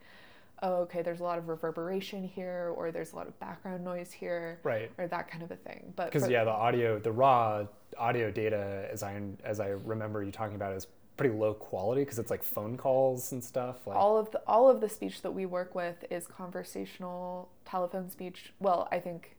oh, 0.63 0.75
okay, 0.83 1.03
there's 1.03 1.21
a 1.21 1.25
lot 1.25 1.39
of 1.39 1.49
reverberation 1.49 2.25
here, 2.25 2.73
or 2.77 2.91
there's 2.93 3.13
a 3.13 3.17
lot 3.17 3.27
of 3.27 3.39
background 3.41 3.85
noise 3.85 4.13
here, 4.13 4.61
right, 4.63 4.91
or 4.97 5.07
that 5.09 5.29
kind 5.29 5.43
of 5.43 5.51
a 5.51 5.57
thing. 5.57 5.93
But 5.97 6.13
because 6.13 6.29
yeah, 6.29 6.45
the 6.45 6.51
audio, 6.51 6.99
the 6.99 7.13
raw 7.13 7.67
audio 7.99 8.31
data, 8.31 8.89
as 8.91 9.03
I 9.03 9.21
as 9.45 9.61
I 9.61 9.69
remember 9.69 10.23
you 10.23 10.33
talking 10.33 10.57
about, 10.57 10.73
is 10.75 10.87
pretty 11.17 11.35
low 11.35 11.55
quality 11.55 12.03
because 12.03 12.19
it's 12.19 12.31
like 12.31 12.43
phone 12.43 12.77
calls 12.77 13.33
and 13.33 13.43
stuff. 13.45 13.87
Like... 13.87 13.97
All 13.97 14.19
of 14.19 14.31
the 14.31 14.41
all 14.47 14.71
of 14.71 14.81
the 14.81 14.89
speech 14.89 15.23
that 15.23 15.33
we 15.33 15.47
work 15.47 15.75
with 15.75 16.05
is 16.11 16.27
conversational 16.27 17.51
telephone 17.65 18.09
speech. 18.09 18.53
Well, 18.61 18.89
I 18.91 18.99
think 18.99 19.37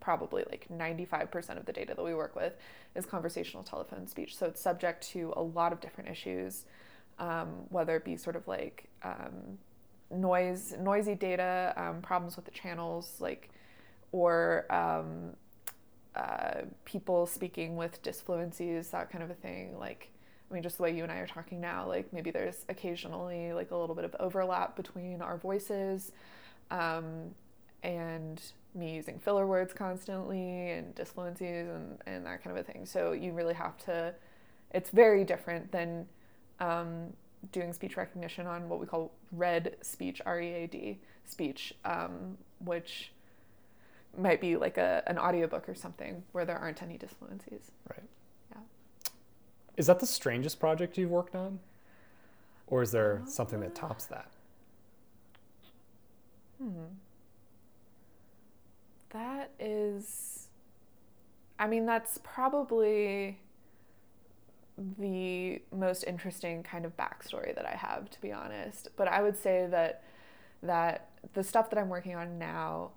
probably 0.00 0.44
like 0.48 0.68
95% 0.72 1.56
of 1.56 1.66
the 1.66 1.72
data 1.72 1.92
that 1.96 2.04
we 2.04 2.14
work 2.14 2.36
with 2.36 2.52
is 2.94 3.04
conversational 3.04 3.64
telephone 3.64 4.06
speech. 4.06 4.36
So 4.36 4.46
it's 4.46 4.60
subject 4.60 5.04
to 5.08 5.32
a 5.36 5.42
lot 5.42 5.72
of 5.72 5.80
different 5.80 6.08
issues, 6.08 6.64
um, 7.18 7.48
whether 7.70 7.96
it 7.96 8.04
be 8.04 8.16
sort 8.16 8.36
of 8.36 8.46
like 8.46 8.88
um, 9.02 9.58
noise, 10.10 10.74
noisy 10.78 11.14
data, 11.14 11.72
um, 11.76 12.00
problems 12.02 12.36
with 12.36 12.44
the 12.44 12.50
channels, 12.50 13.16
like, 13.20 13.50
or 14.12 14.66
um, 14.70 15.34
uh, 16.14 16.62
people 16.84 17.26
speaking 17.26 17.76
with 17.76 18.02
disfluencies, 18.02 18.90
that 18.90 19.10
kind 19.10 19.24
of 19.24 19.30
a 19.30 19.34
thing. 19.34 19.78
Like, 19.78 20.10
I 20.50 20.54
mean, 20.54 20.62
just 20.62 20.76
the 20.76 20.84
way 20.84 20.96
you 20.96 21.02
and 21.02 21.12
I 21.12 21.16
are 21.16 21.26
talking 21.26 21.60
now, 21.60 21.86
like 21.86 22.12
maybe 22.12 22.30
there's 22.30 22.64
occasionally 22.68 23.52
like 23.52 23.72
a 23.72 23.76
little 23.76 23.96
bit 23.96 24.04
of 24.04 24.14
overlap 24.20 24.76
between 24.76 25.20
our 25.22 25.36
voices. 25.36 26.12
Um, 26.70 27.34
and 27.82 28.42
me 28.74 28.94
using 28.94 29.18
filler 29.18 29.46
words 29.46 29.72
constantly 29.72 30.70
and 30.70 30.94
disfluencies 30.94 31.74
and, 31.74 31.98
and 32.06 32.26
that 32.26 32.42
kind 32.42 32.56
of 32.56 32.60
a 32.60 32.72
thing. 32.72 32.84
So 32.84 33.12
you 33.12 33.32
really 33.32 33.54
have 33.54 33.78
to, 33.84 34.14
it's 34.72 34.90
very 34.90 35.24
different 35.24 35.70
than 35.72 36.06
um, 36.60 37.12
doing 37.52 37.72
speech 37.72 37.96
recognition 37.96 38.46
on 38.46 38.68
what 38.68 38.80
we 38.80 38.86
call 38.86 39.12
read 39.32 39.76
speech, 39.82 40.20
R 40.26 40.40
E 40.40 40.52
A 40.52 40.66
D 40.66 40.98
speech, 41.24 41.74
um, 41.84 42.38
which 42.64 43.12
might 44.16 44.40
be 44.40 44.56
like 44.56 44.78
a, 44.78 45.02
an 45.06 45.18
audiobook 45.18 45.68
or 45.68 45.74
something 45.74 46.22
where 46.32 46.44
there 46.44 46.58
aren't 46.58 46.82
any 46.82 46.98
disfluencies. 46.98 47.70
Right. 47.90 48.08
Yeah. 48.50 48.60
Is 49.76 49.86
that 49.86 50.00
the 50.00 50.06
strangest 50.06 50.58
project 50.58 50.96
you've 50.96 51.10
worked 51.10 51.34
on? 51.34 51.58
Or 52.66 52.82
is 52.82 52.90
there 52.90 53.22
uh, 53.22 53.30
something 53.30 53.60
that 53.60 53.74
tops 53.74 54.06
that? 54.06 54.30
Hmm. 56.60 56.84
That 59.10 59.50
is, 59.60 60.48
I 61.58 61.66
mean, 61.66 61.86
that's 61.86 62.18
probably 62.24 63.38
the 64.98 65.62
most 65.74 66.04
interesting 66.04 66.62
kind 66.62 66.84
of 66.84 66.96
backstory 66.96 67.54
that 67.54 67.66
I 67.66 67.76
have, 67.76 68.10
to 68.10 68.20
be 68.20 68.32
honest. 68.32 68.88
But 68.96 69.08
I 69.08 69.22
would 69.22 69.38
say 69.38 69.66
that 69.70 70.02
that 70.62 71.10
the 71.34 71.44
stuff 71.44 71.70
that 71.70 71.78
I'm 71.78 71.88
working 71.88 72.14
on 72.14 72.38
now, 72.38 72.90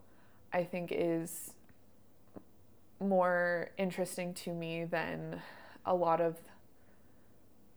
I 0.52 0.64
think 0.64 0.92
is 0.92 1.54
more 3.00 3.70
interesting 3.78 4.34
to 4.34 4.52
me 4.52 4.86
than 4.86 5.42
a 5.86 5.96
lot 5.96 6.20
of 6.22 6.38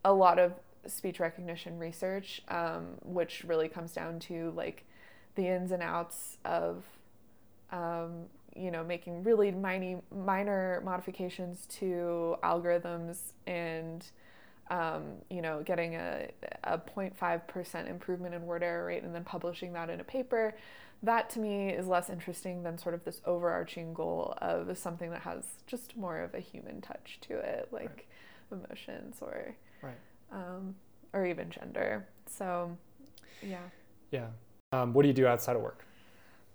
a 0.03 0.13
lot 0.13 0.37
of 0.37 0.53
speech 0.85 1.19
recognition 1.19 1.79
research, 1.79 2.41
um, 2.49 2.97
which 3.03 3.43
really 3.45 3.69
comes 3.69 3.93
down 3.93 4.19
to 4.19 4.51
like 4.55 4.83
the 5.35 5.47
ins 5.47 5.71
and 5.71 5.81
outs 5.81 6.37
of 6.43 6.83
um, 7.71 8.25
you 8.55 8.71
know, 8.71 8.83
making 8.83 9.23
really 9.23 9.51
minor, 9.51 10.01
minor 10.15 10.81
modifications 10.83 11.65
to 11.67 12.35
algorithms 12.43 13.33
and, 13.47 14.05
um, 14.69 15.03
you 15.29 15.41
know, 15.41 15.63
getting 15.63 15.95
a, 15.95 16.29
a 16.63 16.77
0.5% 16.77 17.89
improvement 17.89 18.33
in 18.35 18.45
word 18.45 18.63
error 18.63 18.85
rate 18.85 19.03
and 19.03 19.13
then 19.13 19.23
publishing 19.23 19.73
that 19.73 19.89
in 19.89 19.99
a 19.99 20.03
paper. 20.03 20.55
That 21.01 21.29
to 21.31 21.39
me 21.39 21.69
is 21.69 21.87
less 21.87 22.09
interesting 22.09 22.63
than 22.63 22.77
sort 22.77 22.95
of 22.95 23.03
this 23.03 23.21
overarching 23.25 23.93
goal 23.93 24.37
of 24.41 24.77
something 24.77 25.09
that 25.11 25.21
has 25.21 25.43
just 25.67 25.97
more 25.97 26.21
of 26.21 26.33
a 26.33 26.39
human 26.39 26.79
touch 26.79 27.19
to 27.21 27.37
it, 27.37 27.67
like 27.71 28.07
right. 28.51 28.59
emotions 28.59 29.17
or, 29.21 29.55
right. 29.81 29.97
um, 30.31 30.75
or 31.11 31.25
even 31.25 31.49
gender. 31.49 32.07
So, 32.25 32.77
yeah. 33.41 33.57
Yeah. 34.11 34.27
Um, 34.71 34.93
what 34.93 35.01
do 35.01 35.09
you 35.09 35.13
do 35.13 35.27
outside 35.27 35.55
of 35.55 35.61
work? 35.61 35.85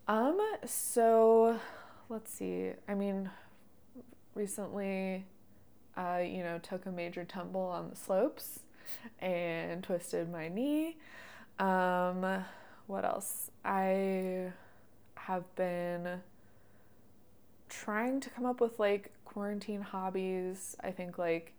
Um, 0.09 0.41
so 0.65 1.61
let's 2.09 2.33
see. 2.33 2.73
I 2.89 2.95
mean, 2.95 3.31
recently, 4.35 5.25
I, 5.97 6.23
you 6.23 6.43
know, 6.43 6.59
took 6.59 6.87
a 6.87 6.93
major 6.93 7.25
tumble 7.25 7.61
on 7.61 7.91
the 7.91 7.97
slopes 7.97 8.61
and 9.21 9.83
twisted 9.83 10.31
my 10.31 10.49
knee. 10.49 10.97
Um, 11.59 12.45
what 12.87 13.05
else? 13.05 13.51
I 13.65 14.53
have 15.17 15.55
been 15.57 16.21
trying 17.69 18.21
to 18.21 18.31
come 18.31 18.47
up 18.47 18.61
with 18.61 18.79
like 18.79 19.13
quarantine 19.25 19.83
hobbies. 19.83 20.77
I 20.81 20.91
think 20.91 21.19
like 21.19 21.53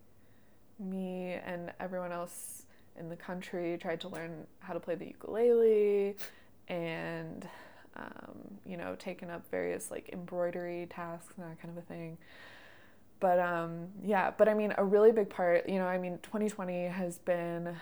me 0.80 1.38
and 1.46 1.72
everyone 1.80 2.12
else 2.12 2.64
in 2.98 3.10
the 3.10 3.16
country 3.16 3.78
tried 3.80 4.02
to 4.02 4.08
learn 4.08 4.48
how 4.60 4.74
to 4.74 4.80
play 4.80 4.96
the 4.96 5.06
ukulele 5.06 6.16
and 6.68 7.48
um, 7.96 8.60
you 8.66 8.78
know, 8.78 8.96
taken 8.96 9.30
up 9.30 9.50
various 9.50 9.92
like 9.92 10.10
embroidery 10.14 10.88
tasks 10.90 11.34
and 11.38 11.50
that 11.50 11.62
kind 11.62 11.78
of 11.78 11.84
a 11.84 11.86
thing. 11.86 12.18
But 13.20 13.40
um, 13.40 13.88
yeah, 14.04 14.32
but 14.38 14.48
I 14.48 14.54
mean, 14.54 14.74
a 14.78 14.84
really 14.84 15.12
big 15.12 15.30
part, 15.30 15.68
you 15.68 15.78
know, 15.78 15.86
I 15.86 15.98
mean, 15.98 16.20
2020 16.24 16.86
has 16.86 17.18
been, 17.18 17.76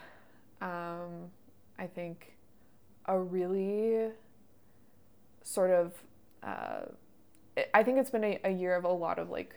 um, 0.61 1.29
I 1.77 1.85
think, 1.85 2.33
a 3.05 3.17
really 3.17 4.09
sort 5.43 5.71
of, 5.71 5.93
uh, 6.43 6.81
I 7.73 7.83
think 7.83 7.99
it's 7.99 8.09
been 8.09 8.23
a, 8.23 8.39
a 8.43 8.49
year 8.51 8.75
of 8.75 8.83
a 8.83 8.91
lot 8.91 9.19
of 9.19 9.29
like 9.29 9.55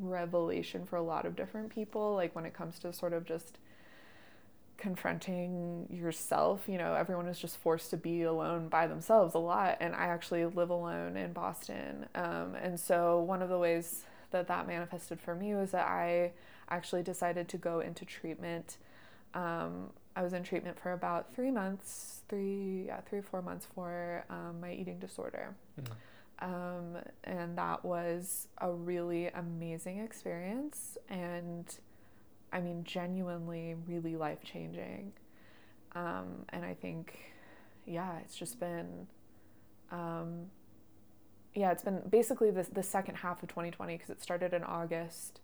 revelation 0.00 0.84
for 0.84 0.96
a 0.96 1.02
lot 1.02 1.24
of 1.24 1.36
different 1.36 1.70
people, 1.74 2.14
like 2.14 2.34
when 2.34 2.44
it 2.44 2.54
comes 2.54 2.78
to 2.80 2.92
sort 2.92 3.12
of 3.14 3.24
just 3.24 3.58
confronting 4.82 5.86
yourself. 5.90 6.64
You 6.66 6.76
know, 6.76 6.94
everyone 6.94 7.28
is 7.28 7.38
just 7.38 7.56
forced 7.58 7.90
to 7.90 7.96
be 7.96 8.24
alone 8.24 8.68
by 8.68 8.88
themselves 8.88 9.34
a 9.36 9.38
lot. 9.38 9.76
And 9.80 9.94
I 9.94 10.06
actually 10.06 10.44
live 10.44 10.70
alone 10.70 11.16
in 11.16 11.32
Boston. 11.32 12.06
Um, 12.16 12.56
and 12.60 12.78
so 12.80 13.20
one 13.20 13.42
of 13.42 13.48
the 13.48 13.58
ways 13.58 14.02
that 14.32 14.48
that 14.48 14.66
manifested 14.66 15.20
for 15.20 15.36
me 15.36 15.54
was 15.54 15.70
that 15.70 15.86
I 15.86 16.32
actually 16.68 17.04
decided 17.04 17.48
to 17.50 17.58
go 17.58 17.78
into 17.78 18.04
treatment. 18.04 18.78
Um, 19.34 19.90
I 20.16 20.22
was 20.22 20.32
in 20.32 20.42
treatment 20.42 20.80
for 20.80 20.92
about 20.92 21.32
three 21.32 21.52
months, 21.52 22.22
three, 22.28 22.86
yeah, 22.86 23.02
three 23.02 23.20
or 23.20 23.22
four 23.22 23.40
months 23.40 23.68
for 23.72 24.24
um, 24.30 24.60
my 24.60 24.72
eating 24.72 24.98
disorder. 24.98 25.54
Mm-hmm. 25.80 26.54
Um, 26.54 26.96
and 27.22 27.56
that 27.56 27.84
was 27.84 28.48
a 28.58 28.68
really 28.68 29.28
amazing 29.28 30.00
experience. 30.00 30.98
And 31.08 31.72
I 32.52 32.60
mean, 32.60 32.84
genuinely 32.84 33.74
really 33.86 34.16
life 34.16 34.42
changing. 34.44 35.12
Um, 35.94 36.44
and 36.50 36.64
I 36.64 36.74
think, 36.74 37.18
yeah, 37.86 38.18
it's 38.18 38.36
just 38.36 38.60
been, 38.60 39.06
um, 39.90 40.46
yeah, 41.54 41.70
it's 41.72 41.82
been 41.82 42.02
basically 42.08 42.50
the, 42.50 42.66
the 42.72 42.82
second 42.82 43.16
half 43.16 43.42
of 43.42 43.48
2020 43.48 43.94
because 43.94 44.10
it 44.10 44.22
started 44.22 44.52
in 44.52 44.64
August. 44.64 45.40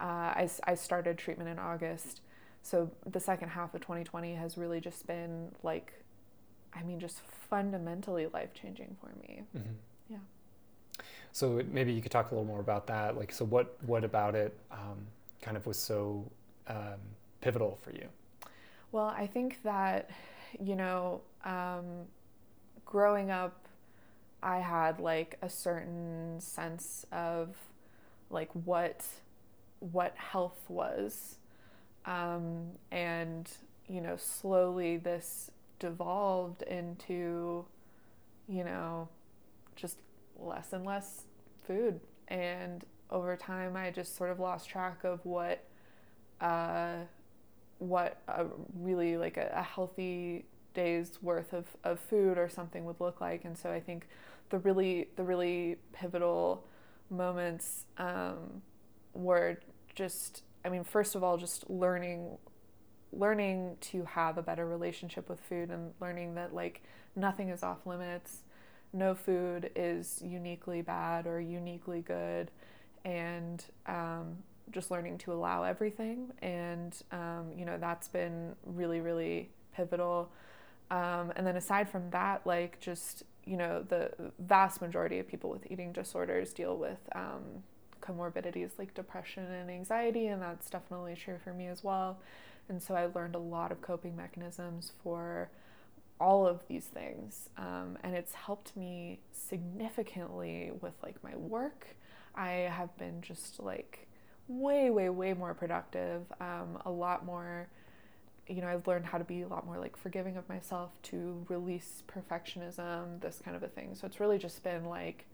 Uh, 0.00 0.04
I, 0.04 0.48
I 0.64 0.74
started 0.74 1.18
treatment 1.18 1.50
in 1.50 1.58
August. 1.58 2.20
So 2.62 2.90
the 3.06 3.20
second 3.20 3.50
half 3.50 3.74
of 3.74 3.80
2020 3.80 4.34
has 4.34 4.58
really 4.58 4.80
just 4.80 5.06
been 5.06 5.52
like, 5.62 5.92
I 6.74 6.82
mean, 6.82 7.00
just 7.00 7.20
fundamentally 7.50 8.26
life 8.26 8.52
changing 8.54 8.96
for 9.00 9.10
me. 9.20 9.42
Mm-hmm. 9.56 9.68
Yeah. 10.10 10.18
So 11.32 11.62
maybe 11.70 11.92
you 11.92 12.02
could 12.02 12.12
talk 12.12 12.30
a 12.30 12.34
little 12.34 12.46
more 12.46 12.60
about 12.60 12.86
that. 12.88 13.16
Like, 13.16 13.32
so 13.32 13.44
what 13.44 13.76
what 13.84 14.04
about 14.04 14.34
it 14.34 14.58
um, 14.70 15.06
kind 15.42 15.56
of 15.56 15.66
was 15.66 15.78
so 15.78 16.30
um, 16.66 17.00
pivotal 17.40 17.78
for 17.82 17.92
you? 17.92 18.08
Well, 18.92 19.06
I 19.06 19.26
think 19.26 19.62
that 19.62 20.10
you 20.60 20.76
know, 20.76 21.20
um, 21.44 22.06
growing 22.84 23.30
up, 23.30 23.66
I 24.42 24.58
had 24.58 25.00
like 25.00 25.36
a 25.42 25.48
certain 25.48 26.40
sense 26.40 27.04
of 27.12 27.56
like 28.30 28.50
what 28.52 29.04
what 29.80 30.14
health 30.16 30.64
was, 30.68 31.36
um, 32.06 32.66
and 32.90 33.48
you 33.86 34.00
know, 34.00 34.16
slowly 34.16 34.96
this 34.96 35.50
devolved 35.78 36.62
into, 36.62 37.64
you 38.48 38.64
know, 38.64 39.08
just 39.76 39.98
less 40.38 40.72
and 40.72 40.84
less 40.84 41.22
food. 41.66 42.00
And 42.28 42.84
over 43.10 43.36
time, 43.36 43.76
I 43.76 43.90
just 43.90 44.16
sort 44.16 44.30
of 44.30 44.40
lost 44.40 44.68
track 44.68 45.04
of 45.04 45.24
what, 45.24 45.64
uh, 46.40 46.96
what 47.78 48.20
a 48.28 48.46
really 48.74 49.16
like 49.16 49.36
a, 49.36 49.50
a 49.54 49.62
healthy 49.62 50.44
day's 50.74 51.18
worth 51.22 51.52
of, 51.52 51.66
of 51.84 51.98
food 52.00 52.38
or 52.38 52.48
something 52.48 52.84
would 52.84 53.00
look 53.00 53.20
like. 53.20 53.44
And 53.44 53.56
so 53.56 53.70
I 53.70 53.80
think 53.80 54.08
the 54.50 54.58
really 54.58 55.08
the 55.16 55.22
really 55.22 55.76
pivotal 55.92 56.64
moments 57.10 57.84
um, 57.98 58.62
were 59.14 59.58
just 59.94 60.42
I 60.64 60.70
mean, 60.70 60.84
first 60.84 61.14
of 61.14 61.22
all, 61.22 61.36
just 61.36 61.68
learning 61.70 62.36
learning 63.12 63.76
to 63.80 64.04
have 64.04 64.36
a 64.36 64.42
better 64.42 64.66
relationship 64.66 65.28
with 65.28 65.40
food 65.40 65.70
and 65.70 65.92
learning 66.00 66.34
that 66.34 66.54
like 66.54 66.82
nothing 67.16 67.48
is 67.48 67.62
off 67.62 67.86
limits 67.86 68.42
no 68.92 69.14
food 69.14 69.70
is 69.76 70.20
uniquely 70.24 70.82
bad 70.82 71.26
or 71.26 71.40
uniquely 71.40 72.00
good 72.00 72.50
and 73.04 73.64
um, 73.86 74.36
just 74.70 74.90
learning 74.90 75.18
to 75.18 75.32
allow 75.32 75.62
everything 75.62 76.30
and 76.42 77.02
um, 77.12 77.46
you 77.56 77.64
know 77.64 77.78
that's 77.78 78.08
been 78.08 78.54
really 78.64 79.00
really 79.00 79.48
pivotal 79.74 80.30
um, 80.90 81.32
and 81.36 81.46
then 81.46 81.56
aside 81.56 81.88
from 81.88 82.10
that 82.10 82.46
like 82.46 82.78
just 82.80 83.24
you 83.44 83.56
know 83.56 83.84
the 83.88 84.10
vast 84.38 84.80
majority 84.80 85.18
of 85.18 85.26
people 85.26 85.50
with 85.50 85.70
eating 85.70 85.92
disorders 85.92 86.52
deal 86.52 86.76
with 86.76 86.98
um, 87.14 87.62
comorbidities 88.02 88.70
like 88.78 88.92
depression 88.94 89.44
and 89.44 89.70
anxiety 89.70 90.26
and 90.26 90.42
that's 90.42 90.68
definitely 90.68 91.14
true 91.14 91.38
for 91.42 91.52
me 91.52 91.66
as 91.66 91.82
well 91.82 92.18
and 92.68 92.82
so 92.82 92.94
I 92.94 93.06
learned 93.06 93.34
a 93.34 93.40
lot 93.40 93.72
of 93.72 93.80
coping 93.80 94.14
mechanisms 94.14 94.92
for 95.02 95.48
all 96.20 96.46
of 96.46 96.60
these 96.68 96.84
things. 96.84 97.48
Um, 97.56 97.96
and 98.02 98.14
it's 98.14 98.34
helped 98.34 98.76
me 98.76 99.20
significantly 99.32 100.72
with 100.80 100.94
like 101.02 101.22
my 101.22 101.36
work. 101.36 101.86
I 102.34 102.50
have 102.70 102.96
been 102.96 103.20
just 103.22 103.60
like 103.60 104.06
way, 104.48 104.90
way, 104.90 105.08
way 105.08 105.34
more 105.34 105.54
productive, 105.54 106.22
um, 106.40 106.80
a 106.84 106.90
lot 106.90 107.24
more. 107.24 107.68
You 108.46 108.62
know, 108.62 108.68
I've 108.68 108.86
learned 108.86 109.04
how 109.04 109.18
to 109.18 109.24
be 109.24 109.42
a 109.42 109.48
lot 109.48 109.66
more 109.66 109.78
like 109.78 109.96
forgiving 109.96 110.36
of 110.36 110.48
myself, 110.48 110.90
to 111.04 111.44
release 111.48 112.02
perfectionism, 112.08 113.20
this 113.20 113.42
kind 113.44 113.56
of 113.56 113.62
a 113.62 113.68
thing. 113.68 113.94
So 113.94 114.06
it's 114.06 114.20
really 114.20 114.38
just 114.38 114.62
been 114.62 114.86
like, 114.86 115.26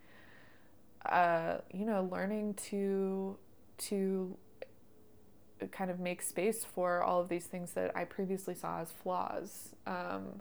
uh, 1.07 1.59
you 1.73 1.85
know, 1.85 2.09
learning 2.11 2.55
to 2.71 3.37
to 3.77 4.37
kind 5.71 5.91
of 5.91 6.01
make 6.01 6.23
space 6.23 6.65
for 6.65 7.03
all 7.03 7.21
of 7.21 7.29
these 7.29 7.45
things 7.47 7.73
that 7.73 7.97
I 7.97 8.05
previously 8.05 8.55
saw 8.55 8.81
as 8.81 8.91
flaws. 8.91 9.71
Um, 9.87 10.41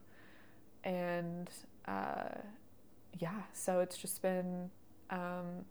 and 0.84 1.49
uh, 1.88 2.39
yeah, 3.20 3.43
so 3.54 3.80
it's 3.80 3.97
just 3.97 4.22
been 4.22 4.70
um, 5.10 5.66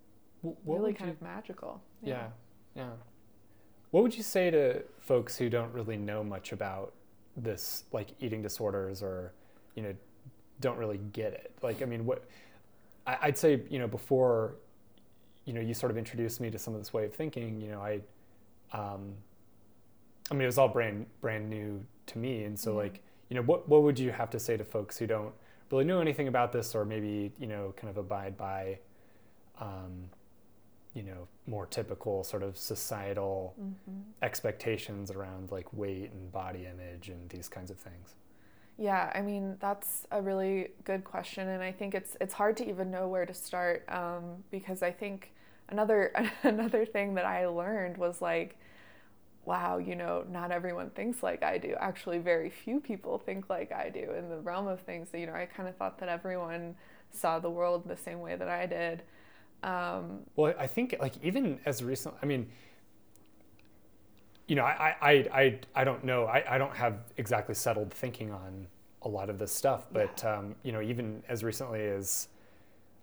really 0.67 0.93
kind 0.93 1.09
you, 1.09 1.15
of 1.15 1.23
magical. 1.23 1.83
Yeah. 2.03 2.29
yeah, 2.75 2.83
yeah. 2.83 2.91
What 3.91 4.03
would 4.03 4.17
you 4.17 4.23
say 4.23 4.51
to 4.51 4.83
folks 5.01 5.37
who 5.37 5.51
don't 5.51 5.73
really 5.73 5.97
know 5.97 6.25
much 6.25 6.53
about 6.53 6.95
this, 7.37 7.85
like 7.93 8.09
eating 8.21 8.43
disorders, 8.43 9.03
or 9.03 9.33
you 9.75 9.83
know, 9.83 9.95
don't 10.61 10.79
really 10.79 11.01
get 11.13 11.33
it? 11.33 11.53
Like, 11.63 11.83
I 11.83 11.85
mean, 11.85 12.07
what 12.07 12.25
I, 13.07 13.19
I'd 13.23 13.39
say, 13.39 13.63
you 13.69 13.79
know, 13.79 13.89
before, 13.89 14.57
you 15.45 15.53
know, 15.53 15.61
you 15.61 15.75
sort 15.75 15.91
of 15.91 15.99
introduced 15.99 16.41
me 16.41 16.51
to 16.51 16.59
some 16.59 16.75
of 16.75 16.81
this 16.81 16.93
way 16.93 17.05
of 17.05 17.15
thinking. 17.15 17.61
You 17.61 17.71
know, 17.73 17.81
I. 17.81 18.01
Um, 18.73 19.15
I 20.31 20.35
mean, 20.35 20.43
it 20.43 20.47
was 20.47 20.57
all 20.57 20.69
brand 20.69 21.05
brand 21.21 21.51
new 21.51 21.85
to 22.07 22.19
me, 22.19 22.45
and 22.45 22.59
so 22.59 22.71
mm-hmm. 22.71 22.79
like, 22.79 23.03
you 23.29 23.37
know, 23.37 23.43
what 23.43 23.69
what 23.69 23.83
would 23.83 23.99
you 23.99 24.11
have 24.11 24.31
to 24.31 24.39
say 24.39 24.57
to 24.57 24.65
folks 24.65 24.97
who 24.97 25.07
don't 25.07 25.35
really 25.71 25.85
know 25.85 26.01
anything 26.01 26.29
about 26.29 26.53
this, 26.53 26.75
or 26.75 26.85
maybe 26.85 27.33
you 27.39 27.47
know, 27.47 27.75
kind 27.77 27.91
of 27.91 27.99
abide 27.99 28.37
by, 28.37 28.79
um, 29.61 30.05
you 30.95 31.03
know, 31.03 31.29
more 31.47 31.67
typical 31.67 32.25
sort 32.25 32.43
of 32.43 32.57
societal 32.57 33.55
mm-hmm. 33.61 34.01
expectations 34.23 35.11
around 35.11 35.51
like 35.51 35.73
weight 35.73 36.11
and 36.13 36.31
body 36.33 36.67
image 36.67 37.09
and 37.09 37.29
these 37.31 37.49
kinds 37.49 37.71
of 37.71 37.79
things? 37.79 38.15
Yeah, 38.79 39.11
I 39.15 39.21
mean 39.21 39.57
that's 39.61 40.07
a 40.11 40.21
really 40.21 40.71
good 40.85 41.05
question, 41.05 41.49
and 41.49 41.63
I 41.63 41.73
think 41.73 41.95
it's 41.95 42.17
it's 42.21 42.35
hard 42.35 42.57
to 42.59 42.69
even 42.69 42.91
know 42.91 43.09
where 43.09 43.27
to 43.27 43.35
start 43.35 43.85
um, 43.89 44.45
because 44.51 44.83
I 44.83 44.91
think 44.91 45.33
another 45.69 46.13
another 46.43 46.85
thing 46.85 47.15
that 47.15 47.25
I 47.25 47.47
learned 47.47 47.97
was 47.97 48.21
like 48.21 48.59
wow, 49.45 49.79
you 49.79 49.97
know, 49.97 50.25
not 50.31 50.53
everyone 50.53 50.91
thinks 50.91 51.23
like 51.23 51.43
I 51.43 51.59
do. 51.59 51.75
Actually, 51.81 52.19
very 52.19 52.51
few 52.51 52.81
people 52.81 53.19
think 53.19 53.51
like 53.51 53.73
I 53.73 53.91
do 53.91 54.13
in 54.17 54.29
the 54.29 54.39
realm 54.39 54.69
of 54.69 54.81
things. 54.81 55.11
that 55.11 55.19
You 55.19 55.27
know, 55.27 55.35
I 55.35 55.47
kind 55.47 55.69
of 55.69 55.77
thought 55.77 55.99
that 55.99 56.09
everyone 56.09 56.77
saw 57.11 57.39
the 57.39 57.51
world 57.51 57.89
the 57.89 57.97
same 57.97 58.21
way 58.21 58.37
that 58.37 58.49
I 58.49 58.67
did. 58.67 59.03
Um, 59.63 60.21
well, 60.37 60.55
I 60.59 60.67
think 60.67 60.97
like 61.01 61.15
even 61.23 61.61
as 61.67 61.83
recently, 61.83 62.19
I 62.23 62.27
mean, 62.27 62.49
you 64.49 64.57
know, 64.57 64.65
I, 64.65 64.97
I, 65.01 65.13
I, 65.33 65.61
I 65.75 65.85
don't 65.85 66.05
know. 66.05 66.27
I, 66.27 66.55
I 66.55 66.59
don't 66.59 66.75
have 66.75 66.99
exactly 67.17 67.55
settled 67.55 67.93
thinking 67.93 68.33
on 68.33 68.67
a 69.03 69.09
lot 69.09 69.31
of 69.31 69.39
this 69.39 69.53
stuff, 69.53 69.87
but, 69.93 70.21
yeah. 70.23 70.39
um, 70.39 70.55
you 70.63 70.73
know, 70.73 70.83
even 70.83 71.23
as 71.29 71.43
recently 71.43 71.81
as 71.81 72.29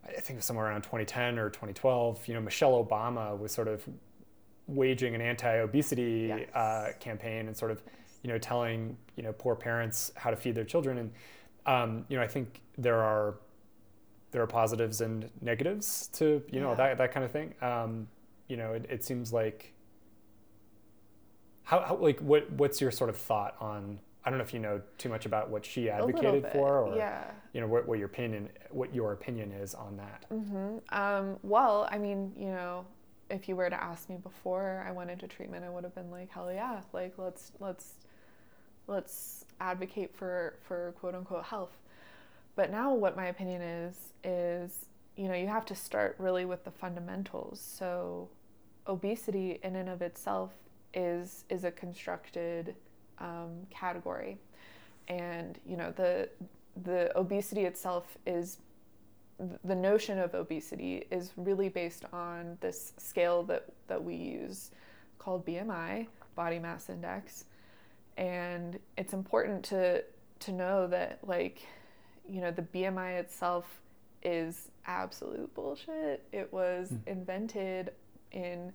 I 0.05 0.11
think 0.11 0.31
it 0.31 0.35
was 0.35 0.45
somewhere 0.45 0.67
around 0.67 0.81
2010 0.83 1.39
or 1.39 1.49
2012, 1.49 2.27
you 2.27 2.33
know, 2.33 2.41
Michelle 2.41 2.83
Obama 2.83 3.37
was 3.37 3.51
sort 3.51 3.67
of 3.67 3.87
waging 4.69 5.15
an 5.15 5.21
anti-obesity 5.21 6.27
yes. 6.27 6.55
uh, 6.55 6.91
campaign 6.99 7.47
and 7.47 7.57
sort 7.57 7.71
of 7.71 7.81
you 8.23 8.29
know 8.29 8.37
telling 8.37 8.95
you 9.15 9.23
know 9.23 9.33
poor 9.33 9.55
parents 9.55 10.11
how 10.15 10.29
to 10.29 10.35
feed 10.35 10.53
their 10.53 10.63
children 10.63 10.97
and 10.99 11.11
um, 11.65 12.05
you 12.07 12.17
know 12.17 12.23
I 12.23 12.27
think 12.27 12.61
there 12.77 13.01
are 13.01 13.35
there 14.31 14.41
are 14.41 14.47
positives 14.47 15.01
and 15.01 15.29
negatives 15.41 16.07
to 16.13 16.41
you 16.51 16.59
know 16.59 16.69
yeah. 16.71 16.75
that 16.75 16.97
that 16.97 17.11
kind 17.11 17.25
of 17.25 17.31
thing 17.31 17.53
um, 17.61 18.07
you 18.47 18.57
know 18.57 18.73
it, 18.73 18.85
it 18.89 19.03
seems 19.03 19.33
like 19.33 19.73
how, 21.63 21.81
how, 21.81 21.95
like 21.95 22.19
what 22.19 22.51
what's 22.53 22.81
your 22.81 22.91
sort 22.91 23.09
of 23.09 23.17
thought 23.17 23.55
on 23.59 23.99
I 24.25 24.29
don't 24.29 24.37
know 24.37 24.45
if 24.45 24.53
you 24.53 24.59
know 24.59 24.81
too 24.97 25.09
much 25.09 25.25
about 25.25 25.49
what 25.49 25.65
she 25.65 25.89
advocated 25.89 26.47
for 26.51 26.79
or 26.79 26.95
yeah. 26.95 27.31
you 27.53 27.61
know 27.61 27.67
what, 27.67 27.87
what 27.87 27.97
your 27.99 28.07
opinion 28.07 28.49
what 28.69 28.93
your 28.93 29.13
opinion 29.13 29.51
is 29.51 29.73
on 29.73 29.97
that 29.97 30.25
mm-hmm. 30.31 30.77
um, 30.89 31.37
well 31.43 31.87
I 31.91 31.97
mean 31.97 32.33
you 32.37 32.47
know 32.47 32.85
if 33.29 33.47
you 33.47 33.55
were 33.55 33.69
to 33.69 33.83
ask 33.83 34.09
me 34.09 34.17
before 34.17 34.83
I 34.87 34.91
went 34.91 35.11
into 35.11 35.27
treatment, 35.27 35.63
I 35.63 35.69
would 35.69 35.83
have 35.83 35.95
been 35.95 36.09
like, 36.09 36.29
hell 36.29 36.51
yeah, 36.51 36.81
like 36.93 37.13
let's 37.17 37.51
let's 37.59 37.95
let's 38.87 39.45
advocate 39.61 40.15
for 40.15 40.55
for 40.61 40.93
quote 40.99 41.15
unquote 41.15 41.45
health. 41.45 41.77
But 42.59 42.71
now 42.71 42.93
what 42.93 43.15
my 43.15 43.27
opinion 43.27 43.61
is 43.61 44.11
is 44.21 44.87
you 45.15 45.29
know 45.29 45.33
you 45.33 45.47
have 45.47 45.65
to 45.67 45.75
start 45.75 46.17
really 46.19 46.43
with 46.43 46.65
the 46.65 46.71
fundamentals. 46.71 47.61
So 47.61 48.27
obesity 48.85 49.61
in 49.63 49.77
and 49.77 49.87
of 49.87 50.01
itself 50.01 50.51
is 50.93 51.45
is 51.47 51.63
a 51.63 51.71
constructed 51.71 52.75
um, 53.19 53.65
category, 53.69 54.39
and 55.07 55.57
you 55.65 55.77
know 55.77 55.93
the 55.95 56.27
the 56.83 57.17
obesity 57.17 57.63
itself 57.63 58.17
is 58.25 58.57
the 59.63 59.75
notion 59.75 60.19
of 60.19 60.33
obesity 60.33 61.07
is 61.11 61.31
really 61.37 61.69
based 61.69 62.03
on 62.11 62.57
this 62.59 62.91
scale 62.97 63.41
that, 63.43 63.67
that 63.87 64.03
we 64.03 64.15
use 64.15 64.71
called 65.17 65.45
BMI, 65.45 66.07
body 66.35 66.59
mass 66.59 66.89
index. 66.89 67.45
And 68.17 68.77
it's 68.97 69.13
important 69.13 69.63
to, 69.65 70.03
to 70.41 70.51
know 70.51 70.87
that, 70.87 71.19
like, 71.25 71.61
you 72.29 72.41
know, 72.41 72.51
the 72.51 72.61
BMI 72.61 73.19
itself 73.19 73.81
is 74.23 74.69
absolute 74.85 75.53
bullshit. 75.53 76.23
It 76.31 76.51
was 76.51 76.89
mm. 76.89 76.99
invented 77.07 77.91
in 78.31 78.71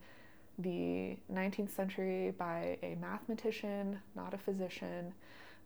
the 0.59 1.17
19th 1.33 1.71
century 1.71 2.33
by 2.37 2.79
a 2.83 2.97
mathematician, 3.01 3.99
not 4.15 4.35
a 4.35 4.39
physician. 4.39 5.13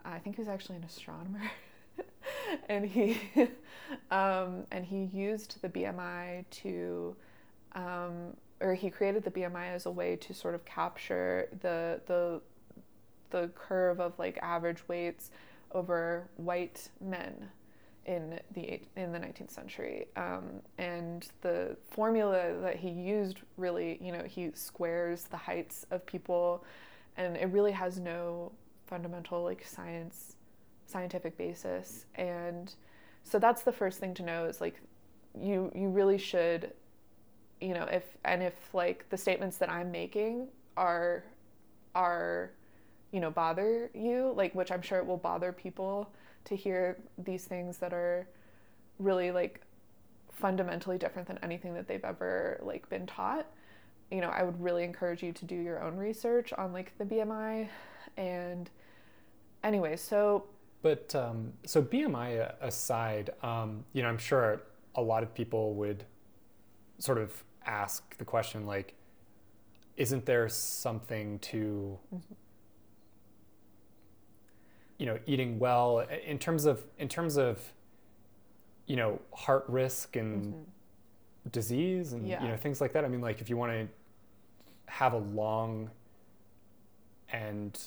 I 0.05 0.19
think 0.19 0.37
he 0.37 0.43
was 0.43 0.49
actually 0.49 0.77
an 0.77 0.85
astronomer. 0.85 1.51
and 2.69 2.87
he 2.87 3.19
um, 4.11 4.65
and 4.71 4.85
he 4.85 5.05
used 5.13 5.61
the 5.63 5.69
BMI 5.69 6.45
to 6.51 7.17
um, 7.73 8.37
or 8.61 8.75
he 8.75 8.91
created 8.91 9.23
the 9.25 9.31
BMI 9.31 9.75
as 9.75 9.87
a 9.87 9.91
way 9.91 10.17
to 10.17 10.35
sort 10.35 10.55
of 10.55 10.65
capture 10.65 11.49
the 11.61 12.01
the 12.07 12.41
the 13.31 13.49
curve 13.55 14.01
of 14.01 14.19
like 14.19 14.39
average 14.41 14.87
weights 14.89 15.31
over 15.73 16.29
white 16.37 16.89
men 17.01 17.51
in 18.09 18.41
the 18.55 18.81
in 18.97 19.13
the 19.13 19.19
19th 19.19 19.51
century, 19.51 20.07
um, 20.17 20.63
and 20.79 21.29
the 21.43 21.77
formula 21.91 22.55
that 22.63 22.77
he 22.77 22.89
used 22.89 23.43
really, 23.59 23.99
you 24.01 24.11
know, 24.11 24.25
he 24.25 24.51
squares 24.55 25.25
the 25.25 25.37
heights 25.37 25.87
of 25.91 26.05
people, 26.07 26.65
and 27.19 27.37
it 27.37 27.51
really 27.51 27.73
has 27.73 28.01
no 28.01 28.51
fundamental 28.87 29.45
like 29.45 29.65
science 29.65 30.37
scientific 30.87 31.37
basis. 31.37 32.07
And 32.15 32.75
so 33.23 33.39
that's 33.39 33.63
the 33.63 33.73
first 33.73 34.01
thing 34.01 34.15
to 34.15 34.23
know 34.23 34.47
is 34.47 34.61
like 34.61 34.81
you 35.39 35.71
you 35.75 35.91
really 35.91 36.19
should 36.19 36.73
you 37.61 37.75
know 37.75 37.85
if 37.85 38.17
and 38.25 38.43
if 38.43 38.55
like 38.73 39.09
the 39.11 39.17
statements 39.17 39.59
that 39.59 39.71
i'm 39.71 39.91
making 39.91 40.49
are 40.77 41.25
are 41.95 42.51
you 43.13 43.21
know 43.21 43.31
bother 43.31 43.91
you 43.95 44.33
like 44.37 44.55
which 44.55 44.73
i'm 44.73 44.83
sure 44.83 44.99
it 44.99 45.07
will 45.07 45.19
bother 45.19 45.53
people 45.53 46.11
to 46.45 46.57
hear 46.57 46.99
these 47.19 47.45
things 47.45 47.79
that 47.79 47.93
are 47.93 48.27
really 48.99 49.31
like 49.31 49.61
fundamentally 50.33 50.99
different 50.99 51.27
than 51.29 51.39
anything 51.43 51.75
that 51.75 51.89
they've 51.89 52.05
ever 52.05 52.59
like 52.63 52.89
been 52.89 53.07
taught 53.07 53.47
you 54.11 54.21
know 54.21 54.29
i 54.29 54.43
would 54.43 54.61
really 54.61 54.85
encourage 54.85 55.23
you 55.23 55.33
to 55.33 55.45
do 55.45 55.55
your 55.55 55.83
own 55.83 55.97
research 55.97 56.53
on 56.53 56.73
like 56.73 56.97
the 56.99 57.05
bmi 57.05 57.69
and 58.17 58.71
anyway 59.65 59.97
so 59.97 60.45
but 60.81 61.13
um, 61.15 61.53
so 61.65 61.83
bmi 61.83 62.53
aside 62.61 63.31
um, 63.43 63.85
you 63.93 64.03
know 64.03 64.09
i'm 64.09 64.19
sure 64.19 64.63
a 64.95 65.03
lot 65.03 65.23
of 65.23 65.35
people 65.35 65.75
would 65.75 66.05
sort 66.99 67.19
of 67.19 67.43
ask 67.67 68.17
the 68.19 68.25
question 68.25 68.67
like 68.67 68.95
isn't 69.97 70.25
there 70.25 70.49
something 70.49 71.39
to 71.41 71.99
mm-hmm. 72.15 72.35
You 74.99 75.07
know 75.07 75.19
eating 75.27 75.59
well 75.59 76.05
in 76.27 76.39
terms 76.39 76.65
of 76.65 76.85
in 76.99 77.09
terms 77.09 77.37
of 77.37 77.61
you 78.87 78.97
know 78.97 79.21
heart 79.33 79.65
risk 79.69 80.17
and 80.17 80.47
mm-hmm. 80.47 81.51
disease 81.51 82.13
and 82.13 82.27
yeah. 82.27 82.43
you 82.43 82.49
know 82.49 82.57
things 82.57 82.81
like 82.81 82.93
that 82.93 83.05
i 83.05 83.09
mean 83.09 83.21
like 83.21 83.41
if 83.41 83.49
you 83.49 83.57
want 83.57 83.73
to 83.73 83.89
have 84.87 85.13
a 85.13 85.19
long 85.19 85.89
and 87.31 87.79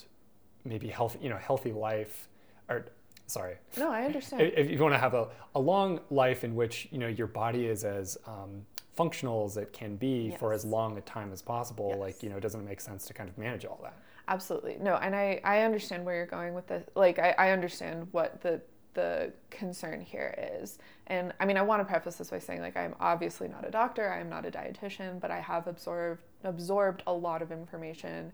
maybe 0.63 0.87
healthy 0.87 1.19
you 1.21 1.29
know 1.29 1.37
healthy 1.37 1.73
life 1.73 2.29
or 2.69 2.85
sorry 3.27 3.55
no 3.77 3.91
i 3.91 4.03
understand 4.05 4.41
if 4.41 4.69
you 4.69 4.77
want 4.77 4.93
to 4.93 4.99
have 4.99 5.13
a, 5.13 5.27
a 5.55 5.59
long 5.59 5.99
life 6.09 6.43
in 6.43 6.55
which 6.55 6.87
you 6.91 6.97
know 6.97 7.07
your 7.07 7.27
body 7.27 7.65
is 7.65 7.83
as 7.83 8.17
um, 8.25 8.65
functional 8.93 9.45
as 9.45 9.57
it 9.57 9.73
can 9.73 9.95
be 9.95 10.29
yes. 10.29 10.39
for 10.39 10.53
as 10.53 10.63
long 10.63 10.97
a 10.97 11.01
time 11.01 11.33
as 11.33 11.41
possible 11.41 11.89
yes. 11.89 11.99
like 11.99 12.23
you 12.23 12.29
know 12.29 12.37
it 12.37 12.41
doesn't 12.41 12.63
make 12.63 12.79
sense 12.79 13.05
to 13.05 13.13
kind 13.13 13.27
of 13.27 13.37
manage 13.37 13.65
all 13.65 13.79
that 13.81 13.97
absolutely. 14.31 14.77
No 14.79 14.95
and 14.95 15.15
i 15.15 15.39
i 15.43 15.61
understand 15.61 16.05
where 16.05 16.15
you're 16.15 16.25
going 16.25 16.53
with 16.53 16.67
this 16.67 16.83
like 16.95 17.19
i, 17.19 17.35
I 17.37 17.51
understand 17.51 18.07
what 18.11 18.41
the 18.41 18.61
the 18.93 19.31
concern 19.49 20.01
here 20.01 20.35
is. 20.59 20.79
And 21.07 21.33
i 21.39 21.45
mean 21.45 21.57
i 21.57 21.61
want 21.61 21.81
to 21.81 21.85
preface 21.85 22.15
this 22.15 22.29
by 22.29 22.39
saying 22.39 22.61
like 22.61 22.77
i'm 22.77 22.95
obviously 22.99 23.47
not 23.47 23.67
a 23.67 23.71
doctor 23.71 24.11
i'm 24.11 24.29
not 24.29 24.45
a 24.45 24.51
dietitian 24.51 25.19
but 25.19 25.31
i 25.31 25.39
have 25.39 25.67
absorbed 25.67 26.23
absorbed 26.43 27.03
a 27.07 27.13
lot 27.13 27.41
of 27.41 27.51
information 27.51 28.31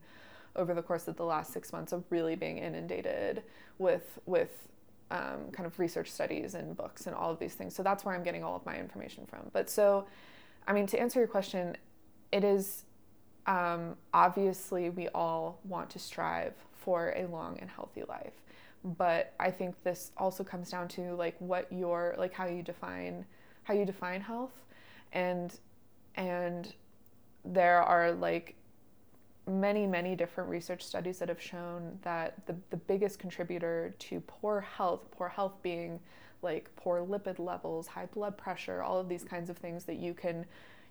over 0.56 0.74
the 0.74 0.82
course 0.82 1.08
of 1.08 1.16
the 1.18 1.26
last 1.26 1.52
six 1.54 1.72
months 1.72 1.92
of 1.92 2.04
really 2.10 2.36
being 2.36 2.58
inundated 2.58 3.44
with 3.78 4.20
with 4.26 4.68
um, 5.10 5.52
kind 5.54 5.66
of 5.66 5.80
research 5.80 6.12
studies 6.12 6.54
and 6.54 6.76
books 6.76 7.08
and 7.08 7.16
all 7.16 7.32
of 7.32 7.40
these 7.40 7.54
things. 7.54 7.74
So 7.74 7.82
that's 7.82 8.04
where 8.04 8.14
i'm 8.14 8.24
getting 8.24 8.44
all 8.44 8.56
of 8.56 8.66
my 8.66 8.78
information 8.78 9.26
from. 9.26 9.50
But 9.54 9.70
so 9.70 10.06
I 10.68 10.74
mean, 10.74 10.86
to 10.88 11.00
answer 11.00 11.20
your 11.20 11.30
question, 11.30 11.78
it 12.32 12.44
is 12.44 12.84
um, 13.48 13.96
obviously 14.14 14.90
we 14.90 15.08
all 15.10 15.60
want 15.64 15.90
to 15.92 16.00
strive 16.00 16.54
for 16.74 17.14
a 17.16 17.26
long 17.26 17.58
and 17.60 17.70
healthy 17.70 18.04
life. 18.08 18.34
But 18.84 19.34
I 19.40 19.52
think 19.52 19.82
this 19.84 20.12
also 20.18 20.44
comes 20.44 20.70
down 20.70 20.88
to 20.90 21.14
like 21.16 21.36
what 21.40 21.72
your 21.72 22.16
like 22.18 22.34
how 22.34 22.46
you 22.46 22.62
define 22.62 23.26
how 23.64 23.74
you 23.74 23.86
define 23.86 24.22
health 24.22 24.54
and 25.12 25.60
and 26.16 26.74
there 27.44 27.82
are 27.82 28.12
like 28.12 28.56
many 29.48 29.88
many 29.88 30.16
different 30.16 30.50
research 30.50 30.84
studies 30.84 31.20
that 31.20 31.28
have 31.28 31.42
shown 31.42 31.98
that 32.04 32.46
the, 32.46 32.56
the 32.70 32.78
biggest 32.78 33.18
contributor 33.20 33.94
to 34.00 34.22
poor 34.22 34.62
health 34.62 35.10
poor 35.12 35.28
health 35.28 35.54
being 35.64 36.00
like 36.42 36.70
poor 36.76 37.02
lipid 37.06 37.40
levels, 37.40 37.88
high 37.88 38.06
blood 38.06 38.38
pressure, 38.38 38.82
all 38.82 39.00
of 39.00 39.10
these 39.10 39.24
kinds 39.24 39.50
of 39.50 39.58
things 39.58 39.86
that 39.86 39.98
you 39.98 40.14
can 40.14 40.46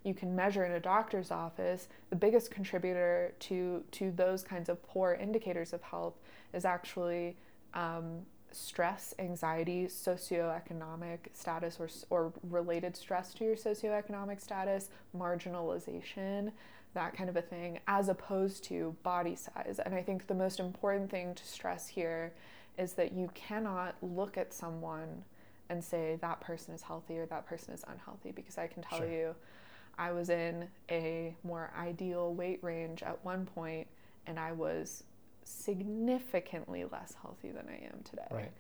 you 0.07 0.15
can 0.15 0.37
measure 0.37 0.65
in 0.65 0.73
a 0.73 0.81
doctor's 0.81 1.33
office, 1.33 1.89
the 2.11 2.17
biggest 2.17 2.51
contributor 2.51 3.35
to 3.41 3.83
to 3.91 4.13
those 4.13 4.43
kinds 4.45 4.69
of 4.69 4.81
poor 4.85 5.19
indicators 5.21 5.73
of 5.73 5.83
health 5.83 6.15
is 6.55 6.65
actually 6.65 7.37
um, 7.75 8.21
stress, 8.53 9.15
anxiety, 9.19 9.87
socioeconomic 9.87 11.19
status, 11.33 11.79
or 11.81 11.89
or 12.09 12.33
related 12.49 12.97
stress 12.97 13.35
to 13.35 13.45
your 13.45 13.57
socioeconomic 13.57 14.41
status, 14.41 14.91
marginalization, 15.15 16.53
that 16.95 17.13
kind 17.17 17.29
of 17.29 17.37
a 17.37 17.43
thing, 17.43 17.81
as 17.89 18.09
opposed 18.09 18.63
to 18.65 18.95
body 19.03 19.35
size. 19.35 19.81
And 19.85 19.93
I 19.93 20.03
think 20.03 20.29
the 20.29 20.35
most 20.35 20.61
important 20.61 21.11
thing 21.11 21.35
to 21.35 21.45
stress 21.45 21.89
here 21.89 22.33
is 22.79 22.93
that 22.93 23.13
you 23.13 23.29
cannot 23.35 23.97
look 24.03 24.39
at 24.39 24.55
someone 24.55 25.25
and 25.69 25.83
say 25.83 26.17
that 26.21 26.41
person 26.41 26.75
is 26.75 26.83
healthy 26.83 27.19
or 27.19 27.27
that 27.27 27.45
person 27.45 27.75
is 27.75 27.85
unhealthy 27.89 28.31
because 28.31 28.57
I 28.57 28.69
can 28.69 28.85
tell 28.85 29.01
sure. 29.01 29.11
you 29.11 29.35
I 29.99 30.13
was 30.13 30.29
in 30.29 30.69
a 30.91 31.35
more 31.43 31.73
ideal 31.79 32.35
weight 32.35 32.59
range 32.63 33.03
at 33.03 33.25
one 33.25 33.47
point 33.47 33.87
and 34.27 34.39
I 34.39 34.53
was 34.53 35.05
significantly 35.45 36.85
less 36.85 37.15
healthy 37.21 37.51
than 37.51 37.67
I 37.69 37.85
am 37.87 38.03
today. 38.05 38.27
Right. 38.31 38.53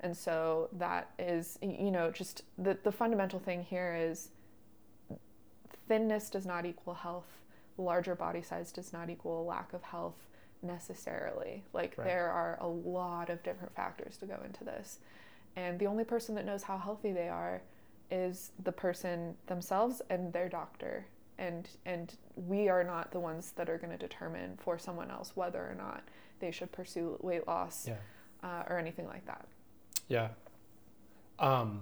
And 0.00 0.16
so 0.16 0.68
that 0.72 1.10
is, 1.18 1.58
you 1.62 1.90
know, 1.90 2.10
just 2.10 2.42
the, 2.58 2.76
the 2.82 2.92
fundamental 2.92 3.38
thing 3.38 3.62
here 3.62 3.96
is 3.98 4.28
thinness 5.88 6.30
does 6.30 6.46
not 6.46 6.66
equal 6.66 6.94
health. 6.94 7.26
Larger 7.78 8.14
body 8.14 8.42
size 8.42 8.70
does 8.70 8.92
not 8.92 9.10
equal 9.10 9.42
a 9.42 9.44
lack 9.44 9.72
of 9.72 9.82
health 9.82 10.28
necessarily. 10.62 11.64
Like 11.72 11.94
right. 11.96 12.06
there 12.06 12.30
are 12.30 12.58
a 12.60 12.68
lot 12.68 13.30
of 13.30 13.42
different 13.42 13.74
factors 13.74 14.16
to 14.18 14.26
go 14.26 14.38
into 14.44 14.62
this. 14.62 14.98
And 15.56 15.78
the 15.78 15.86
only 15.86 16.04
person 16.04 16.34
that 16.34 16.44
knows 16.44 16.64
how 16.64 16.78
healthy 16.78 17.12
they 17.12 17.28
are 17.28 17.62
is 18.14 18.52
the 18.62 18.70
person 18.70 19.34
themselves 19.46 20.00
and 20.08 20.32
their 20.32 20.48
doctor. 20.48 21.04
And 21.36 21.68
and 21.84 22.14
we 22.36 22.68
are 22.68 22.84
not 22.84 23.10
the 23.10 23.18
ones 23.18 23.52
that 23.56 23.68
are 23.68 23.76
going 23.76 23.90
to 23.90 23.98
determine 23.98 24.56
for 24.56 24.78
someone 24.78 25.10
else 25.10 25.32
whether 25.34 25.58
or 25.58 25.74
not 25.74 26.04
they 26.38 26.52
should 26.52 26.70
pursue 26.70 27.18
weight 27.20 27.46
loss 27.48 27.88
yeah. 27.88 27.96
uh, 28.44 28.62
or 28.68 28.78
anything 28.78 29.06
like 29.08 29.26
that. 29.26 29.46
Yeah. 30.08 30.28
Um, 31.40 31.80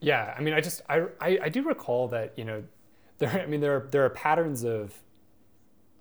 yeah. 0.00 0.34
I 0.36 0.40
mean, 0.40 0.54
I 0.54 0.62
just 0.62 0.80
I, 0.88 1.04
I 1.20 1.38
I 1.42 1.48
do 1.50 1.62
recall 1.62 2.08
that 2.08 2.38
you 2.38 2.44
know 2.46 2.64
there 3.18 3.30
I 3.30 3.44
mean 3.44 3.60
there 3.60 3.76
are, 3.76 3.88
there 3.90 4.04
are 4.06 4.10
patterns 4.10 4.64
of 4.64 4.94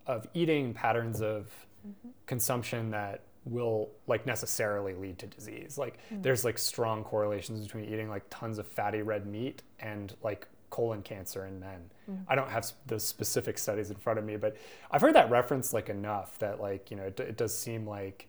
of 0.08 0.26
eating 0.34 0.74
patterns 0.74 1.22
of 1.22 1.52
mm-hmm. 1.86 2.10
consumption 2.26 2.92
that 2.92 3.24
will 3.52 3.90
like 4.08 4.26
necessarily 4.26 4.94
lead 4.94 5.20
to 5.20 5.28
disease. 5.28 5.78
Like 5.78 6.00
mm. 6.12 6.22
there's 6.22 6.46
like 6.46 6.58
strong 6.58 7.04
correlations 7.04 7.62
between 7.62 7.86
eating 7.86 8.10
like 8.10 8.24
tons 8.30 8.60
of 8.60 8.68
fatty 8.68 9.02
red 9.02 9.26
meat 9.26 9.64
and 9.80 10.16
like 10.24 10.48
colon 10.70 11.02
cancer 11.02 11.46
in 11.46 11.60
men. 11.60 11.90
Mm. 12.10 12.20
I 12.28 12.36
don't 12.36 12.50
have 12.50 12.72
the 12.88 13.00
specific 13.00 13.58
studies 13.58 13.90
in 13.90 13.98
front 13.98 14.20
of 14.20 14.26
me, 14.26 14.38
but 14.38 14.58
I've 14.92 15.02
heard 15.02 15.16
that 15.16 15.30
reference 15.30 15.74
like 15.74 15.90
enough 15.90 16.38
that 16.40 16.62
like, 16.62 16.92
you 16.92 16.98
know, 16.98 17.04
it, 17.04 17.20
it 17.20 17.38
does 17.38 17.58
seem 17.58 17.88
like 17.88 18.28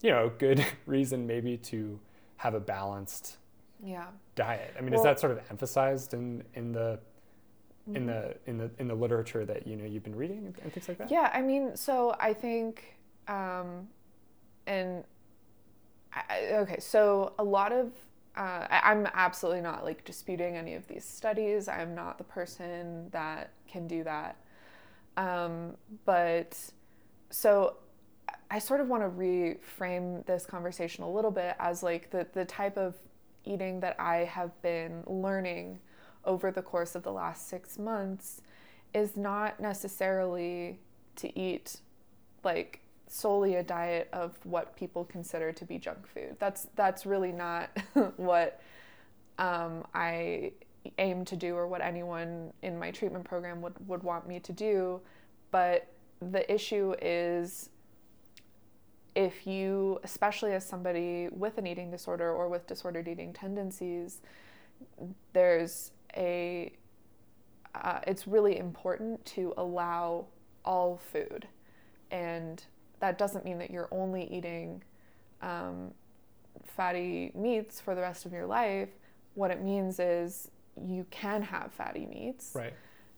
you 0.00 0.10
know, 0.10 0.30
good 0.38 0.64
reason 0.86 1.26
maybe 1.26 1.56
to 1.56 1.98
have 2.36 2.54
a 2.54 2.60
balanced 2.60 3.36
yeah 3.82 4.06
diet. 4.34 4.74
I 4.76 4.80
mean, 4.80 4.90
well, 4.90 5.00
is 5.00 5.04
that 5.04 5.20
sort 5.20 5.32
of 5.32 5.40
emphasized 5.50 6.14
in 6.14 6.42
in 6.54 6.72
the 6.72 6.98
in 7.86 7.94
mm-hmm. 7.94 8.06
the 8.06 8.36
in 8.46 8.58
the 8.58 8.70
in 8.78 8.88
the 8.88 8.94
literature 8.94 9.44
that 9.44 9.66
you 9.66 9.76
know 9.76 9.84
you've 9.84 10.04
been 10.04 10.16
reading 10.16 10.46
and, 10.46 10.58
and 10.62 10.72
things 10.72 10.88
like 10.88 10.98
that? 10.98 11.10
Yeah, 11.10 11.30
I 11.32 11.42
mean, 11.42 11.76
so 11.76 12.14
I 12.18 12.32
think 12.32 12.96
um, 13.28 13.88
and 14.68 15.02
I, 16.12 16.46
okay, 16.52 16.78
so 16.78 17.32
a 17.38 17.44
lot 17.44 17.72
of 17.72 17.90
uh, 18.36 18.66
I, 18.70 18.80
I'm 18.84 19.08
absolutely 19.14 19.62
not 19.62 19.84
like 19.84 20.04
disputing 20.04 20.56
any 20.56 20.74
of 20.74 20.86
these 20.86 21.04
studies. 21.04 21.66
I'm 21.66 21.94
not 21.94 22.18
the 22.18 22.24
person 22.24 23.08
that 23.10 23.50
can 23.66 23.88
do 23.88 24.04
that. 24.04 24.36
Um, 25.16 25.76
but 26.04 26.56
so 27.30 27.76
I 28.50 28.60
sort 28.60 28.80
of 28.80 28.88
want 28.88 29.02
to 29.02 29.08
reframe 29.08 30.24
this 30.26 30.46
conversation 30.46 31.02
a 31.02 31.10
little 31.10 31.32
bit 31.32 31.56
as 31.58 31.82
like 31.82 32.10
the, 32.10 32.26
the 32.32 32.44
type 32.44 32.76
of 32.76 32.94
eating 33.44 33.80
that 33.80 33.96
I 33.98 34.18
have 34.18 34.60
been 34.62 35.02
learning 35.06 35.80
over 36.24 36.52
the 36.52 36.62
course 36.62 36.94
of 36.94 37.02
the 37.02 37.12
last 37.12 37.48
six 37.48 37.78
months 37.78 38.42
is 38.94 39.16
not 39.16 39.58
necessarily 39.58 40.78
to 41.16 41.36
eat 41.36 41.80
like 42.44 42.80
solely 43.08 43.56
a 43.56 43.62
diet 43.62 44.08
of 44.12 44.38
what 44.44 44.76
people 44.76 45.04
consider 45.04 45.52
to 45.52 45.64
be 45.64 45.78
junk 45.78 46.06
food. 46.06 46.36
That's 46.38 46.68
that's 46.76 47.06
really 47.06 47.32
not 47.32 47.70
what 48.16 48.60
um, 49.38 49.84
I 49.94 50.52
aim 50.98 51.24
to 51.24 51.36
do 51.36 51.54
or 51.54 51.66
what 51.66 51.80
anyone 51.80 52.52
in 52.62 52.78
my 52.78 52.90
treatment 52.90 53.24
program 53.24 53.60
would, 53.62 53.74
would 53.86 54.02
want 54.02 54.26
me 54.26 54.40
to 54.40 54.52
do. 54.52 55.00
But 55.50 55.86
the 56.20 56.50
issue 56.52 56.94
is 57.00 57.70
if 59.14 59.46
you, 59.46 59.98
especially 60.04 60.52
as 60.52 60.64
somebody 60.64 61.28
with 61.30 61.58
an 61.58 61.66
eating 61.66 61.90
disorder 61.90 62.32
or 62.32 62.48
with 62.48 62.66
disordered 62.66 63.08
eating 63.08 63.32
tendencies, 63.32 64.20
there's 65.32 65.92
a, 66.16 66.72
uh, 67.74 68.00
it's 68.06 68.26
really 68.26 68.58
important 68.58 69.24
to 69.24 69.52
allow 69.56 70.26
all 70.64 71.00
food. 71.12 71.48
And 72.10 72.62
that 73.00 73.18
doesn't 73.18 73.44
mean 73.44 73.58
that 73.58 73.70
you're 73.70 73.88
only 73.90 74.24
eating 74.32 74.82
um, 75.42 75.92
fatty 76.64 77.32
meats 77.34 77.80
for 77.80 77.94
the 77.94 78.00
rest 78.00 78.26
of 78.26 78.32
your 78.32 78.46
life. 78.46 78.88
What 79.34 79.50
it 79.50 79.62
means 79.62 80.00
is 80.00 80.50
you 80.80 81.06
can 81.10 81.42
have 81.42 81.72
fatty 81.72 82.06
meats. 82.06 82.52
Right. 82.54 82.74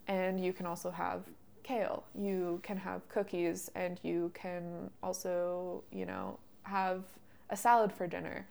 And 0.06 0.42
you 0.42 0.52
can 0.52 0.66
also 0.66 0.90
have 0.90 1.22
kale. 1.62 2.04
You 2.14 2.60
can 2.62 2.76
have 2.76 3.08
cookies 3.08 3.70
and 3.74 4.00
you 4.02 4.30
can 4.34 4.90
also, 5.02 5.84
you 5.92 6.06
know, 6.06 6.38
have 6.64 7.04
a 7.50 7.56
salad 7.56 7.92
for 7.92 8.06
dinner. 8.06 8.46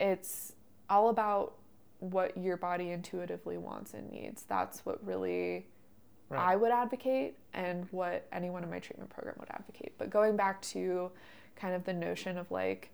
It's 0.00 0.52
all 0.88 1.08
about 1.08 1.54
what 2.00 2.36
your 2.36 2.56
body 2.56 2.90
intuitively 2.90 3.56
wants 3.56 3.94
and 3.94 4.10
needs. 4.10 4.44
That's 4.44 4.84
what 4.84 5.04
really 5.06 5.66
right. 6.34 6.52
I 6.52 6.56
would 6.56 6.70
advocate 6.70 7.38
and 7.52 7.86
what 7.90 8.26
anyone 8.32 8.62
in 8.62 8.70
my 8.70 8.78
treatment 8.78 9.10
program 9.10 9.36
would 9.38 9.50
advocate. 9.50 9.94
But 9.98 10.10
going 10.10 10.36
back 10.36 10.60
to 10.62 11.10
kind 11.56 11.74
of 11.74 11.84
the 11.84 11.92
notion 11.92 12.38
of 12.38 12.50
like 12.50 12.90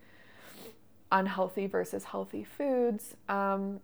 unhealthy 1.13 1.67
versus 1.67 2.05
healthy 2.05 2.45
foods, 2.45 3.17
um, 3.29 3.81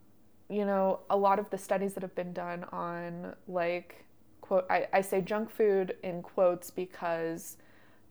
you 0.49 0.65
know, 0.65 1.01
a 1.11 1.17
lot 1.17 1.39
of 1.39 1.51
the 1.51 1.59
studies 1.59 1.95
that 1.95 2.03
have 2.03 2.15
been 2.15 2.33
done 2.33 2.65
on 2.73 3.35
like 3.49 4.07
quote 4.47 4.67
I, 4.71 4.87
I 4.93 5.01
say 5.01 5.21
junk 5.21 5.51
food 5.51 5.97
in 6.03 6.23
quotes 6.23 6.71
because 6.71 7.57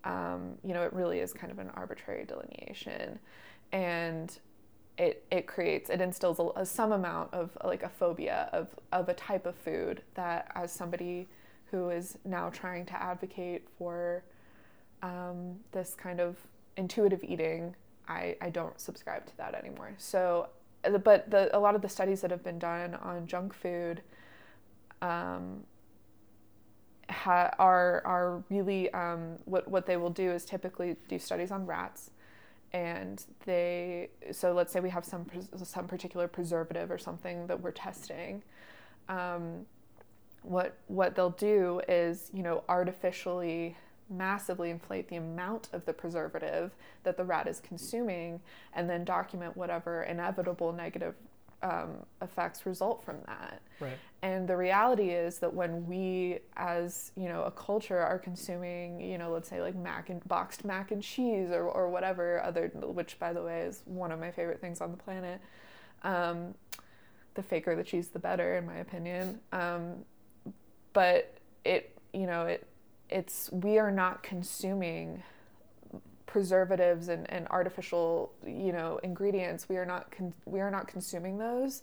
um, 0.03 0.55
you 0.63 0.73
know 0.73 0.83
it 0.83 0.93
really 0.93 1.19
is 1.19 1.33
kind 1.33 1.51
of 1.51 1.59
an 1.59 1.69
arbitrary 1.73 2.25
delineation 2.25 3.19
and 3.71 4.37
it, 4.97 5.25
it 5.31 5.45
creates 5.47 5.89
it 5.89 6.01
instills 6.01 6.39
a, 6.55 6.65
some 6.65 6.91
amount 6.91 7.33
of 7.33 7.57
like 7.63 7.83
a 7.83 7.89
phobia 7.89 8.49
of, 8.53 8.67
of 8.91 9.09
a 9.09 9.13
type 9.13 9.45
of 9.45 9.55
food 9.55 10.01
that 10.13 10.51
as 10.55 10.71
somebody 10.71 11.27
who 11.71 11.89
is 11.89 12.17
now 12.23 12.49
trying 12.49 12.85
to 12.85 12.93
advocate 13.01 13.67
for 13.77 14.23
um, 15.03 15.55
this 15.71 15.95
kind 15.95 16.19
of 16.19 16.37
intuitive 16.77 17.23
eating 17.23 17.75
I, 18.07 18.37
I 18.39 18.49
don't 18.49 18.79
subscribe 18.79 19.25
to 19.25 19.37
that 19.37 19.55
anymore. 19.55 19.93
So 19.97 20.49
but 21.03 21.29
the, 21.31 21.55
a 21.55 21.59
lot 21.59 21.75
of 21.75 21.81
the 21.81 21.89
studies 21.89 22.21
that 22.21 22.31
have 22.31 22.43
been 22.43 22.59
done 22.59 22.95
on 22.95 23.25
junk 23.27 23.53
food 23.53 24.01
um, 25.01 25.63
ha- 27.09 27.51
are 27.59 28.01
are 28.05 28.43
really 28.49 28.91
um, 28.93 29.37
what 29.45 29.67
what 29.67 29.85
they 29.85 29.97
will 29.97 30.09
do 30.09 30.31
is 30.31 30.45
typically 30.45 30.95
do 31.07 31.19
studies 31.19 31.51
on 31.51 31.65
rats, 31.65 32.11
and 32.75 33.25
they 33.45 34.09
so 34.33 34.51
let's 34.51 34.73
say 34.73 34.81
we 34.81 34.89
have 34.89 35.05
some 35.05 35.25
some 35.63 35.87
particular 35.87 36.27
preservative 36.27 36.91
or 36.91 36.97
something 36.97 37.47
that 37.47 37.61
we're 37.61 37.71
testing. 37.71 38.43
Um, 39.07 39.65
what 40.41 40.75
what 40.87 41.15
they'll 41.15 41.29
do 41.29 41.81
is 41.87 42.29
you 42.33 42.43
know 42.43 42.65
artificially 42.67 43.77
massively 44.09 44.69
inflate 44.71 45.07
the 45.07 45.15
amount 45.15 45.69
of 45.71 45.85
the 45.85 45.93
preservative 45.93 46.75
that 47.03 47.15
the 47.15 47.23
rat 47.23 47.47
is 47.47 47.61
consuming 47.61 48.41
and 48.73 48.89
then 48.89 49.05
document 49.05 49.55
whatever 49.55 50.03
inevitable 50.03 50.73
negative 50.73 51.15
um, 51.61 52.05
effects 52.21 52.65
result 52.65 53.03
from 53.03 53.17
that. 53.27 53.61
Right. 53.79 53.97
And 54.21 54.47
the 54.47 54.57
reality 54.57 55.09
is 55.09 55.39
that 55.39 55.53
when 55.53 55.85
we, 55.85 56.39
as 56.57 57.11
you 57.15 57.29
know, 57.29 57.43
a 57.43 57.51
culture, 57.51 57.99
are 57.99 58.17
consuming, 58.17 58.99
you 58.99 59.17
know, 59.17 59.31
let's 59.31 59.49
say 59.49 59.61
like 59.61 59.75
mac 59.75 60.09
and 60.09 60.23
boxed 60.27 60.65
mac 60.65 60.91
and 60.91 61.01
cheese 61.01 61.51
or, 61.51 61.63
or 61.63 61.89
whatever 61.89 62.41
other, 62.43 62.71
which 62.73 63.19
by 63.19 63.33
the 63.33 63.43
way 63.43 63.61
is 63.61 63.83
one 63.85 64.11
of 64.11 64.19
my 64.19 64.31
favorite 64.31 64.61
things 64.61 64.81
on 64.81 64.91
the 64.91 64.97
planet. 64.97 65.41
Um, 66.03 66.55
the 67.35 67.43
faker 67.43 67.75
the 67.75 67.83
cheese, 67.83 68.07
the 68.07 68.19
better, 68.19 68.57
in 68.57 68.65
my 68.65 68.77
opinion. 68.77 69.39
Um, 69.51 70.05
but 70.93 71.37
it, 71.65 71.97
you 72.13 72.25
know, 72.25 72.43
it, 72.45 72.67
it's 73.09 73.51
we 73.51 73.77
are 73.77 73.91
not 73.91 74.23
consuming 74.23 75.21
preservatives 76.35 77.07
and, 77.07 77.31
and 77.31 77.47
artificial 77.47 78.29
you 78.45 78.73
know 78.73 78.99
ingredients 79.03 79.69
we 79.69 79.77
are 79.77 79.85
not 79.85 80.11
con- 80.11 80.33
we 80.43 80.59
are 80.59 80.69
not 80.69 80.85
consuming 80.85 81.37
those 81.37 81.81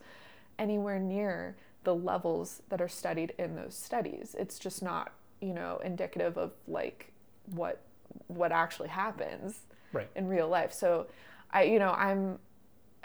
anywhere 0.58 0.98
near 0.98 1.56
the 1.84 1.94
levels 1.94 2.60
that 2.68 2.78
are 2.78 2.86
studied 2.86 3.32
in 3.38 3.56
those 3.56 3.74
studies 3.74 4.36
it's 4.38 4.58
just 4.58 4.82
not 4.82 5.12
you 5.40 5.54
know 5.54 5.80
indicative 5.82 6.36
of 6.36 6.52
like 6.68 7.14
what 7.54 7.80
what 8.26 8.52
actually 8.52 8.90
happens 8.90 9.60
right. 9.94 10.10
in 10.16 10.28
real 10.28 10.50
life 10.50 10.70
so 10.70 11.06
i 11.50 11.62
you 11.62 11.78
know 11.78 11.92
i'm 11.92 12.38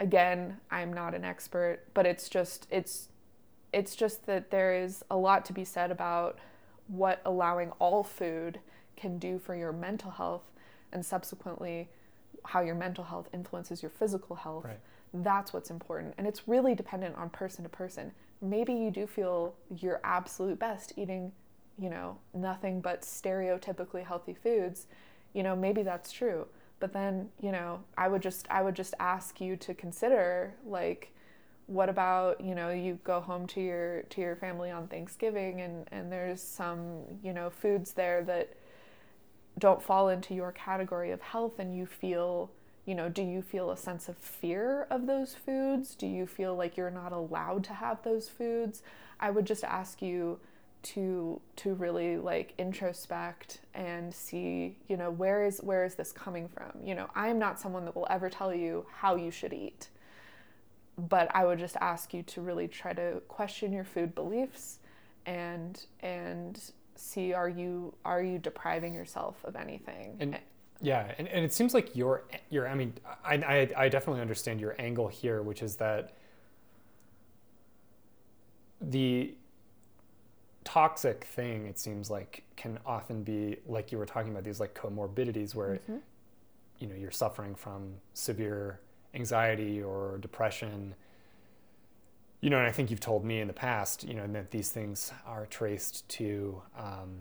again 0.00 0.54
i'm 0.70 0.92
not 0.92 1.14
an 1.14 1.24
expert 1.24 1.78
but 1.94 2.04
it's 2.04 2.28
just 2.28 2.66
it's 2.70 3.08
it's 3.72 3.96
just 3.96 4.26
that 4.26 4.50
there 4.50 4.74
is 4.74 5.02
a 5.10 5.16
lot 5.16 5.46
to 5.46 5.54
be 5.54 5.64
said 5.64 5.90
about 5.90 6.38
what 6.88 7.22
allowing 7.24 7.70
all 7.78 8.04
food 8.04 8.60
can 8.98 9.16
do 9.18 9.38
for 9.38 9.54
your 9.54 9.72
mental 9.72 10.10
health 10.10 10.42
and 10.92 11.04
subsequently 11.04 11.88
how 12.44 12.60
your 12.60 12.74
mental 12.74 13.04
health 13.04 13.28
influences 13.32 13.82
your 13.82 13.90
physical 13.90 14.36
health. 14.36 14.64
Right. 14.64 14.80
That's 15.12 15.52
what's 15.52 15.70
important. 15.70 16.14
And 16.18 16.26
it's 16.26 16.46
really 16.46 16.74
dependent 16.74 17.16
on 17.16 17.30
person 17.30 17.64
to 17.64 17.68
person. 17.68 18.12
Maybe 18.40 18.72
you 18.72 18.90
do 18.90 19.06
feel 19.06 19.54
your 19.76 20.00
absolute 20.04 20.58
best 20.58 20.92
eating, 20.96 21.32
you 21.78 21.90
know, 21.90 22.18
nothing 22.34 22.80
but 22.80 23.02
stereotypically 23.02 24.06
healthy 24.06 24.34
foods. 24.34 24.86
You 25.32 25.42
know, 25.42 25.56
maybe 25.56 25.82
that's 25.82 26.12
true. 26.12 26.46
But 26.80 26.92
then, 26.92 27.28
you 27.40 27.50
know, 27.50 27.80
I 27.96 28.08
would 28.08 28.22
just 28.22 28.46
I 28.50 28.62
would 28.62 28.76
just 28.76 28.94
ask 29.00 29.40
you 29.40 29.56
to 29.56 29.74
consider 29.74 30.54
like 30.64 31.12
what 31.66 31.90
about 31.90 32.40
you 32.40 32.54
know 32.54 32.70
you 32.70 32.98
go 33.04 33.20
home 33.20 33.46
to 33.46 33.60
your 33.60 34.02
to 34.08 34.22
your 34.22 34.34
family 34.36 34.70
on 34.70 34.88
Thanksgiving 34.88 35.60
and 35.60 35.86
and 35.92 36.10
there's 36.10 36.42
some 36.42 37.02
you 37.22 37.32
know 37.32 37.50
foods 37.50 37.92
there 37.92 38.24
that 38.24 38.54
don't 39.58 39.82
fall 39.82 40.08
into 40.08 40.34
your 40.34 40.52
category 40.52 41.10
of 41.10 41.20
health 41.20 41.58
and 41.58 41.76
you 41.76 41.86
feel 41.86 42.50
you 42.84 42.94
know 42.94 43.08
do 43.08 43.22
you 43.22 43.42
feel 43.42 43.70
a 43.70 43.76
sense 43.76 44.08
of 44.08 44.16
fear 44.16 44.86
of 44.90 45.06
those 45.06 45.34
foods? 45.34 45.94
Do 45.94 46.06
you 46.06 46.26
feel 46.26 46.56
like 46.56 46.76
you're 46.76 46.90
not 46.90 47.12
allowed 47.12 47.64
to 47.64 47.74
have 47.74 48.02
those 48.02 48.28
foods? 48.28 48.82
I 49.20 49.30
would 49.30 49.46
just 49.46 49.64
ask 49.64 50.00
you 50.00 50.38
to 50.80 51.40
to 51.56 51.74
really 51.74 52.16
like 52.16 52.54
introspect 52.56 53.60
and 53.74 54.14
see 54.14 54.76
you 54.86 54.96
know 54.96 55.10
where 55.10 55.44
is 55.44 55.58
where 55.58 55.84
is 55.84 55.96
this 55.96 56.12
coming 56.12 56.48
from? 56.48 56.70
You 56.82 56.94
know 56.94 57.10
i 57.14 57.28
am 57.28 57.38
not 57.38 57.58
someone 57.58 57.84
that 57.84 57.96
will 57.96 58.06
ever 58.08 58.30
tell 58.30 58.54
you 58.54 58.86
how 58.92 59.16
you 59.16 59.30
should 59.30 59.52
eat 59.52 59.88
but 60.96 61.28
i 61.34 61.44
would 61.44 61.58
just 61.58 61.76
ask 61.80 62.14
you 62.14 62.22
to 62.24 62.40
really 62.40 62.68
try 62.68 62.92
to 62.92 63.20
question 63.28 63.72
your 63.72 63.84
food 63.84 64.14
beliefs 64.14 64.78
and 65.26 65.84
and 66.00 66.72
see 66.98 67.32
are 67.32 67.48
you 67.48 67.94
are 68.04 68.22
you 68.22 68.38
depriving 68.38 68.92
yourself 68.92 69.36
of 69.44 69.56
anything 69.56 70.16
and 70.20 70.38
yeah 70.80 71.12
and, 71.18 71.28
and 71.28 71.44
it 71.44 71.52
seems 71.52 71.74
like 71.74 71.94
your 71.94 72.24
your 72.50 72.68
i 72.68 72.74
mean 72.74 72.92
I, 73.24 73.34
I 73.34 73.68
i 73.84 73.88
definitely 73.88 74.20
understand 74.20 74.60
your 74.60 74.74
angle 74.78 75.08
here 75.08 75.42
which 75.42 75.62
is 75.62 75.76
that 75.76 76.14
the 78.80 79.34
toxic 80.64 81.24
thing 81.24 81.66
it 81.66 81.78
seems 81.78 82.10
like 82.10 82.42
can 82.56 82.78
often 82.84 83.22
be 83.22 83.56
like 83.66 83.90
you 83.90 83.98
were 83.98 84.06
talking 84.06 84.30
about 84.30 84.44
these 84.44 84.60
like 84.60 84.74
comorbidities 84.74 85.54
where 85.54 85.76
mm-hmm. 85.76 85.96
you 86.78 86.86
know 86.86 86.94
you're 86.94 87.10
suffering 87.10 87.54
from 87.54 87.94
severe 88.14 88.80
anxiety 89.14 89.82
or 89.82 90.18
depression 90.20 90.94
you 92.40 92.50
know, 92.50 92.58
and 92.58 92.66
I 92.66 92.72
think 92.72 92.90
you've 92.90 93.00
told 93.00 93.24
me 93.24 93.40
in 93.40 93.48
the 93.48 93.52
past, 93.52 94.04
you 94.04 94.14
know, 94.14 94.26
that 94.28 94.50
these 94.50 94.70
things 94.70 95.12
are 95.26 95.46
traced 95.46 96.08
to, 96.10 96.62
um, 96.78 97.16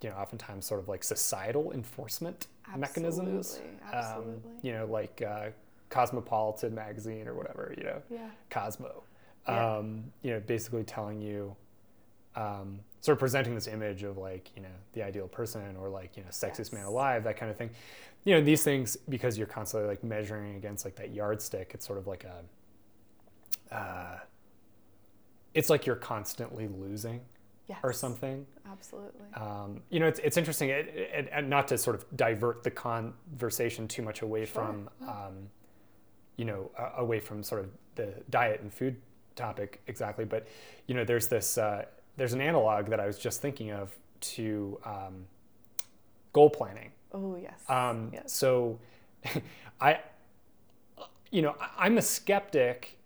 you 0.00 0.08
know, 0.08 0.16
oftentimes 0.16 0.64
sort 0.64 0.80
of 0.80 0.88
like 0.88 1.02
societal 1.02 1.72
enforcement 1.72 2.46
absolutely, 2.72 3.02
mechanisms. 3.02 3.60
Absolutely. 3.92 4.34
Um, 4.34 4.40
you 4.62 4.72
know, 4.72 4.86
like 4.86 5.22
uh, 5.22 5.48
Cosmopolitan 5.88 6.74
magazine 6.74 7.26
or 7.26 7.34
whatever, 7.34 7.74
you 7.76 7.84
know, 7.84 8.02
yeah. 8.10 8.30
Cosmo. 8.48 9.02
Yeah. 9.48 9.76
Um, 9.76 10.04
you 10.22 10.30
know, 10.30 10.40
basically 10.40 10.84
telling 10.84 11.20
you, 11.20 11.56
um, 12.36 12.78
sort 13.00 13.14
of 13.14 13.18
presenting 13.18 13.54
this 13.54 13.66
image 13.66 14.04
of 14.04 14.18
like, 14.18 14.50
you 14.54 14.62
know, 14.62 14.68
the 14.92 15.02
ideal 15.02 15.26
person 15.26 15.74
or 15.80 15.88
like, 15.88 16.16
you 16.16 16.22
know, 16.22 16.28
sexiest 16.28 16.58
yes. 16.58 16.72
man 16.72 16.84
alive, 16.84 17.24
that 17.24 17.36
kind 17.36 17.50
of 17.50 17.56
thing. 17.56 17.70
You 18.24 18.34
know, 18.34 18.44
these 18.44 18.62
things, 18.62 18.96
because 19.08 19.36
you're 19.36 19.46
constantly 19.48 19.88
like 19.88 20.04
measuring 20.04 20.54
against 20.56 20.84
like 20.84 20.94
that 20.96 21.12
yardstick, 21.12 21.72
it's 21.74 21.84
sort 21.84 21.98
of 21.98 22.06
like 22.06 22.24
a, 22.24 23.74
uh, 23.74 24.18
it's 25.54 25.70
like 25.70 25.86
you're 25.86 25.96
constantly 25.96 26.68
losing 26.68 27.20
yes, 27.68 27.78
or 27.82 27.92
something. 27.92 28.46
Absolutely. 28.70 29.26
Um, 29.34 29.80
you 29.90 30.00
know, 30.00 30.06
it's, 30.06 30.20
it's 30.20 30.36
interesting, 30.36 30.68
it, 30.68 30.88
it, 30.88 31.28
and 31.32 31.48
not 31.48 31.68
to 31.68 31.78
sort 31.78 31.96
of 31.96 32.04
divert 32.16 32.62
the 32.62 32.70
conversation 32.70 33.88
too 33.88 34.02
much 34.02 34.22
away 34.22 34.44
sure. 34.44 34.64
from, 34.64 34.90
um, 35.08 35.48
you 36.36 36.44
know, 36.44 36.70
uh, 36.78 36.90
away 36.98 37.20
from 37.20 37.42
sort 37.42 37.62
of 37.62 37.70
the 37.94 38.14
diet 38.30 38.60
and 38.60 38.72
food 38.72 38.96
topic 39.36 39.80
exactly. 39.86 40.24
But, 40.24 40.46
you 40.86 40.94
know, 40.94 41.04
there's 41.04 41.28
this, 41.28 41.58
uh, 41.58 41.84
there's 42.16 42.32
an 42.32 42.40
analog 42.40 42.86
that 42.90 43.00
I 43.00 43.06
was 43.06 43.18
just 43.18 43.40
thinking 43.40 43.70
of 43.72 43.96
to 44.20 44.78
um, 44.84 45.24
goal 46.32 46.50
planning. 46.50 46.90
Oh, 47.12 47.36
yes. 47.40 47.60
Um, 47.68 48.10
yes. 48.12 48.32
So 48.32 48.78
I, 49.80 50.00
you 51.30 51.42
know, 51.42 51.56
I'm 51.78 51.98
a 51.98 52.02
skeptic 52.02 52.98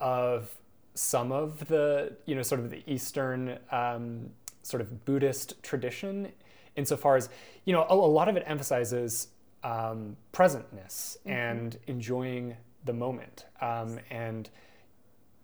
of 0.00 0.50
some 0.94 1.32
of 1.32 1.66
the, 1.68 2.14
you 2.26 2.34
know, 2.34 2.42
sort 2.42 2.60
of 2.60 2.70
the 2.70 2.82
Eastern 2.86 3.58
um, 3.70 4.30
sort 4.62 4.80
of 4.80 5.04
Buddhist 5.04 5.62
tradition, 5.62 6.30
insofar 6.76 7.16
as, 7.16 7.28
you 7.64 7.72
know, 7.72 7.86
a, 7.88 7.94
a 7.94 7.94
lot 7.94 8.28
of 8.28 8.36
it 8.36 8.44
emphasizes 8.46 9.28
um, 9.64 10.16
presentness 10.32 11.16
and 11.26 11.78
enjoying 11.86 12.56
the 12.84 12.92
moment 12.92 13.46
um, 13.60 13.98
and 14.10 14.50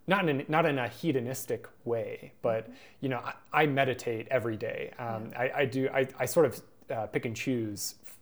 not 0.07 0.29
in 0.29 0.41
a, 0.41 0.45
not 0.49 0.67
in 0.67 0.79
a 0.79 0.89
hedonistic 0.89 1.69
way, 1.85 2.33
but 2.43 2.69
you 3.01 3.09
know, 3.09 3.19
I, 3.53 3.63
I 3.63 3.67
meditate 3.67 4.27
every 4.31 4.57
day. 4.57 4.93
Um, 4.99 5.31
I, 5.37 5.51
I 5.55 5.65
do. 5.67 5.89
I, 5.93 6.09
I 6.19 6.25
sort 6.25 6.47
of 6.47 6.63
uh, 6.91 7.07
pick 7.07 7.27
and 7.27 7.37
choose 7.37 7.95
f- 8.07 8.17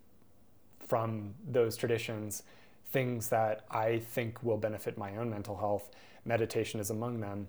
from 0.89 1.35
those 1.49 1.77
traditions 1.77 2.43
things 2.91 3.29
that 3.29 3.65
I 3.71 3.99
think 3.99 4.43
will 4.43 4.57
benefit 4.57 4.99
my 4.99 5.17
own 5.17 5.31
mental 5.31 5.57
health. 5.57 5.91
Meditation 6.27 6.81
is 6.81 6.91
among 6.91 7.21
them. 7.21 7.49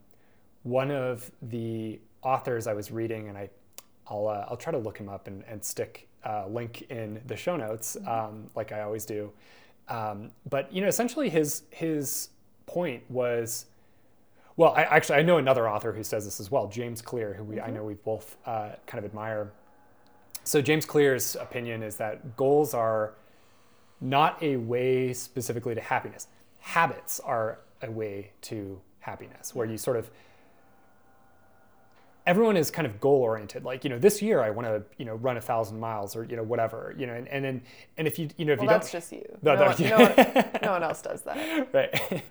One 0.63 0.91
of 0.91 1.31
the 1.41 1.99
authors 2.23 2.67
I 2.67 2.73
was 2.73 2.91
reading, 2.91 3.29
and 3.29 3.37
I, 3.37 3.49
I'll 4.07 4.27
uh, 4.27 4.45
I'll 4.49 4.57
try 4.57 4.71
to 4.71 4.77
look 4.77 4.97
him 4.97 5.09
up 5.09 5.27
and, 5.27 5.43
and 5.47 5.63
stick 5.63 6.07
a 6.23 6.47
link 6.47 6.83
in 6.89 7.21
the 7.27 7.35
show 7.35 7.55
notes, 7.55 7.97
um, 8.07 8.49
like 8.55 8.71
I 8.71 8.81
always 8.81 9.05
do. 9.05 9.31
Um, 9.87 10.31
but 10.49 10.71
you 10.73 10.81
know, 10.81 10.87
essentially, 10.87 11.29
his 11.29 11.63
his 11.71 12.29
point 12.65 13.03
was 13.09 13.65
well, 14.57 14.73
I, 14.75 14.83
actually, 14.83 15.19
I 15.19 15.21
know 15.21 15.37
another 15.37 15.69
author 15.69 15.93
who 15.93 16.03
says 16.03 16.25
this 16.25 16.39
as 16.39 16.49
well, 16.49 16.67
James 16.67 16.99
Clear, 16.99 17.33
who 17.35 17.43
we, 17.43 17.61
I 17.61 17.69
know 17.69 17.83
we 17.83 17.93
both 17.93 18.37
uh, 18.47 18.71
kind 18.87 18.97
of 18.97 19.05
admire. 19.05 19.53
So, 20.43 20.63
James 20.63 20.83
Clear's 20.83 21.35
opinion 21.35 21.83
is 21.83 21.95
that 21.97 22.35
goals 22.35 22.73
are 22.73 23.13
not 24.01 24.41
a 24.41 24.57
way 24.57 25.13
specifically 25.13 25.75
to 25.75 25.81
happiness. 25.81 26.27
Habits 26.59 27.19
are 27.19 27.59
a 27.81 27.91
way 27.91 28.31
to 28.41 28.79
happiness, 28.99 29.53
where 29.55 29.65
you 29.65 29.77
sort 29.77 29.97
of 29.97 30.09
everyone 32.27 32.57
is 32.57 32.69
kind 32.69 32.85
of 32.85 32.99
goal 32.99 33.21
oriented. 33.21 33.63
Like, 33.63 33.85
you 33.85 33.89
know, 33.89 33.97
this 33.97 34.21
year 34.21 34.41
I 34.41 34.49
want 34.49 34.67
to, 34.67 34.83
you 34.97 35.05
know, 35.05 35.15
run 35.15 35.37
a 35.37 35.41
thousand 35.41 35.79
miles 35.79 36.13
or, 36.15 36.25
you 36.25 36.35
know, 36.35 36.43
whatever, 36.43 36.93
you 36.97 37.07
know, 37.07 37.13
and, 37.13 37.27
and 37.29 37.43
then, 37.43 37.61
and 37.97 38.05
if 38.05 38.19
you, 38.19 38.27
you 38.35 38.43
know, 38.43 38.51
if 38.51 38.59
Well, 38.59 38.65
you 38.65 38.69
don't, 38.69 38.79
that's 38.81 38.91
just 38.91 39.11
you. 39.13 39.23
No, 39.41 39.55
No, 39.55 39.61
no, 39.61 39.67
one, 39.67 39.75
no, 39.79 39.97
one, 40.41 40.49
no 40.61 40.71
one 40.73 40.83
else 40.83 41.01
does 41.01 41.21
that. 41.21 41.73
right. 41.73 42.23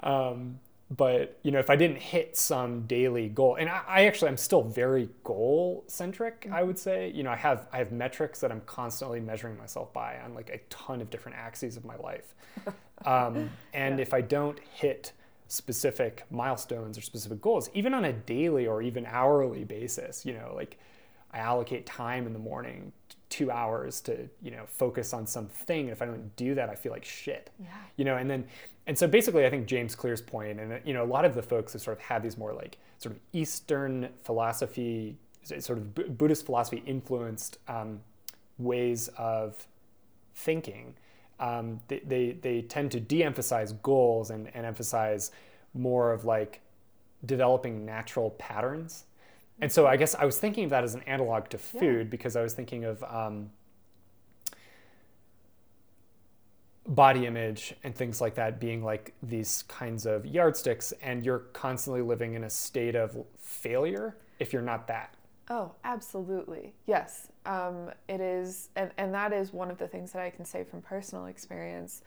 um, 0.00 0.60
but 0.96 1.38
you 1.42 1.50
know, 1.50 1.58
if 1.58 1.70
I 1.70 1.76
didn't 1.76 1.98
hit 1.98 2.36
some 2.36 2.82
daily 2.82 3.28
goal, 3.28 3.56
and 3.56 3.68
I, 3.68 3.82
I 3.88 4.04
actually 4.04 4.28
I'm 4.28 4.36
still 4.36 4.62
very 4.62 5.08
goal 5.24 5.84
centric, 5.86 6.46
I 6.52 6.62
would 6.62 6.78
say. 6.78 7.10
You 7.14 7.22
know, 7.22 7.30
I 7.30 7.36
have 7.36 7.66
I 7.72 7.78
have 7.78 7.92
metrics 7.92 8.40
that 8.40 8.52
I'm 8.52 8.60
constantly 8.66 9.18
measuring 9.18 9.56
myself 9.56 9.92
by 9.94 10.18
on 10.20 10.34
like 10.34 10.50
a 10.50 10.58
ton 10.68 11.00
of 11.00 11.08
different 11.08 11.38
axes 11.38 11.76
of 11.78 11.84
my 11.86 11.96
life. 11.96 12.34
Um, 13.04 13.50
and 13.74 14.00
if 14.00 14.14
I 14.14 14.20
don't 14.20 14.58
hit 14.74 15.12
specific 15.48 16.24
milestones 16.30 16.96
or 16.96 17.02
specific 17.02 17.40
goals, 17.40 17.68
even 17.74 17.94
on 17.94 18.06
a 18.06 18.12
daily 18.12 18.66
or 18.66 18.82
even 18.82 19.04
hourly 19.06 19.64
basis, 19.64 20.24
you 20.24 20.32
know, 20.32 20.52
like 20.54 20.78
I 21.32 21.38
allocate 21.38 21.86
time 21.86 22.26
in 22.26 22.32
the 22.32 22.38
morning, 22.38 22.92
two 23.28 23.50
hours 23.50 24.00
to, 24.02 24.28
you 24.42 24.50
know, 24.50 24.64
focus 24.66 25.12
on 25.14 25.26
something. 25.26 25.80
And 25.80 25.90
if 25.90 26.02
I 26.02 26.06
don't 26.06 26.34
do 26.36 26.54
that, 26.54 26.68
I 26.68 26.74
feel 26.74 26.92
like 26.92 27.04
shit. 27.04 27.50
Yeah. 27.58 27.68
You 27.96 28.04
know, 28.04 28.16
and 28.16 28.30
then, 28.30 28.44
and 28.86 28.96
so 28.96 29.06
basically, 29.06 29.46
I 29.46 29.50
think 29.50 29.66
James 29.66 29.94
Clear's 29.94 30.20
point, 30.20 30.60
and, 30.60 30.80
you 30.84 30.92
know, 30.92 31.02
a 31.02 31.06
lot 31.06 31.24
of 31.24 31.34
the 31.34 31.42
folks 31.42 31.72
who 31.72 31.78
sort 31.78 31.96
of 31.96 32.02
have 32.04 32.22
these 32.22 32.36
more 32.36 32.52
like 32.52 32.78
sort 32.98 33.14
of 33.14 33.20
Eastern 33.32 34.08
philosophy, 34.24 35.16
sort 35.42 35.78
of 35.78 35.94
Bu- 35.94 36.10
Buddhist 36.10 36.44
philosophy 36.44 36.82
influenced 36.86 37.58
um, 37.68 38.00
ways 38.58 39.08
of 39.16 39.66
thinking, 40.34 40.94
um, 41.42 41.80
they, 41.88 41.98
they, 42.06 42.32
they 42.40 42.62
tend 42.62 42.92
to 42.92 43.00
de 43.00 43.24
emphasize 43.24 43.72
goals 43.72 44.30
and, 44.30 44.48
and 44.54 44.64
emphasize 44.64 45.32
more 45.74 46.12
of 46.12 46.24
like 46.24 46.60
developing 47.26 47.84
natural 47.84 48.30
patterns. 48.30 49.04
And 49.60 49.70
so 49.70 49.86
I 49.86 49.96
guess 49.96 50.14
I 50.14 50.24
was 50.24 50.38
thinking 50.38 50.64
of 50.64 50.70
that 50.70 50.84
as 50.84 50.94
an 50.94 51.02
analog 51.02 51.48
to 51.50 51.58
food 51.58 52.10
because 52.10 52.36
I 52.36 52.42
was 52.42 52.54
thinking 52.54 52.84
of 52.84 53.02
um, 53.04 53.50
body 56.86 57.26
image 57.26 57.74
and 57.82 57.94
things 57.94 58.20
like 58.20 58.36
that 58.36 58.60
being 58.60 58.84
like 58.84 59.12
these 59.22 59.64
kinds 59.64 60.06
of 60.06 60.24
yardsticks, 60.24 60.92
and 61.02 61.24
you're 61.24 61.40
constantly 61.52 62.02
living 62.02 62.34
in 62.34 62.44
a 62.44 62.50
state 62.50 62.94
of 62.94 63.16
failure 63.38 64.16
if 64.38 64.52
you're 64.52 64.62
not 64.62 64.86
that. 64.88 65.14
Oh, 65.50 65.72
absolutely. 65.84 66.74
Yes. 66.86 67.28
Um, 67.46 67.90
it 68.08 68.20
is, 68.20 68.68
and, 68.76 68.90
and 68.96 69.12
that 69.14 69.32
is 69.32 69.52
one 69.52 69.70
of 69.70 69.78
the 69.78 69.88
things 69.88 70.12
that 70.12 70.22
I 70.22 70.30
can 70.30 70.44
say 70.44 70.64
from 70.64 70.82
personal 70.82 71.26
experience 71.26 72.02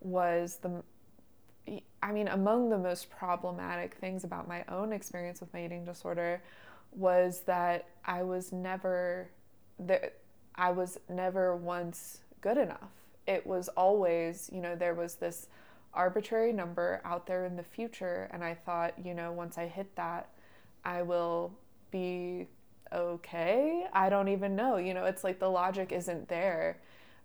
was 0.00 0.58
the, 0.62 0.82
I 2.02 2.12
mean, 2.12 2.28
among 2.28 2.70
the 2.70 2.78
most 2.78 3.08
problematic 3.08 3.94
things 3.94 4.24
about 4.24 4.48
my 4.48 4.64
own 4.68 4.92
experience 4.92 5.40
with 5.40 5.52
my 5.54 5.64
eating 5.64 5.84
disorder 5.84 6.42
was 6.90 7.40
that 7.42 7.86
I 8.04 8.22
was 8.22 8.52
never 8.52 9.30
there, 9.78 10.10
I 10.56 10.70
was 10.70 10.98
never 11.08 11.56
once 11.56 12.18
good 12.40 12.58
enough. 12.58 12.90
It 13.26 13.46
was 13.46 13.68
always, 13.68 14.50
you 14.52 14.60
know, 14.60 14.74
there 14.74 14.94
was 14.94 15.14
this 15.14 15.46
arbitrary 15.94 16.52
number 16.52 17.00
out 17.04 17.26
there 17.26 17.44
in 17.44 17.56
the 17.56 17.62
future, 17.62 18.28
and 18.32 18.42
I 18.42 18.54
thought, 18.54 18.94
you 19.02 19.14
know, 19.14 19.32
once 19.32 19.56
I 19.56 19.66
hit 19.66 19.94
that, 19.96 20.28
I 20.84 21.02
will 21.02 21.52
be 21.90 22.48
okay. 22.94 23.86
I 23.92 24.08
don't 24.08 24.28
even 24.28 24.56
know. 24.56 24.76
You 24.76 24.94
know, 24.94 25.04
it's 25.04 25.24
like 25.24 25.38
the 25.38 25.48
logic 25.48 25.92
isn't 25.92 26.28
there. 26.28 26.78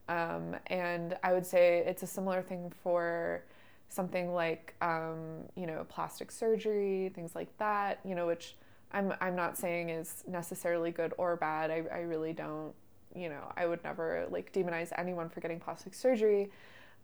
Um, 0.09 0.55
and 0.67 1.17
I 1.23 1.33
would 1.33 1.45
say 1.45 1.83
it's 1.85 2.03
a 2.03 2.07
similar 2.07 2.41
thing 2.41 2.71
for 2.83 3.43
something 3.89 4.33
like, 4.33 4.73
um, 4.81 5.43
you 5.55 5.65
know, 5.65 5.85
plastic 5.89 6.31
surgery, 6.31 7.11
things 7.13 7.35
like 7.35 7.55
that, 7.57 7.99
you 8.03 8.15
know, 8.15 8.27
which 8.27 8.55
I'm, 8.91 9.13
I'm 9.21 9.35
not 9.35 9.57
saying 9.57 9.89
is 9.89 10.23
necessarily 10.27 10.91
good 10.91 11.13
or 11.17 11.35
bad. 11.35 11.71
I, 11.71 11.83
I 11.93 11.99
really 11.99 12.33
don't, 12.33 12.73
you 13.15 13.29
know, 13.29 13.51
I 13.55 13.65
would 13.65 13.83
never 13.83 14.27
like 14.29 14.53
demonize 14.53 14.91
anyone 14.97 15.29
for 15.29 15.41
getting 15.41 15.59
plastic 15.59 15.93
surgery. 15.93 16.51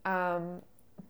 Um, 0.05 0.61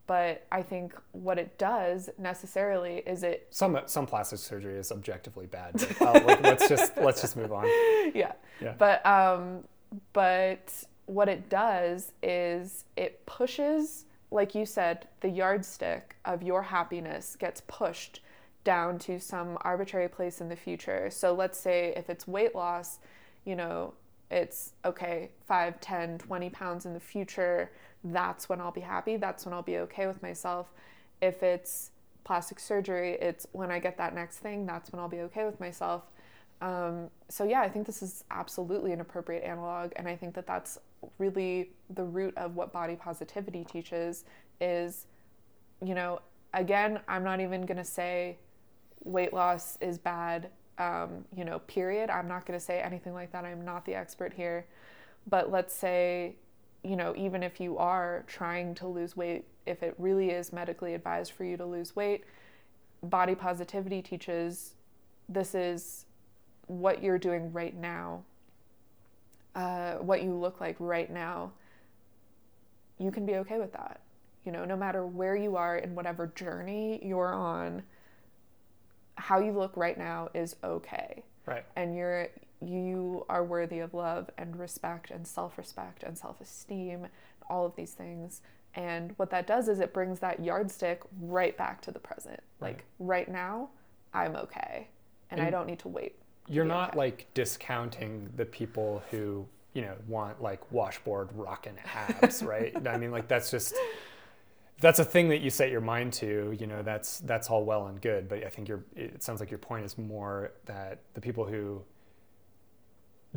but 0.05 0.45
I 0.51 0.61
think 0.61 0.93
what 1.11 1.39
it 1.39 1.57
does 1.57 2.09
necessarily 2.17 3.03
is 3.05 3.23
it 3.23 3.47
Some 3.49 3.79
some 3.85 4.05
plastic 4.05 4.39
surgery 4.39 4.75
is 4.75 4.91
objectively 4.91 5.45
bad. 5.45 5.73
But, 5.73 6.01
uh, 6.01 6.25
like, 6.25 6.41
let's 6.41 6.67
just 6.67 6.97
let's 6.97 7.21
just 7.21 7.37
move 7.37 7.53
on. 7.53 7.65
yeah. 8.13 8.33
Yeah. 8.61 8.73
But 8.77 9.05
um, 9.05 9.63
but 10.11 10.73
what 11.05 11.29
it 11.29 11.49
does 11.49 12.13
is 12.21 12.85
it 12.95 13.25
pushes, 13.25 14.05
like 14.31 14.55
you 14.55 14.65
said, 14.65 15.07
the 15.21 15.29
yardstick 15.29 16.15
of 16.25 16.43
your 16.43 16.63
happiness 16.63 17.35
gets 17.37 17.61
pushed 17.67 18.21
down 18.63 18.97
to 18.97 19.19
some 19.19 19.57
arbitrary 19.61 20.07
place 20.07 20.41
in 20.41 20.49
the 20.49 20.55
future. 20.55 21.09
So 21.09 21.33
let's 21.33 21.59
say 21.59 21.93
if 21.95 22.09
it's 22.09 22.27
weight 22.27 22.55
loss, 22.55 22.99
you 23.45 23.55
know, 23.55 23.93
it's 24.31 24.73
okay, 24.85 25.29
5, 25.47 25.79
10, 25.79 26.17
20 26.17 26.49
pounds 26.49 26.85
in 26.85 26.93
the 26.93 26.99
future, 26.99 27.71
that's 28.03 28.49
when 28.49 28.59
I'll 28.59 28.71
be 28.71 28.81
happy. 28.81 29.17
That's 29.17 29.45
when 29.45 29.53
I'll 29.53 29.61
be 29.61 29.77
okay 29.77 30.07
with 30.07 30.21
myself. 30.21 30.73
If 31.21 31.41
it's 31.43 31.91
plastic 32.23 32.59
surgery, 32.59 33.17
it's 33.21 33.47
when 33.51 33.71
I 33.71 33.79
get 33.79 33.97
that 33.97 34.15
next 34.15 34.39
thing, 34.39 34.65
that's 34.65 34.91
when 34.91 34.99
I'll 34.99 35.09
be 35.09 35.21
okay 35.21 35.45
with 35.45 35.59
myself. 35.59 36.03
Um, 36.61 37.09
so 37.27 37.43
yeah, 37.43 37.61
I 37.61 37.69
think 37.69 37.85
this 37.85 38.01
is 38.01 38.23
absolutely 38.31 38.93
an 38.93 39.01
appropriate 39.01 39.43
analog, 39.43 39.91
and 39.97 40.07
I 40.07 40.15
think 40.15 40.33
that 40.35 40.47
that's 40.47 40.77
really 41.17 41.71
the 41.89 42.03
root 42.03 42.35
of 42.37 42.55
what 42.55 42.71
body 42.71 42.95
positivity 42.95 43.65
teaches. 43.65 44.23
Is, 44.61 45.07
you 45.83 45.93
know, 45.93 46.21
again, 46.53 47.01
I'm 47.07 47.23
not 47.23 47.41
even 47.41 47.65
gonna 47.65 47.83
say 47.83 48.37
weight 49.03 49.33
loss 49.33 49.77
is 49.81 49.97
bad. 49.97 50.49
Um, 50.77 51.25
you 51.35 51.43
know, 51.43 51.59
period. 51.59 52.09
I'm 52.09 52.27
not 52.27 52.45
gonna 52.45 52.59
say 52.59 52.79
anything 52.79 53.13
like 53.13 53.31
that. 53.33 53.43
I'm 53.43 53.65
not 53.65 53.85
the 53.85 53.95
expert 53.95 54.33
here, 54.33 54.65
but 55.27 55.51
let's 55.51 55.73
say, 55.75 56.35
you 56.83 56.95
know, 56.95 57.13
even 57.15 57.43
if 57.43 57.59
you 57.59 57.77
are 57.77 58.23
trying 58.27 58.75
to 58.75 58.87
lose 58.87 59.15
weight, 59.15 59.45
if 59.65 59.83
it 59.83 59.95
really 59.97 60.31
is 60.31 60.51
medically 60.51 60.93
advised 60.93 61.31
for 61.31 61.45
you 61.45 61.55
to 61.57 61.65
lose 61.65 61.95
weight, 61.95 62.23
body 63.01 63.35
positivity 63.35 64.01
teaches 64.01 64.73
this 65.29 65.55
is 65.55 66.05
what 66.67 67.01
you're 67.03 67.17
doing 67.17 67.51
right 67.53 67.75
now, 67.75 68.23
uh, 69.55 69.93
what 69.95 70.23
you 70.23 70.33
look 70.33 70.59
like 70.59 70.75
right 70.79 71.11
now, 71.11 71.51
you 72.97 73.11
can 73.11 73.25
be 73.25 73.35
okay 73.35 73.59
with 73.59 73.71
that. 73.73 74.01
You 74.45 74.51
know, 74.51 74.65
no 74.65 74.75
matter 74.75 75.05
where 75.05 75.35
you 75.35 75.55
are 75.55 75.77
in 75.77 75.95
whatever 75.95 76.27
journey 76.27 76.99
you're 77.03 77.33
on, 77.33 77.83
how 79.15 79.39
you 79.39 79.51
look 79.51 79.77
right 79.77 79.97
now 79.97 80.29
is 80.33 80.55
okay. 80.63 81.23
Right. 81.45 81.65
And 81.75 81.95
you're 81.95 82.27
you 82.67 83.25
are 83.29 83.43
worthy 83.43 83.79
of 83.79 83.93
love 83.93 84.29
and 84.37 84.57
respect 84.57 85.11
and 85.11 85.27
self-respect 85.27 86.03
and 86.03 86.17
self-esteem, 86.17 87.07
all 87.49 87.65
of 87.65 87.75
these 87.75 87.91
things. 87.91 88.41
And 88.75 89.13
what 89.17 89.29
that 89.29 89.45
does 89.45 89.67
is 89.67 89.79
it 89.79 89.93
brings 89.93 90.19
that 90.19 90.43
yardstick 90.43 91.01
right 91.21 91.55
back 91.57 91.81
to 91.81 91.91
the 91.91 91.99
present. 91.99 92.39
Like 92.59 92.85
right 92.99 93.29
now, 93.29 93.69
I'm 94.13 94.35
okay. 94.35 94.87
And, 95.29 95.41
I 95.41 95.49
don't 95.49 95.65
need 95.65 95.79
to 95.79 95.87
wait. 95.87 96.15
You're 96.47 96.65
not 96.65 96.89
okay. 96.89 96.97
like 96.99 97.27
discounting 97.33 98.29
the 98.35 98.45
people 98.45 99.01
who 99.09 99.47
you 99.73 99.81
know 99.81 99.95
want 100.07 100.41
like 100.43 100.71
washboard 100.71 101.29
rocking 101.33 101.73
abs, 102.21 102.43
right? 102.43 102.75
I 102.87 102.97
mean, 102.97 103.11
like 103.11 103.27
that's 103.27 103.49
just 103.49 103.73
that's 104.79 104.99
a 104.99 105.05
thing 105.05 105.29
that 105.29 105.41
you 105.41 105.49
set 105.49 105.71
your 105.71 105.81
mind 105.81 106.13
to. 106.13 106.55
You 106.59 106.67
know, 106.67 106.83
that's 106.83 107.19
that's 107.21 107.49
all 107.49 107.63
well 107.63 107.87
and 107.87 107.99
good. 107.99 108.29
But 108.29 108.43
I 108.43 108.49
think 108.49 108.67
your 108.67 108.83
it 108.95 109.23
sounds 109.23 109.39
like 109.39 109.49
your 109.49 109.57
point 109.57 109.85
is 109.85 109.97
more 109.97 110.51
that 110.65 110.99
the 111.15 111.21
people 111.21 111.45
who 111.45 111.81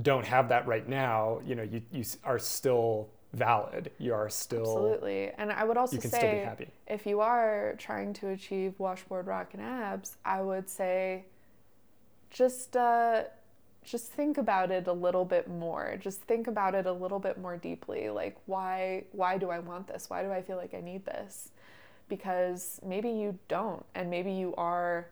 don't 0.02 0.26
have 0.26 0.48
that 0.50 0.66
right 0.66 0.88
now, 0.88 1.40
you 1.44 1.54
know, 1.54 1.62
you, 1.62 1.82
you 1.90 2.04
are 2.24 2.38
still 2.38 3.08
valid. 3.32 3.90
You 3.98 4.14
are 4.14 4.28
still 4.28 4.60
absolutely. 4.60 5.30
And 5.38 5.52
I 5.52 5.64
would 5.64 5.76
also 5.76 5.96
you 5.96 6.02
can 6.02 6.10
say, 6.10 6.18
still 6.18 6.32
be 6.32 6.38
happy. 6.38 6.68
if 6.86 7.06
you 7.06 7.20
are 7.20 7.74
trying 7.78 8.12
to 8.14 8.28
achieve 8.28 8.74
washboard 8.78 9.26
rock 9.26 9.54
and 9.54 9.62
abs, 9.62 10.16
I 10.24 10.42
would 10.42 10.68
say, 10.68 11.24
just 12.30 12.76
uh, 12.76 13.24
just 13.84 14.10
think 14.10 14.36
about 14.36 14.70
it 14.70 14.86
a 14.88 14.92
little 14.92 15.24
bit 15.24 15.48
more. 15.48 15.96
Just 16.00 16.22
think 16.22 16.46
about 16.46 16.74
it 16.74 16.86
a 16.86 16.92
little 16.92 17.18
bit 17.18 17.38
more 17.38 17.56
deeply. 17.56 18.10
Like 18.10 18.36
why 18.46 19.04
why 19.12 19.38
do 19.38 19.50
I 19.50 19.60
want 19.60 19.86
this? 19.86 20.10
Why 20.10 20.22
do 20.22 20.32
I 20.32 20.42
feel 20.42 20.56
like 20.56 20.74
I 20.74 20.80
need 20.80 21.04
this? 21.06 21.50
Because 22.08 22.80
maybe 22.84 23.10
you 23.10 23.38
don't, 23.48 23.84
and 23.94 24.10
maybe 24.10 24.32
you 24.32 24.54
are 24.56 25.08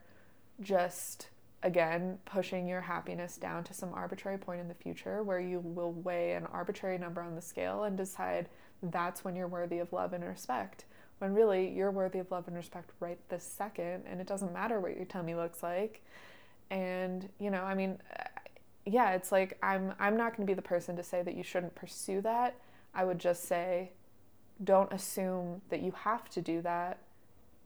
just 0.60 1.28
again, 1.64 2.18
pushing 2.26 2.68
your 2.68 2.82
happiness 2.82 3.36
down 3.38 3.64
to 3.64 3.74
some 3.74 3.92
arbitrary 3.94 4.38
point 4.38 4.60
in 4.60 4.68
the 4.68 4.74
future 4.74 5.22
where 5.22 5.40
you 5.40 5.60
will 5.60 5.92
weigh 5.92 6.34
an 6.34 6.46
arbitrary 6.52 6.98
number 6.98 7.22
on 7.22 7.34
the 7.34 7.40
scale 7.40 7.84
and 7.84 7.96
decide 7.96 8.48
that's 8.82 9.24
when 9.24 9.34
you're 9.34 9.48
worthy 9.48 9.78
of 9.78 9.92
love 9.92 10.12
and 10.12 10.22
respect. 10.22 10.84
When 11.18 11.32
really 11.32 11.70
you're 11.70 11.90
worthy 11.90 12.18
of 12.18 12.30
love 12.30 12.46
and 12.48 12.56
respect 12.56 12.90
right 13.00 13.18
this 13.30 13.44
second, 13.44 14.04
and 14.06 14.20
it 14.20 14.26
doesn't 14.26 14.52
matter 14.52 14.78
what 14.78 14.94
your 14.94 15.06
tummy 15.06 15.34
looks 15.34 15.62
like. 15.62 16.04
And, 16.70 17.28
you 17.40 17.50
know, 17.50 17.62
I 17.62 17.74
mean, 17.74 17.98
uh, 18.18 18.24
yeah, 18.84 19.12
it's 19.12 19.32
like 19.32 19.56
I'm 19.62 19.94
I'm 19.98 20.18
not 20.18 20.36
going 20.36 20.46
to 20.46 20.50
be 20.50 20.54
the 20.54 20.62
person 20.62 20.96
to 20.96 21.02
say 21.02 21.22
that 21.22 21.34
you 21.34 21.42
shouldn't 21.42 21.74
pursue 21.74 22.20
that. 22.22 22.56
I 22.94 23.04
would 23.04 23.18
just 23.18 23.44
say 23.44 23.92
don't 24.62 24.92
assume 24.92 25.62
that 25.70 25.80
you 25.80 25.92
have 25.92 26.28
to 26.30 26.42
do 26.42 26.60
that 26.62 26.98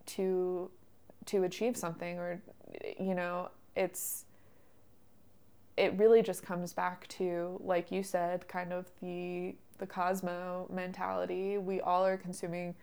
to 0.07 0.71
to 1.27 1.43
achieve 1.43 1.77
something 1.77 2.19
or 2.19 2.41
you 2.99 3.15
know 3.15 3.51
it's 3.77 4.25
it 5.77 5.97
really 5.97 6.23
just 6.23 6.43
comes 6.43 6.73
back 6.73 7.07
to 7.07 7.61
like 7.63 7.93
you 7.93 8.03
said 8.03 8.49
kind 8.49 8.73
of 8.73 8.87
the 9.01 9.55
the 9.79 9.87
cosmo 9.87 10.67
mentality. 10.73 11.57
We 11.57 11.81
all 11.81 12.05
are 12.05 12.17
consuming 12.17 12.75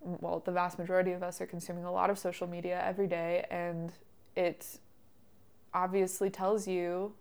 well 0.00 0.42
the 0.44 0.52
vast 0.52 0.78
majority 0.78 1.12
of 1.12 1.22
us 1.22 1.40
are 1.40 1.46
consuming 1.46 1.84
a 1.84 1.92
lot 1.92 2.10
of 2.10 2.18
social 2.18 2.46
media 2.46 2.80
every 2.84 3.08
day 3.08 3.44
and 3.50 3.92
it 4.36 4.78
obviously 5.74 6.30
tells 6.30 6.68
you 6.68 7.12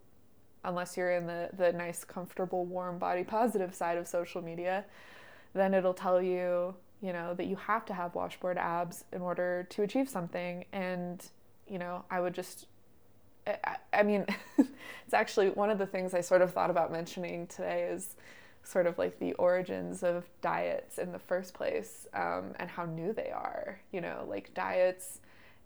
unless 0.63 0.95
you're 0.95 1.11
in 1.11 1.25
the 1.25 1.49
the 1.57 1.73
nice 1.73 2.03
comfortable 2.03 2.65
warm 2.65 2.99
body 2.99 3.23
positive 3.23 3.73
side 3.73 3.97
of 3.97 4.07
social 4.07 4.43
media 4.43 4.85
then 5.53 5.73
it'll 5.73 5.93
tell 5.93 6.21
you 6.21 6.75
you 7.01 7.13
know 7.13 7.33
that 7.33 7.47
you 7.47 7.55
have 7.55 7.85
to 7.85 7.93
have 7.93 8.13
washboard 8.13 8.57
abs 8.57 9.05
in 9.11 9.21
order 9.21 9.65
to 9.69 9.83
achieve 9.83 10.09
something. 10.09 10.65
And 10.71 11.25
you 11.67 11.77
know 11.79 12.05
i 12.09 12.19
would 12.19 12.33
just 12.33 12.67
I, 13.47 13.77
I 13.93 14.03
mean, 14.03 14.25
it's 14.57 15.13
actually 15.13 15.49
one 15.49 15.69
of 15.69 15.77
the 15.77 15.85
things 15.85 16.13
I 16.13 16.21
sort 16.21 16.41
of 16.41 16.53
thought 16.53 16.69
about 16.69 16.91
mentioning 16.91 17.47
today 17.47 17.89
is 17.91 18.15
sort 18.63 18.85
of 18.85 18.97
like 18.97 19.17
the 19.19 19.33
origins 19.33 20.03
of 20.03 20.25
diets 20.41 20.97
in 20.97 21.11
the 21.11 21.19
first 21.19 21.53
place 21.53 22.07
um, 22.13 22.53
and 22.59 22.69
how 22.69 22.85
new 22.85 23.13
they 23.13 23.31
are. 23.31 23.79
You 23.91 24.01
know, 24.01 24.25
like 24.27 24.53
diets 24.53 25.19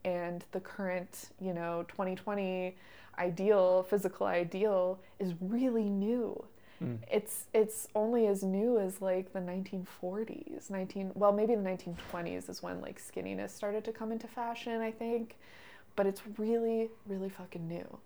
and 0.04 0.46
the 0.52 0.60
current, 0.60 1.30
you 1.40 1.54
know, 1.54 1.86
2020 1.88 2.76
ideal, 3.18 3.84
physical 3.84 4.28
ideal 4.28 5.00
is 5.20 5.34
really 5.42 5.90
new. 5.90 6.44
Mm. 6.84 6.98
It's 7.12 7.46
it's 7.54 7.88
only 7.94 8.28
as 8.28 8.44
new 8.44 8.80
as 8.80 9.02
like 9.02 9.34
the 9.34 9.40
1940s, 9.40 10.70
19 10.70 11.12
well 11.14 11.32
maybe 11.32 11.54
the 11.56 11.62
1920s 11.62 12.50
is 12.50 12.64
when 12.64 12.82
like 12.82 13.00
skinniness 13.00 13.52
started 13.52 13.84
to 13.86 13.92
come 13.92 14.12
into 14.12 14.28
fashion, 14.28 14.82
I 14.82 14.92
think 14.92 15.36
but 15.96 16.06
it's 16.06 16.22
really 16.38 16.90
really 17.08 17.30
fucking 17.30 17.68
new 17.68 17.98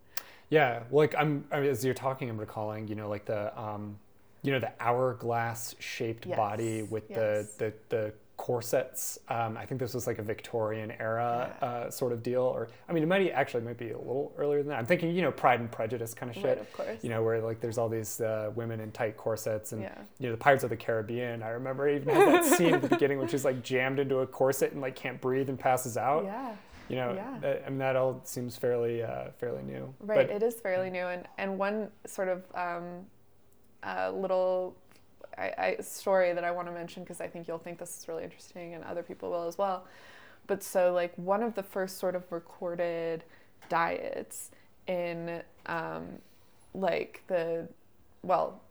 yeah 0.49 0.83
like 0.91 1.15
i'm 1.17 1.43
as 1.51 1.83
you're 1.83 1.93
talking 1.93 2.29
i'm 2.29 2.37
recalling 2.37 2.87
you 2.87 2.95
know 2.95 3.09
like 3.09 3.25
the 3.25 3.57
um 3.59 3.97
you 4.43 4.51
know 4.51 4.59
the 4.59 4.71
hourglass 4.79 5.75
shaped 5.79 6.25
yes. 6.25 6.37
body 6.37 6.83
with 6.83 7.03
yes. 7.09 7.17
the 7.17 7.49
the 7.57 7.73
the 7.89 8.13
corsets 8.37 9.17
um, 9.29 9.55
i 9.57 9.65
think 9.65 9.79
this 9.79 9.93
was 9.93 10.07
like 10.07 10.19
a 10.19 10.21
victorian 10.21 10.91
era 10.99 11.55
yeah. 11.61 11.67
uh, 11.67 11.89
sort 11.89 12.11
of 12.11 12.21
deal 12.21 12.41
or 12.41 12.67
i 12.89 12.93
mean 12.93 13.01
it 13.01 13.05
might 13.05 13.31
actually 13.31 13.63
might 13.63 13.77
be 13.77 13.91
a 13.91 13.97
little 13.97 14.33
earlier 14.37 14.59
than 14.59 14.67
that 14.67 14.77
i'm 14.77 14.85
thinking 14.85 15.15
you 15.15 15.21
know 15.21 15.31
pride 15.31 15.61
and 15.61 15.71
prejudice 15.71 16.13
kind 16.13 16.29
of 16.29 16.35
shit 16.35 16.45
right, 16.45 16.59
of 16.59 16.73
course. 16.73 17.01
you 17.01 17.09
know 17.09 17.23
where 17.23 17.41
like 17.41 17.61
there's 17.61 17.77
all 17.77 17.87
these 17.87 18.19
uh, 18.19 18.51
women 18.53 18.81
in 18.81 18.91
tight 18.91 19.15
corsets 19.15 19.71
and 19.71 19.81
yeah. 19.81 19.97
you 20.19 20.27
know 20.27 20.33
the 20.33 20.37
pirates 20.37 20.65
of 20.65 20.69
the 20.69 20.75
caribbean 20.75 21.41
i 21.41 21.49
remember 21.49 21.87
even 21.87 22.13
had 22.13 22.33
that 22.33 22.45
scene 22.57 22.73
at 22.73 22.81
the 22.81 22.89
beginning 22.89 23.19
which 23.19 23.33
is 23.33 23.45
like 23.45 23.63
jammed 23.63 23.99
into 23.99 24.17
a 24.19 24.27
corset 24.27 24.73
and 24.73 24.81
like 24.81 24.97
can't 24.97 25.21
breathe 25.21 25.47
and 25.47 25.57
passes 25.57 25.95
out 25.95 26.25
yeah 26.25 26.53
you 26.89 26.95
know, 26.97 27.13
yeah. 27.13 27.37
that, 27.41 27.63
I 27.65 27.69
mean, 27.69 27.79
that 27.79 27.95
all 27.95 28.21
seems 28.23 28.57
fairly 28.57 29.03
uh, 29.03 29.31
fairly 29.37 29.63
new. 29.63 29.93
Right, 29.99 30.27
but, 30.27 30.35
it 30.35 30.43
is 30.43 30.55
fairly 30.55 30.89
new, 30.89 31.05
and 31.05 31.27
and 31.37 31.57
one 31.57 31.89
sort 32.05 32.27
of 32.27 32.43
um, 32.53 33.05
uh, 33.83 34.11
little 34.11 34.75
I, 35.37 35.53
I, 35.57 35.81
story 35.81 36.33
that 36.33 36.43
I 36.43 36.51
want 36.51 36.67
to 36.67 36.73
mention 36.73 37.03
because 37.03 37.21
I 37.21 37.27
think 37.27 37.47
you'll 37.47 37.57
think 37.57 37.79
this 37.79 37.97
is 37.99 38.07
really 38.07 38.23
interesting, 38.23 38.73
and 38.73 38.83
other 38.83 39.03
people 39.03 39.31
will 39.31 39.47
as 39.47 39.57
well. 39.57 39.85
But 40.47 40.63
so, 40.63 40.93
like 40.93 41.13
one 41.15 41.41
of 41.43 41.55
the 41.55 41.63
first 41.63 41.97
sort 41.97 42.15
of 42.15 42.31
recorded 42.31 43.23
diets 43.69 44.51
in 44.87 45.41
um, 45.65 46.19
like 46.73 47.23
the 47.27 47.67
well 48.21 48.61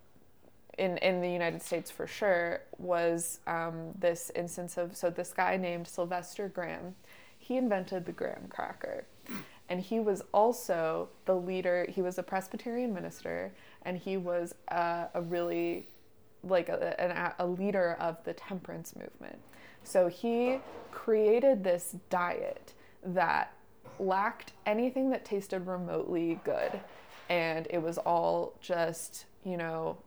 in 0.78 0.98
in 0.98 1.20
the 1.20 1.30
United 1.30 1.62
States 1.62 1.90
for 1.90 2.06
sure 2.06 2.60
was 2.78 3.40
um, 3.46 3.92
this 3.98 4.30
instance 4.34 4.76
of 4.76 4.96
so 4.96 5.10
this 5.10 5.32
guy 5.32 5.56
named 5.56 5.86
Sylvester 5.86 6.48
Graham 6.48 6.94
he 7.44 7.58
invented 7.58 8.06
the 8.06 8.12
graham 8.12 8.46
cracker. 8.48 9.04
And 9.68 9.80
he 9.80 10.00
was 10.00 10.22
also 10.32 11.08
the 11.26 11.34
leader, 11.34 11.86
he 11.90 12.00
was 12.00 12.18
a 12.18 12.22
Presbyterian 12.22 12.94
minister, 12.94 13.52
and 13.82 13.98
he 13.98 14.16
was 14.16 14.54
a, 14.68 15.08
a 15.12 15.20
really 15.20 15.86
like 16.42 16.68
a, 16.70 17.34
a, 17.38 17.44
a 17.44 17.46
leader 17.46 17.96
of 18.00 18.16
the 18.24 18.32
temperance 18.32 18.94
movement. 18.96 19.38
So 19.82 20.08
he 20.08 20.58
created 20.90 21.62
this 21.64 21.96
diet 22.08 22.72
that 23.04 23.52
lacked 23.98 24.52
anything 24.64 25.10
that 25.10 25.24
tasted 25.24 25.66
remotely 25.66 26.40
good. 26.44 26.80
And 27.28 27.66
it 27.68 27.78
was 27.78 27.98
all 27.98 28.54
just, 28.60 29.26
you 29.44 29.56
know, 29.58 29.98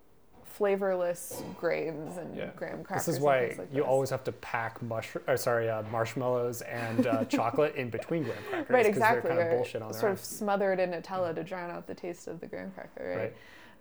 flavorless 0.58 1.43
grains 1.55 2.18
and 2.18 2.36
yeah. 2.36 2.49
graham 2.55 2.84
crackers. 2.84 3.05
This 3.05 3.16
is 3.16 3.22
why 3.22 3.55
like 3.58 3.70
you 3.72 3.82
this. 3.82 3.86
always 3.86 4.10
have 4.10 4.24
to 4.24 4.32
pack 4.32 4.82
mush- 4.82 5.16
or 5.28 5.38
sorry, 5.38 5.70
uh, 5.70 5.84
marshmallows 5.91 6.62
and 6.62 7.05
uh, 7.05 7.26
chocolate 7.30 7.76
in 7.76 7.91
between 7.91 8.24
graham 8.24 8.38
crackers. 8.49 8.74
Right, 8.74 8.86
exactly. 8.86 9.30
They're 9.30 9.38
kind 9.38 9.51
of 9.51 9.58
bullshit 9.58 9.82
on 9.84 9.93
sort 9.93 10.12
of 10.12 10.20
smothered 10.20 10.80
in 10.80 10.91
Nutella 10.91 11.36
to 11.36 11.43
drown 11.43 11.70
out 11.70 11.86
the 11.86 11.93
taste 11.93 12.28
of 12.28 12.39
the 12.39 12.47
graham 12.47 12.72
cracker, 12.72 13.08
right? 13.08 13.18
right. 13.18 13.36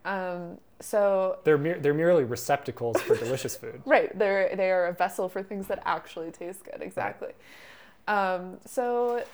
Um, 0.07 0.59
so 0.81 1.39
they're 1.45 1.59
mer- 1.59 1.79
they're 1.79 1.95
merely 1.95 2.25
receptacles 2.25 3.01
for 3.01 3.17
delicious 3.17 3.57
food. 3.61 3.81
Right, 3.87 4.17
they're 4.17 4.55
they 4.55 4.71
are 4.71 4.87
a 4.87 4.93
vessel 4.93 5.29
for 5.29 5.43
things 5.43 5.67
that 5.69 5.83
actually 5.87 6.31
taste 6.31 6.63
good. 6.65 6.83
Exactly. 6.83 7.33
Right. 8.07 8.35
Um, 8.35 8.59
so 8.67 9.25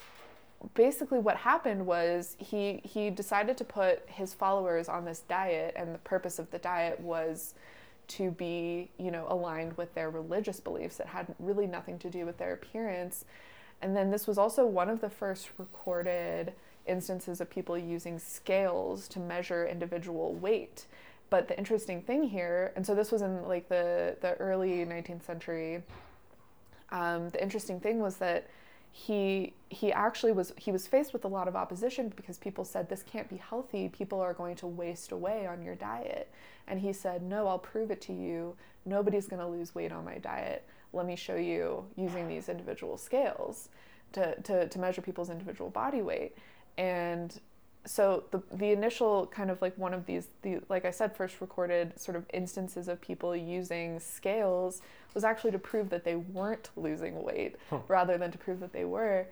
basically 0.75 1.19
what 1.19 1.37
happened 1.37 1.87
was 1.87 2.37
he 2.39 2.81
he 2.85 3.11
decided 3.11 3.57
to 3.57 3.65
put 3.65 4.03
his 4.09 4.35
followers 4.35 4.89
on 4.89 5.05
this 5.05 5.21
diet 5.21 5.75
and 5.77 5.95
the 5.95 5.99
purpose 5.99 6.39
of 6.39 6.51
the 6.51 6.59
diet 6.59 6.99
was 7.01 7.55
to 8.09 8.31
be 8.31 8.91
you 8.99 9.11
know 9.11 9.27
aligned 9.29 9.77
with 9.77 9.95
their 9.95 10.11
religious 10.11 10.61
beliefs 10.61 11.01
it 11.01 11.07
had 11.07 11.35
really 11.39 11.67
nothing 11.67 11.99
to 11.99 12.11
do 12.11 12.27
with 12.27 12.39
their 12.39 12.53
appearance. 12.53 13.25
And 13.81 13.97
then 13.97 14.11
this 14.11 14.29
was 14.29 14.39
also 14.39 14.65
one 14.65 14.89
of 14.89 15.01
the 15.01 15.11
first 15.11 15.51
recorded 15.59 16.53
instances 16.87 17.41
of 17.41 17.51
people 17.51 17.77
using 17.77 18.19
scales 18.19 19.09
to 19.09 19.19
measure 19.19 19.67
individual 19.67 20.35
weight. 20.35 20.87
But 21.31 21.49
the 21.49 21.59
interesting 21.59 22.03
thing 22.03 22.23
here 22.25 22.73
and 22.77 22.87
so 22.87 22.95
this 22.95 23.11
was 23.11 23.23
in 23.23 23.43
like 23.45 23.69
the 23.69 24.17
the 24.21 24.35
early 24.35 24.85
19th 24.85 25.25
century 25.25 25.83
um, 26.91 27.31
the 27.31 27.43
interesting 27.43 27.81
thing 27.81 28.01
was 28.01 28.17
that 28.17 28.47
he 28.95 29.55
he 29.71 29.91
actually 29.91 30.33
was 30.33 30.53
he 30.59 30.71
was 30.71 30.87
faced 30.87 31.15
with 31.15 31.25
a 31.25 31.29
lot 31.29 31.49
of 31.49 31.57
opposition 31.57 32.13
because 32.15 32.37
people 32.37 32.63
said 32.63 32.89
this 32.89 33.03
can't 33.03 33.29
be 33.29 33.39
healthy. 33.39 33.89
People 33.89 34.21
are 34.21 34.35
going 34.35 34.55
to 34.57 34.67
waste 34.67 35.13
away 35.13 35.47
on 35.47 35.63
your 35.63 35.75
diet. 35.75 36.31
And 36.69 36.79
he 36.79 36.93
said 36.93 37.23
no 37.23 37.49
i'll 37.49 37.59
prove 37.59 37.91
it 37.91 38.03
to 38.03 38.13
you. 38.13 38.55
Nobody's 38.85 39.27
going 39.27 39.41
to 39.41 39.49
lose 39.49 39.75
weight 39.75 39.93
on 39.93 40.05
my 40.05 40.19
diet. 40.19 40.67
Let 40.93 41.07
me 41.07 41.17
show 41.17 41.37
you 41.37 41.87
using 41.97 42.29
these 42.29 42.51
individual 42.51 42.99
scales 42.99 43.71
to, 44.13 44.39
to, 44.43 44.69
to 44.69 44.79
measure 44.79 45.01
people's 45.01 45.31
individual 45.31 45.71
body 45.71 46.03
weight. 46.03 46.37
And 46.77 47.39
so 47.85 48.25
the 48.31 48.43
the 48.53 48.71
initial 48.71 49.27
kind 49.27 49.51
of 49.51 49.61
like 49.61 49.77
one 49.77 49.93
of 49.93 50.07
these 50.07 50.29
the 50.43 50.61
like 50.69 50.85
I 50.85 50.91
said 50.91 51.17
first 51.17 51.41
recorded 51.41 51.99
sort 51.99 52.17
of 52.17 52.25
instances 52.33 52.89
of 52.89 53.01
people 53.01 53.35
using 53.35 53.99
scales 53.99 54.83
was 55.15 55.25
actually 55.25 55.51
to 55.53 55.59
prove 55.59 55.91
that 55.91 56.05
they 56.05 56.17
weren't 56.17 56.71
losing 56.77 57.23
weight 57.23 57.57
huh. 57.71 57.81
rather 57.89 58.17
than 58.19 58.31
to 58.31 58.39
prove 58.39 58.61
that 58.61 58.73
they 58.73 58.85
were 58.85 59.27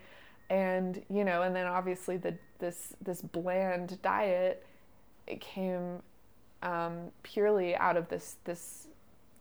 and 0.49 1.03
you 1.09 1.25
know 1.25 1.43
and 1.43 1.55
then 1.55 1.67
obviously 1.67 2.17
the 2.17 2.35
this 2.59 2.95
this 3.01 3.23
bland 3.23 4.01
diet 4.03 4.67
it 5.27 5.41
came 5.41 6.03
um, 6.63 7.11
purely 7.23 7.75
out 7.77 7.97
of 7.97 8.09
this 8.09 8.37
this 8.45 8.89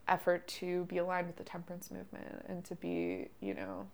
effort 0.08 0.48
to 0.48 0.86
be 0.86 0.98
aligned 0.98 1.28
with 1.28 1.38
the 1.38 1.44
temperance 1.44 1.92
movement 1.92 2.46
and 2.48 2.64
to 2.66 2.76
be, 2.76 3.30
you 3.40 3.54
know, 3.54 3.88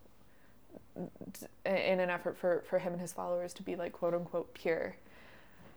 in 1.64 2.00
an 2.00 2.10
effort 2.10 2.36
for, 2.38 2.64
for 2.68 2.78
him 2.78 2.92
and 2.92 3.00
his 3.00 3.12
followers 3.12 3.52
to 3.52 3.62
be 3.62 3.76
like 3.76 3.92
quote 3.92 4.14
unquote 4.14 4.52
pure. 4.54 4.96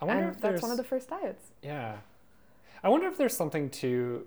I 0.02 0.06
wonder 0.06 0.28
and 0.28 0.36
if 0.36 0.41
that's 0.41 0.62
one 0.62 0.72
of 0.72 0.78
the 0.78 0.84
first 0.84 1.10
diets. 1.10 1.52
Yeah. 1.62 1.97
I 2.84 2.89
wonder 2.89 3.08
if 3.08 3.18
there's 3.18 3.36
something 3.36 3.70
to 3.72 4.26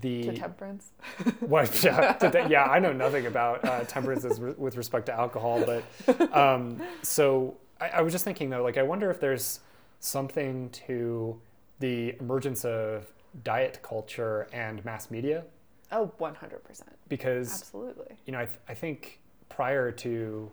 the 0.00 0.24
to 0.24 0.32
temperance. 0.34 0.92
what? 1.40 1.82
Yeah, 1.82 2.46
yeah. 2.48 2.64
I 2.64 2.78
know 2.78 2.92
nothing 2.92 3.26
about 3.26 3.64
uh, 3.64 3.84
temperance 3.84 4.24
re- 4.38 4.54
with 4.56 4.76
respect 4.76 5.06
to 5.06 5.12
alcohol, 5.12 5.64
but 5.64 6.36
um, 6.36 6.80
so 7.02 7.56
I, 7.80 7.88
I 7.88 8.02
was 8.02 8.12
just 8.12 8.24
thinking 8.24 8.50
though, 8.50 8.62
like 8.62 8.78
I 8.78 8.82
wonder 8.82 9.10
if 9.10 9.20
there's 9.20 9.60
something 10.00 10.68
to 10.70 11.40
the 11.80 12.14
emergence 12.20 12.64
of 12.64 13.12
diet 13.44 13.80
culture 13.82 14.48
and 14.52 14.84
mass 14.84 15.10
media. 15.10 15.44
Oh, 15.90 16.10
100%. 16.20 16.82
Because, 17.08 17.52
absolutely. 17.52 18.16
You 18.26 18.32
know, 18.32 18.40
I, 18.40 18.44
th- 18.46 18.58
I 18.68 18.74
think 18.74 19.20
prior 19.48 19.92
to, 19.92 20.50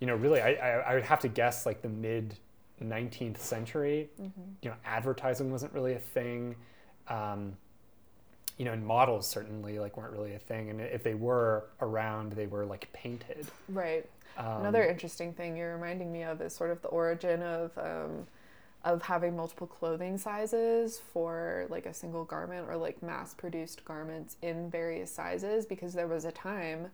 you 0.00 0.06
know, 0.06 0.14
really, 0.14 0.40
I, 0.40 0.52
I, 0.54 0.68
I 0.68 0.94
would 0.94 1.04
have 1.04 1.20
to 1.20 1.28
guess 1.28 1.66
like 1.66 1.82
the 1.82 1.88
mid 1.88 2.36
19th 2.84 3.38
century, 3.38 4.10
mm-hmm. 4.20 4.40
you 4.62 4.70
know, 4.70 4.76
advertising 4.84 5.50
wasn't 5.50 5.72
really 5.72 5.94
a 5.94 5.98
thing. 5.98 6.56
Um, 7.08 7.56
you 8.58 8.64
know, 8.64 8.72
and 8.72 8.86
models 8.86 9.26
certainly 9.26 9.78
like 9.78 9.96
weren't 9.96 10.12
really 10.12 10.34
a 10.34 10.38
thing. 10.38 10.70
And 10.70 10.80
if 10.80 11.02
they 11.02 11.14
were 11.14 11.64
around, 11.80 12.32
they 12.32 12.46
were 12.46 12.64
like 12.66 12.92
painted. 12.92 13.46
Right. 13.68 14.08
Um, 14.36 14.60
Another 14.60 14.84
interesting 14.84 15.32
thing 15.32 15.56
you're 15.56 15.74
reminding 15.74 16.12
me 16.12 16.22
of 16.22 16.40
is 16.40 16.54
sort 16.54 16.70
of 16.70 16.80
the 16.82 16.88
origin 16.88 17.42
of 17.42 17.76
um, 17.78 18.26
of 18.84 19.02
having 19.02 19.36
multiple 19.36 19.66
clothing 19.66 20.18
sizes 20.18 20.98
for 20.98 21.66
like 21.68 21.86
a 21.86 21.94
single 21.94 22.24
garment 22.24 22.66
or 22.68 22.76
like 22.76 23.02
mass 23.02 23.32
produced 23.32 23.84
garments 23.84 24.36
in 24.42 24.70
various 24.70 25.10
sizes 25.10 25.64
because 25.64 25.92
there 25.92 26.08
was 26.08 26.24
a 26.24 26.32
time 26.32 26.88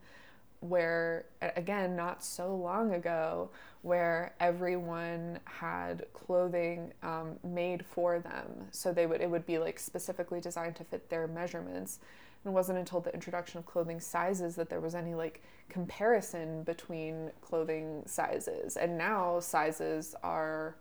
where 0.60 1.26
again 1.40 1.94
not 1.94 2.24
so 2.24 2.54
long 2.54 2.94
ago 2.94 3.50
where 3.82 4.34
everyone 4.40 5.38
had 5.44 6.04
clothing 6.12 6.92
um, 7.02 7.38
made 7.44 7.84
for 7.86 8.18
them. 8.18 8.66
So 8.70 8.92
they 8.92 9.06
would 9.06 9.20
it 9.20 9.30
would 9.30 9.46
be 9.46 9.58
like 9.58 9.78
specifically 9.78 10.40
designed 10.40 10.76
to 10.76 10.84
fit 10.84 11.08
their 11.08 11.26
measurements. 11.28 12.00
And 12.44 12.52
it 12.52 12.54
wasn't 12.54 12.78
until 12.78 13.00
the 13.00 13.12
introduction 13.14 13.58
of 13.58 13.66
clothing 13.66 14.00
sizes 14.00 14.56
that 14.56 14.68
there 14.68 14.80
was 14.80 14.94
any 14.94 15.14
like 15.14 15.42
comparison 15.68 16.62
between 16.64 17.30
clothing 17.40 18.02
sizes. 18.06 18.76
And 18.76 18.98
now 18.98 19.40
sizes 19.40 20.14
are 20.22 20.76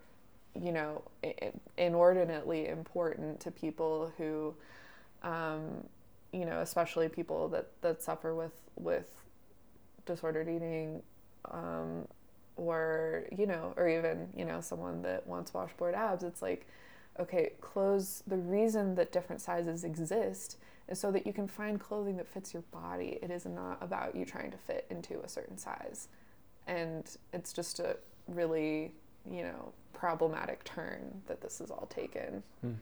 you 0.60 0.72
know 0.72 1.04
inordinately 1.78 2.68
important 2.68 3.40
to 3.42 3.52
people 3.52 4.12
who 4.18 4.56
um, 5.22 5.84
you 6.34 6.46
know 6.46 6.62
especially 6.62 7.10
people 7.10 7.48
that 7.50 7.70
that 7.82 8.02
suffer 8.02 8.34
with 8.34 8.54
with 8.76 9.27
disordered 10.08 10.50
eating 10.50 11.02
um, 11.52 12.08
or 12.56 13.26
you 13.38 13.46
know 13.46 13.74
or 13.78 13.88
even 13.88 14.28
you 14.36 14.46
know 14.46 14.60
someone 14.62 15.02
that 15.04 15.26
wants 15.28 15.54
washboard 15.54 15.94
abs 15.94 16.24
it's 16.24 16.42
like 16.42 16.68
okay 17.20 17.52
clothes 17.62 18.24
the 18.26 18.38
reason 18.38 18.96
that 18.96 19.12
different 19.12 19.42
sizes 19.42 19.84
exist 19.84 20.58
is 20.88 21.00
so 21.00 21.12
that 21.12 21.28
you 21.28 21.34
can 21.34 21.48
find 21.48 21.80
clothing 21.80 22.18
that 22.18 22.28
fits 22.28 22.54
your 22.54 22.64
body. 22.72 23.20
It 23.22 23.32
is 23.32 23.46
not 23.46 23.78
about 23.82 24.16
you 24.16 24.26
trying 24.26 24.52
to 24.52 24.58
fit 24.58 24.86
into 24.90 25.20
a 25.22 25.28
certain 25.28 25.58
size. 25.58 26.08
And 26.66 27.10
it's 27.34 27.54
just 27.54 27.80
a 27.80 27.98
really 28.28 28.92
you 29.30 29.44
know 29.44 29.74
problematic 29.94 30.64
turn 30.64 31.22
that 31.28 31.42
this 31.42 31.60
has 31.60 31.72
all 31.72 31.88
taken. 31.90 32.44
Mm. 32.66 32.76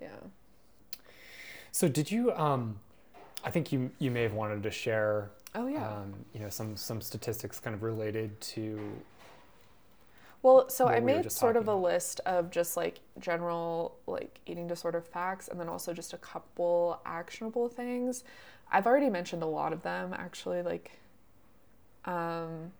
yeah. 0.00 0.08
So 1.70 1.88
did 1.88 2.10
you 2.10 2.32
um 2.32 2.78
i 3.44 3.50
think 3.50 3.72
you 3.72 3.90
you 3.98 4.10
may 4.10 4.22
have 4.22 4.34
wanted 4.34 4.62
to 4.62 4.70
share 4.70 5.30
Oh 5.54 5.66
yeah. 5.66 5.86
Um, 5.86 6.14
you 6.32 6.40
know 6.40 6.48
some 6.48 6.76
some 6.76 7.00
statistics 7.00 7.60
kind 7.60 7.74
of 7.74 7.82
related 7.82 8.40
to. 8.40 9.02
Well, 10.42 10.68
so 10.68 10.88
I 10.88 10.98
we 11.00 11.00
made 11.00 11.30
sort 11.30 11.56
of 11.56 11.68
a 11.68 11.72
about. 11.72 11.82
list 11.82 12.20
of 12.26 12.50
just 12.50 12.76
like 12.76 13.00
general 13.20 13.96
like 14.06 14.40
eating 14.46 14.66
disorder 14.66 15.00
facts, 15.00 15.48
and 15.48 15.60
then 15.60 15.68
also 15.68 15.92
just 15.92 16.12
a 16.12 16.18
couple 16.18 17.00
actionable 17.06 17.68
things. 17.68 18.24
I've 18.70 18.86
already 18.86 19.10
mentioned 19.10 19.42
a 19.42 19.46
lot 19.46 19.72
of 19.72 19.82
them 19.82 20.14
actually. 20.14 20.62
Like, 20.62 20.92
um, 22.04 22.72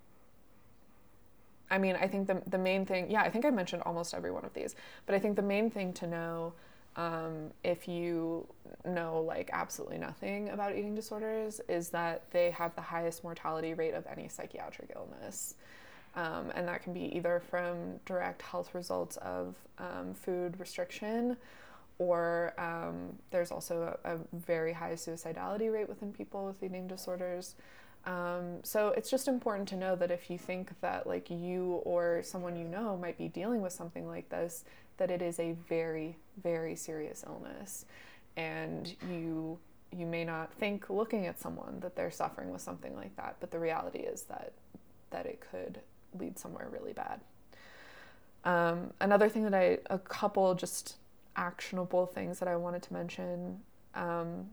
I 1.70 1.78
mean, 1.78 1.96
I 1.96 2.08
think 2.08 2.26
the 2.26 2.42
the 2.46 2.58
main 2.58 2.84
thing, 2.86 3.10
yeah, 3.10 3.22
I 3.22 3.30
think 3.30 3.44
I 3.44 3.50
mentioned 3.50 3.82
almost 3.84 4.14
every 4.14 4.30
one 4.32 4.44
of 4.44 4.54
these, 4.54 4.74
but 5.06 5.14
I 5.14 5.18
think 5.18 5.36
the 5.36 5.42
main 5.42 5.70
thing 5.70 5.92
to 5.94 6.06
know 6.06 6.54
um, 6.96 7.50
if 7.64 7.88
you 7.88 8.46
know 8.84 9.20
like 9.20 9.48
absolutely 9.52 9.98
nothing 9.98 10.50
about 10.50 10.72
eating 10.76 10.94
disorders 10.94 11.60
is 11.68 11.88
that 11.90 12.30
they 12.30 12.50
have 12.50 12.74
the 12.74 12.82
highest 12.82 13.24
mortality 13.24 13.74
rate 13.74 13.94
of 13.94 14.06
any 14.06 14.28
psychiatric 14.28 14.92
illness. 14.94 15.54
Um, 16.14 16.52
and 16.54 16.68
that 16.68 16.82
can 16.82 16.92
be 16.92 17.16
either 17.16 17.40
from 17.40 17.98
direct 18.04 18.42
health 18.42 18.74
results 18.74 19.16
of 19.18 19.56
um, 19.78 20.12
food 20.12 20.60
restriction 20.60 21.38
or 21.98 22.52
um, 22.58 23.16
there's 23.30 23.50
also 23.50 23.96
a, 24.04 24.14
a, 24.14 24.18
very 24.32 24.72
high 24.72 24.92
suicidality 24.92 25.72
rate 25.72 25.88
within 25.88 26.12
people 26.12 26.46
with 26.46 26.62
eating 26.62 26.88
disorders. 26.88 27.54
Um, 28.04 28.58
so 28.64 28.88
it's 28.96 29.08
just 29.10 29.28
important 29.28 29.68
to 29.68 29.76
know 29.76 29.94
that 29.96 30.10
if 30.10 30.28
you 30.28 30.36
think 30.36 30.70
that 30.80 31.06
like 31.06 31.30
you 31.30 31.80
or 31.84 32.22
someone 32.24 32.56
you 32.56 32.66
know 32.66 32.96
might 32.96 33.16
be 33.16 33.28
dealing 33.28 33.62
with 33.62 33.72
something 33.72 34.06
like 34.06 34.28
this, 34.28 34.64
that 35.02 35.10
it 35.10 35.20
is 35.20 35.40
a 35.40 35.50
very, 35.68 36.16
very 36.44 36.76
serious 36.76 37.24
illness. 37.26 37.86
And 38.36 38.94
you 39.10 39.58
you 39.90 40.06
may 40.06 40.24
not 40.24 40.54
think 40.54 40.88
looking 40.88 41.26
at 41.26 41.40
someone 41.40 41.80
that 41.80 41.96
they're 41.96 42.12
suffering 42.12 42.50
with 42.52 42.62
something 42.62 42.94
like 42.94 43.14
that, 43.16 43.34
but 43.40 43.50
the 43.50 43.58
reality 43.58 43.98
is 43.98 44.22
that 44.22 44.52
that 45.10 45.26
it 45.26 45.42
could 45.50 45.80
lead 46.20 46.38
somewhere 46.38 46.68
really 46.70 46.92
bad. 46.92 47.20
Um, 48.44 48.92
another 49.00 49.28
thing 49.28 49.42
that 49.42 49.54
I, 49.54 49.78
a 49.90 49.98
couple 49.98 50.54
just 50.54 50.98
actionable 51.34 52.06
things 52.06 52.38
that 52.38 52.48
I 52.48 52.54
wanted 52.54 52.82
to 52.84 52.92
mention, 52.92 53.58
um, 53.96 54.46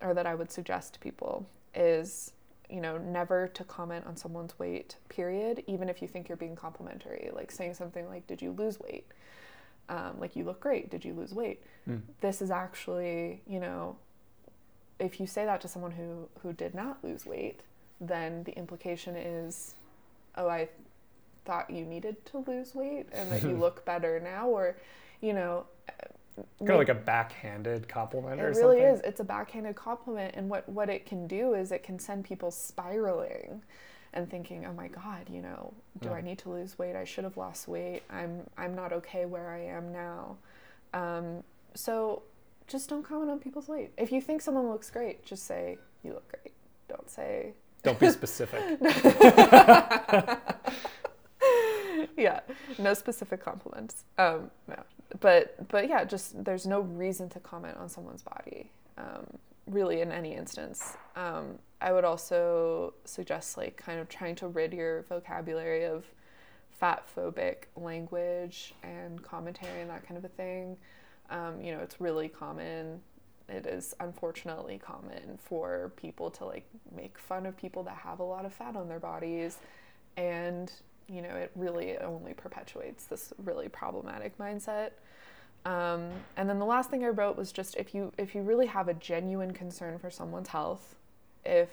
or 0.00 0.14
that 0.14 0.24
I 0.24 0.36
would 0.36 0.52
suggest 0.52 0.94
to 0.94 1.00
people 1.00 1.44
is, 1.74 2.32
you 2.70 2.80
know, 2.80 2.96
never 2.96 3.48
to 3.48 3.64
comment 3.64 4.06
on 4.06 4.16
someone's 4.16 4.56
weight, 4.56 4.96
period, 5.08 5.64
even 5.66 5.88
if 5.88 6.00
you 6.00 6.06
think 6.06 6.28
you're 6.28 6.36
being 6.36 6.54
complimentary. 6.54 7.28
Like 7.34 7.50
saying 7.50 7.74
something 7.74 8.08
like, 8.08 8.28
Did 8.28 8.40
you 8.40 8.52
lose 8.52 8.78
weight? 8.78 9.06
Um, 9.88 10.18
like 10.18 10.36
you 10.36 10.44
look 10.44 10.60
great 10.60 10.90
did 10.90 11.04
you 11.04 11.14
lose 11.14 11.32
weight 11.32 11.62
mm. 11.88 12.00
this 12.20 12.42
is 12.42 12.50
actually 12.50 13.40
you 13.46 13.60
know 13.60 13.96
if 14.98 15.20
you 15.20 15.26
say 15.26 15.44
that 15.44 15.60
to 15.60 15.68
someone 15.68 15.92
who 15.92 16.28
who 16.42 16.52
did 16.52 16.74
not 16.74 16.98
lose 17.02 17.26
weight 17.26 17.60
then 18.00 18.42
the 18.44 18.52
implication 18.52 19.16
is 19.16 19.74
oh 20.36 20.48
i 20.48 20.68
thought 21.44 21.70
you 21.70 21.84
needed 21.84 22.24
to 22.26 22.38
lose 22.46 22.74
weight 22.74 23.06
and 23.12 23.30
that 23.30 23.42
you 23.42 23.56
look 23.58 23.84
better 23.84 24.20
now 24.20 24.48
or 24.48 24.76
you 25.20 25.32
know 25.32 25.64
kind 26.58 26.70
of 26.70 26.78
like 26.78 26.88
a 26.88 26.94
backhanded 26.94 27.88
compliment 27.88 28.40
it 28.40 28.44
or 28.44 28.48
really 28.48 28.80
something. 28.80 28.82
is 28.82 29.00
it's 29.04 29.20
a 29.20 29.24
backhanded 29.24 29.74
compliment 29.74 30.34
and 30.36 30.48
what 30.48 30.68
what 30.68 30.90
it 30.90 31.06
can 31.06 31.26
do 31.26 31.54
is 31.54 31.72
it 31.72 31.82
can 31.82 31.98
send 31.98 32.24
people 32.24 32.50
spiraling 32.50 33.62
and 34.16 34.28
thinking, 34.30 34.66
oh 34.66 34.72
my 34.72 34.88
God, 34.88 35.28
you 35.30 35.42
know, 35.42 35.72
do 36.00 36.08
yeah. 36.08 36.14
I 36.14 36.20
need 36.22 36.38
to 36.38 36.50
lose 36.50 36.78
weight? 36.78 36.96
I 36.96 37.04
should 37.04 37.24
have 37.24 37.36
lost 37.36 37.68
weight. 37.68 38.02
I'm 38.10 38.42
I'm 38.56 38.74
not 38.74 38.92
okay 38.94 39.26
where 39.26 39.50
I 39.50 39.60
am 39.66 39.92
now. 39.92 40.36
Um, 40.94 41.44
so 41.74 42.22
just 42.66 42.88
don't 42.88 43.04
comment 43.04 43.30
on 43.30 43.38
people's 43.38 43.68
weight. 43.68 43.90
If 43.96 44.10
you 44.10 44.20
think 44.20 44.40
someone 44.40 44.68
looks 44.68 44.90
great, 44.90 45.24
just 45.24 45.44
say 45.46 45.78
you 46.02 46.14
look 46.14 46.26
great. 46.28 46.54
Don't 46.88 47.08
say. 47.08 47.52
Don't 47.82 48.00
be 48.00 48.10
specific. 48.10 48.60
yeah, 52.16 52.40
no 52.78 52.94
specific 52.94 53.44
compliments. 53.44 54.04
Um, 54.18 54.50
no, 54.66 54.82
but 55.20 55.68
but 55.68 55.88
yeah, 55.88 56.04
just 56.04 56.42
there's 56.44 56.66
no 56.66 56.80
reason 56.80 57.28
to 57.30 57.40
comment 57.40 57.76
on 57.76 57.88
someone's 57.88 58.22
body. 58.22 58.70
Um, 58.98 59.26
really 59.66 60.00
in 60.00 60.12
any 60.12 60.34
instance. 60.34 60.96
Um, 61.16 61.58
I 61.80 61.92
would 61.92 62.04
also 62.04 62.94
suggest 63.04 63.56
like 63.56 63.76
kind 63.76 64.00
of 64.00 64.08
trying 64.08 64.34
to 64.36 64.48
rid 64.48 64.72
your 64.72 65.02
vocabulary 65.02 65.84
of 65.84 66.04
fat 66.70 67.04
phobic 67.14 67.64
language 67.76 68.74
and 68.82 69.22
commentary 69.22 69.80
and 69.80 69.90
that 69.90 70.06
kind 70.06 70.18
of 70.18 70.24
a 70.24 70.28
thing. 70.28 70.76
Um, 71.30 71.60
you 71.60 71.72
know, 71.72 71.80
it's 71.80 72.00
really 72.00 72.28
common. 72.28 73.00
It 73.48 73.66
is 73.66 73.94
unfortunately 74.00 74.78
common 74.78 75.38
for 75.38 75.92
people 75.96 76.30
to 76.32 76.44
like 76.44 76.66
make 76.94 77.18
fun 77.18 77.46
of 77.46 77.56
people 77.56 77.82
that 77.84 77.96
have 77.96 78.20
a 78.20 78.24
lot 78.24 78.44
of 78.44 78.52
fat 78.52 78.76
on 78.76 78.88
their 78.88 79.00
bodies. 79.00 79.58
And, 80.16 80.72
you 81.08 81.22
know, 81.22 81.30
it 81.30 81.50
really 81.54 81.96
only 81.98 82.34
perpetuates 82.34 83.04
this 83.04 83.32
really 83.44 83.68
problematic 83.68 84.36
mindset. 84.38 84.90
Um, 85.66 86.10
and 86.36 86.48
then 86.48 86.60
the 86.60 86.64
last 86.64 86.90
thing 86.90 87.04
I 87.04 87.08
wrote 87.08 87.36
was 87.36 87.50
just 87.50 87.76
if 87.76 87.92
you 87.92 88.12
if 88.16 88.36
you 88.36 88.42
really 88.42 88.66
have 88.66 88.86
a 88.86 88.94
genuine 88.94 89.52
concern 89.52 89.98
for 89.98 90.10
someone's 90.10 90.48
health, 90.48 90.94
if 91.44 91.68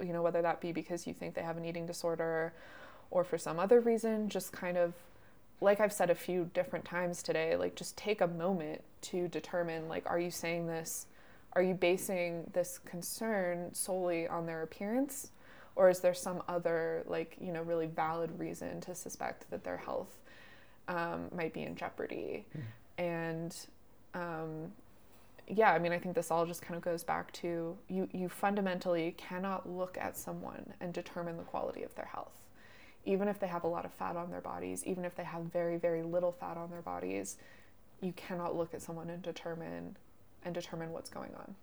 you 0.00 0.12
know 0.12 0.22
whether 0.22 0.40
that 0.42 0.60
be 0.60 0.70
because 0.70 1.08
you 1.08 1.12
think 1.12 1.34
they 1.34 1.42
have 1.42 1.56
an 1.56 1.64
eating 1.64 1.84
disorder 1.84 2.52
or 3.10 3.24
for 3.24 3.36
some 3.36 3.58
other 3.58 3.80
reason, 3.80 4.28
just 4.28 4.52
kind 4.52 4.78
of 4.78 4.94
like 5.60 5.80
I've 5.80 5.92
said 5.92 6.08
a 6.08 6.14
few 6.14 6.50
different 6.54 6.84
times 6.84 7.20
today, 7.20 7.56
like 7.56 7.74
just 7.74 7.96
take 7.96 8.20
a 8.20 8.28
moment 8.28 8.82
to 9.02 9.26
determine 9.26 9.88
like 9.88 10.04
are 10.06 10.20
you 10.20 10.30
saying 10.30 10.68
this 10.68 11.06
are 11.54 11.62
you 11.62 11.74
basing 11.74 12.48
this 12.52 12.78
concern 12.78 13.74
solely 13.74 14.26
on 14.28 14.46
their 14.46 14.62
appearance 14.62 15.32
or 15.74 15.90
is 15.90 16.00
there 16.00 16.14
some 16.14 16.42
other 16.48 17.02
like 17.06 17.36
you 17.40 17.52
know 17.52 17.62
really 17.62 17.86
valid 17.86 18.30
reason 18.38 18.80
to 18.80 18.94
suspect 18.94 19.50
that 19.50 19.64
their 19.64 19.76
health 19.76 20.16
um, 20.88 21.28
might 21.34 21.52
be 21.52 21.62
in 21.62 21.74
jeopardy 21.76 22.46
mm. 22.56 22.62
And 23.02 23.56
um, 24.14 24.70
yeah 25.48 25.72
i 25.72 25.78
mean 25.78 25.92
i 25.92 25.98
think 25.98 26.14
this 26.14 26.30
all 26.30 26.46
just 26.46 26.62
kind 26.62 26.76
of 26.76 26.82
goes 26.82 27.02
back 27.02 27.32
to 27.32 27.76
you 27.88 28.08
you 28.12 28.28
fundamentally 28.28 29.12
cannot 29.16 29.68
look 29.68 29.98
at 30.00 30.16
someone 30.16 30.64
and 30.80 30.92
determine 30.92 31.36
the 31.36 31.42
quality 31.42 31.82
of 31.82 31.92
their 31.96 32.06
health 32.06 32.32
even 33.04 33.26
if 33.26 33.40
they 33.40 33.48
have 33.48 33.64
a 33.64 33.66
lot 33.66 33.84
of 33.84 33.92
fat 33.92 34.16
on 34.16 34.30
their 34.30 34.40
bodies 34.40 34.84
even 34.86 35.04
if 35.04 35.16
they 35.16 35.24
have 35.24 35.42
very 35.52 35.76
very 35.76 36.02
little 36.02 36.30
fat 36.32 36.56
on 36.56 36.70
their 36.70 36.82
bodies 36.82 37.36
you 38.00 38.12
cannot 38.12 38.56
look 38.56 38.72
at 38.72 38.80
someone 38.80 39.10
and 39.10 39.20
determine 39.22 39.96
and 40.44 40.54
determine 40.54 40.92
what's 40.92 41.10
going 41.10 41.32
on 41.34 41.54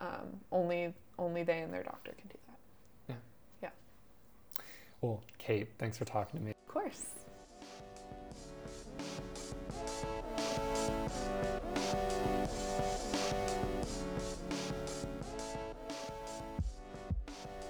um, 0.00 0.40
only 0.52 0.94
only 1.18 1.42
they 1.42 1.60
and 1.60 1.72
their 1.72 1.82
doctor 1.82 2.12
can 2.18 2.28
do 2.28 2.38
that 2.46 3.14
Yeah. 3.14 3.16
Yeah. 3.62 4.62
well, 5.02 5.22
Kate, 5.36 5.68
thanks 5.78 5.98
for 5.98 6.04
talking 6.06 6.40
to 6.40 6.46
me. 6.46 6.52
Of 6.52 6.72
course. 6.72 7.04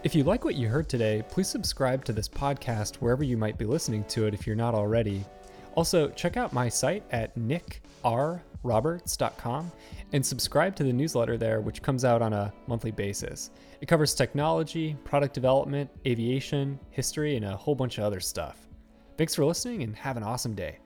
If 0.09 0.15
you 0.15 0.25
like 0.25 0.43
what 0.43 0.55
you 0.55 0.69
heard 0.69 0.89
today, 0.89 1.23
please 1.29 1.49
subscribe 1.49 2.03
to 2.07 2.15
this 2.15 2.31
podcast 2.31 2.97
wherever 2.97 3.23
you 3.23 3.37
might 3.37 3.59
be 3.59 3.67
listening 3.67 4.05
to 4.05 4.25
it 4.25 4.33
if 4.33 4.47
you're 4.47 4.57
not 4.57 4.75
already. 4.75 5.23
Also, 5.75 6.09
check 6.09 6.39
out 6.39 6.55
my 6.55 6.67
site 6.67 7.03
at 7.11 7.39
nickrroberts.com 7.39 9.73
and 10.15 10.25
subscribe 10.25 10.75
to 10.77 10.83
the 10.83 10.95
newsletter 10.95 11.37
there, 11.37 11.61
which 11.61 11.83
comes 11.83 12.07
out 12.07 12.23
on 12.23 12.33
a 12.33 12.51
monthly 12.67 12.91
basis. 12.91 13.51
It 13.83 13.87
covers 13.87 14.15
technology, 14.15 14.97
product 15.05 15.35
development, 15.35 15.91
aviation, 16.07 16.81
history, 16.89 17.37
and 17.37 17.45
a 17.45 17.55
whole 17.55 17.75
bunch 17.75 17.99
of 17.99 18.05
other 18.05 18.21
stuff. 18.21 18.67
Thanks 19.19 19.35
for 19.35 19.45
listening 19.45 19.83
and 19.83 19.95
have 19.95 20.17
an 20.17 20.23
awesome 20.23 20.55
day. 20.55 20.79